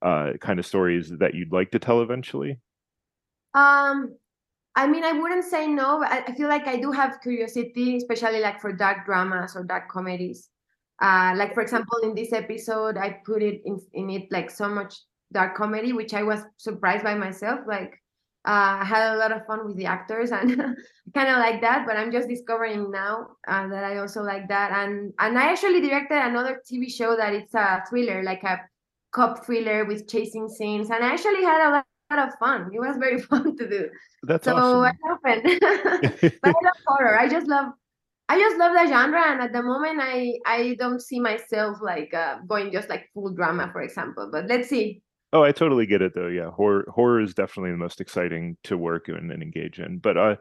uh 0.03 0.33
kind 0.41 0.59
of 0.61 0.67
stories 0.67 1.13
that 1.19 1.35
you'd 1.35 1.53
like 1.53 1.71
to 1.73 1.79
tell 1.79 2.03
eventually 2.03 2.59
Um, 3.55 4.17
I 4.77 4.87
mean, 4.89 5.05
I 5.05 5.13
wouldn't 5.13 5.45
say 5.45 5.69
no, 5.69 6.01
but 6.01 6.11
I, 6.11 6.35
feel 6.35 6.49
like 6.49 6.67
I 6.67 6.77
do 6.77 6.91
have 6.91 7.21
curiosity, 7.23 7.97
especially 7.97 8.41
like 8.41 8.61
for 8.61 8.73
dark 8.73 9.07
dramas 9.07 9.55
or 9.55 9.63
dark 9.63 9.89
comedies. 9.89 10.51
Uh, 11.01 11.35
like 11.37 11.55
for 11.55 11.63
example, 11.63 11.99
in 12.03 12.15
this 12.15 12.33
episode, 12.33 12.97
I 12.97 13.21
put 13.25 13.43
it 13.43 13.63
in 13.65 13.81
in 13.93 14.11
it 14.11 14.31
like 14.31 14.51
so 14.51 14.69
much 14.69 14.95
dark 15.33 15.57
comedy, 15.57 15.93
which 15.93 16.15
I 16.15 16.23
was 16.23 16.41
surprised 16.57 17.05
by 17.05 17.15
myself. 17.15 17.61
Like, 17.67 18.01
uh, 18.47 18.79
I 18.83 18.85
had 18.85 19.15
a 19.15 19.19
lot 19.19 19.33
of 19.33 19.47
fun 19.47 19.67
with 19.67 19.77
the 19.77 19.87
actors 19.87 20.31
and 20.31 20.51
kind 21.15 21.29
of 21.29 21.39
like 21.39 21.61
that. 21.61 21.85
But 21.87 21.97
I'm 21.97 22.13
just 22.13 22.29
discovering 22.29 22.91
now 22.91 23.29
uh, 23.47 23.69
that 23.69 23.85
I 23.85 23.99
also 23.99 24.23
like 24.23 24.49
that. 24.49 24.73
And 24.73 25.13
and 25.19 25.39
I 25.39 25.51
actually 25.51 25.81
directed 25.81 26.19
another 26.19 26.61
TV 26.69 26.91
show 26.91 27.17
that 27.17 27.33
it's 27.33 27.55
a 27.55 27.83
thriller, 27.89 28.23
like 28.25 28.43
a 28.43 28.61
cop 29.13 29.45
thriller 29.45 29.85
with 29.85 30.09
chasing 30.09 30.49
scenes, 30.49 30.91
and 30.91 31.05
I 31.05 31.13
actually 31.13 31.45
had 31.45 31.69
a 31.69 31.71
lot 31.71 31.87
lot 32.11 32.29
of 32.29 32.35
fun. 32.39 32.71
It 32.73 32.79
was 32.79 32.97
very 32.99 33.21
fun 33.31 33.57
to 33.57 33.69
do. 33.69 33.89
that's 34.23 34.45
So 34.45 34.57
awesome 34.57 34.81
but 35.23 36.31
I 36.45 36.49
love 36.49 36.77
horror. 36.87 37.19
I 37.19 37.29
just 37.29 37.47
love 37.47 37.73
I 38.29 38.39
just 38.39 38.57
love 38.57 38.73
the 38.73 38.87
genre 38.89 39.23
and 39.27 39.43
at 39.43 39.53
the 39.53 39.63
moment 39.63 40.01
I 40.01 40.35
I 40.47 40.77
don't 40.79 41.01
see 41.01 41.21
myself 41.21 41.79
like 41.83 42.15
uh, 42.15 42.39
going 42.49 42.73
just 42.73 42.89
like 42.89 43.11
full 43.13 43.31
drama 43.35 43.71
for 43.73 43.83
example. 43.83 44.29
But 44.33 44.47
let's 44.47 44.69
see. 44.69 45.03
Oh, 45.33 45.43
I 45.43 45.53
totally 45.53 45.87
get 45.87 46.01
it 46.01 46.15
though. 46.15 46.29
Yeah, 46.29 46.51
horror 46.51 46.87
horror 46.89 47.21
is 47.21 47.35
definitely 47.35 47.73
the 47.73 47.77
most 47.77 48.01
exciting 48.01 48.57
to 48.65 48.79
work 48.79 49.09
in 49.09 49.17
and 49.31 49.43
engage 49.43 49.79
in. 49.81 49.99
But 49.99 50.17
uh, 50.17 50.37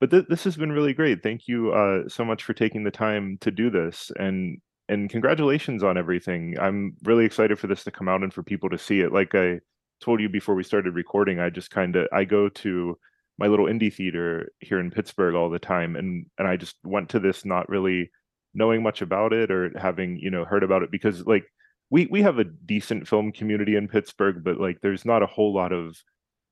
but 0.00 0.10
th- 0.10 0.26
this 0.28 0.44
has 0.44 0.56
been 0.56 0.72
really 0.72 0.94
great. 0.94 1.22
Thank 1.22 1.46
you 1.48 1.72
uh 1.72 2.08
so 2.08 2.24
much 2.24 2.42
for 2.44 2.54
taking 2.54 2.82
the 2.84 2.90
time 2.90 3.38
to 3.42 3.50
do 3.50 3.70
this, 3.70 4.10
and 4.18 4.58
and 4.88 5.10
congratulations 5.10 5.84
on 5.84 5.98
everything. 5.98 6.56
I'm 6.58 6.96
really 7.04 7.26
excited 7.26 7.58
for 7.58 7.66
this 7.66 7.84
to 7.84 7.90
come 7.90 8.08
out 8.08 8.22
and 8.22 8.32
for 8.32 8.42
people 8.42 8.70
to 8.70 8.78
see 8.78 9.00
it. 9.00 9.12
Like 9.12 9.34
I 9.34 9.60
told 10.00 10.20
you 10.20 10.28
before 10.28 10.54
we 10.54 10.62
started 10.62 10.94
recording, 10.94 11.40
I 11.40 11.50
just 11.50 11.70
kind 11.70 11.96
of 11.96 12.08
I 12.12 12.24
go 12.24 12.48
to 12.48 12.98
my 13.38 13.46
little 13.46 13.66
indie 13.66 13.92
theater 13.92 14.52
here 14.60 14.80
in 14.80 14.90
Pittsburgh 14.90 15.34
all 15.34 15.50
the 15.50 15.58
time, 15.58 15.96
and 15.96 16.26
and 16.38 16.48
I 16.48 16.56
just 16.56 16.76
went 16.84 17.08
to 17.10 17.20
this 17.20 17.44
not 17.44 17.68
really 17.68 18.10
knowing 18.54 18.82
much 18.82 19.02
about 19.02 19.32
it 19.32 19.50
or 19.50 19.70
having 19.78 20.18
you 20.18 20.30
know 20.30 20.44
heard 20.44 20.64
about 20.64 20.82
it 20.82 20.90
because 20.90 21.26
like 21.26 21.44
we 21.90 22.06
we 22.06 22.22
have 22.22 22.38
a 22.38 22.44
decent 22.44 23.08
film 23.08 23.32
community 23.32 23.76
in 23.76 23.88
Pittsburgh, 23.88 24.42
but 24.44 24.60
like 24.60 24.80
there's 24.82 25.04
not 25.04 25.22
a 25.22 25.26
whole 25.26 25.54
lot 25.54 25.72
of 25.72 25.96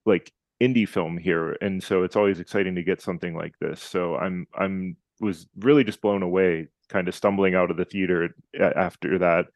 like 0.05 0.32
indie 0.62 0.88
film 0.88 1.18
here, 1.18 1.57
and 1.61 1.82
so 1.82 2.03
it's 2.03 2.16
always 2.16 2.40
exciting 2.40 2.74
to 2.76 2.82
get 2.82 3.03
something 3.03 3.34
like 3.34 3.55
this. 3.61 3.82
So 3.82 4.16
I'm 4.16 4.47
I'm 4.59 4.97
was 5.20 5.47
really 5.59 5.84
just 5.84 6.01
blown 6.01 6.22
away, 6.22 6.68
kind 6.88 7.09
of 7.09 7.14
stumbling 7.14 7.55
out 7.55 7.70
of 7.70 7.76
the 7.76 7.84
theater 7.84 8.34
after 8.59 9.18
that, 9.18 9.47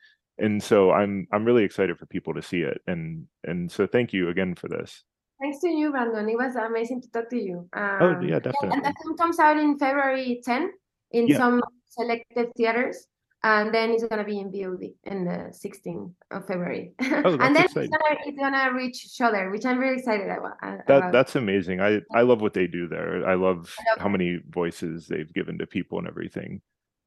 and 0.40 0.62
so 0.62 0.90
I'm 0.90 1.26
I'm 1.32 1.44
really 1.44 1.64
excited 1.64 1.98
for 1.98 2.06
people 2.06 2.34
to 2.34 2.42
see 2.42 2.62
it, 2.62 2.80
and 2.86 3.26
and 3.44 3.70
so 3.70 3.86
thank 3.86 4.12
you 4.12 4.28
again 4.28 4.54
for 4.54 4.68
this. 4.68 5.04
Thanks 5.40 5.60
to 5.60 5.68
you, 5.68 5.90
Brandon. 5.90 6.28
It 6.28 6.36
was 6.36 6.54
amazing 6.56 7.00
to 7.02 7.10
talk 7.10 7.30
to 7.30 7.40
you. 7.40 7.68
Oh 7.74 8.10
Um, 8.10 8.22
yeah, 8.28 8.34
and 8.36 8.44
definitely. 8.44 8.80
the 8.82 8.94
film 9.02 9.16
comes 9.16 9.38
out 9.38 9.56
in 9.56 9.78
February 9.78 10.42
10 10.44 10.70
in 11.12 11.28
Yeah. 11.28 11.38
some 11.38 11.62
selected 11.88 12.52
theaters. 12.56 13.06
And 13.42 13.72
then 13.74 13.88
it's 13.90 14.04
gonna 14.04 14.22
be 14.22 14.38
in 14.38 14.52
VOD 14.52 14.92
in 15.04 15.24
the 15.24 15.48
16th 15.50 16.12
of 16.30 16.46
February. 16.46 16.92
Oh, 17.00 17.38
that's 17.38 17.42
and 17.42 17.56
then 17.56 17.64
it's 17.64 17.72
gonna 17.72 18.20
it's 18.26 18.38
gonna 18.38 18.74
reach 18.74 18.96
Shudder, 18.96 19.50
which 19.50 19.64
I'm 19.64 19.78
really 19.78 19.96
excited 19.96 20.26
about. 20.28 20.58
uh, 20.62 20.76
That 20.86 21.10
that's 21.10 21.36
amazing. 21.36 21.80
I 21.80 22.02
I 22.12 22.20
love 22.20 22.42
what 22.42 22.52
they 22.52 22.66
do 22.66 22.86
there. 22.86 23.26
I 23.26 23.34
love 23.34 23.74
I 23.80 23.90
love 23.92 23.98
how 24.02 24.08
many 24.10 24.40
voices 24.46 25.06
they've 25.06 25.32
given 25.32 25.56
to 25.56 25.66
people 25.66 25.98
and 25.98 26.06
everything. 26.06 26.60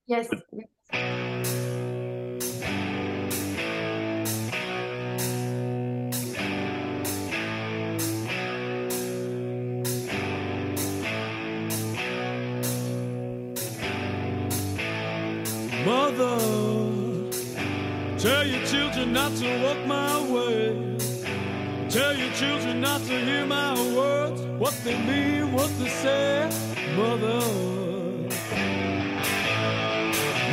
Yes. 0.08 0.28
Mother, 0.92 1.70
tell 18.24 18.48
your 18.48 18.66
children 18.66 19.12
not 19.12 19.36
to 19.36 19.48
walk 19.64 19.86
my 19.86 20.22
way. 20.32 20.96
Tell 21.90 22.16
your 22.16 22.32
children 22.32 22.80
not 22.80 23.02
to 23.02 23.16
hear 23.20 23.46
my 23.46 23.74
words, 23.94 24.40
what 24.62 24.74
they 24.86 24.98
mean, 25.10 25.52
what 25.52 25.70
they 25.78 25.90
say. 25.90 26.50
Mother, 26.96 27.42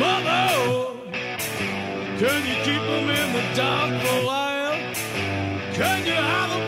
Mother, 0.02 0.48
can 2.20 2.40
you 2.48 2.56
keep 2.66 2.82
them 2.90 3.08
in 3.20 3.28
the 3.36 3.44
dark 3.54 3.90
for 4.02 4.16
a 4.18 4.26
while? 4.26 4.78
Can 5.78 5.98
you 6.06 6.14
hide 6.14 6.50
them 6.50 6.59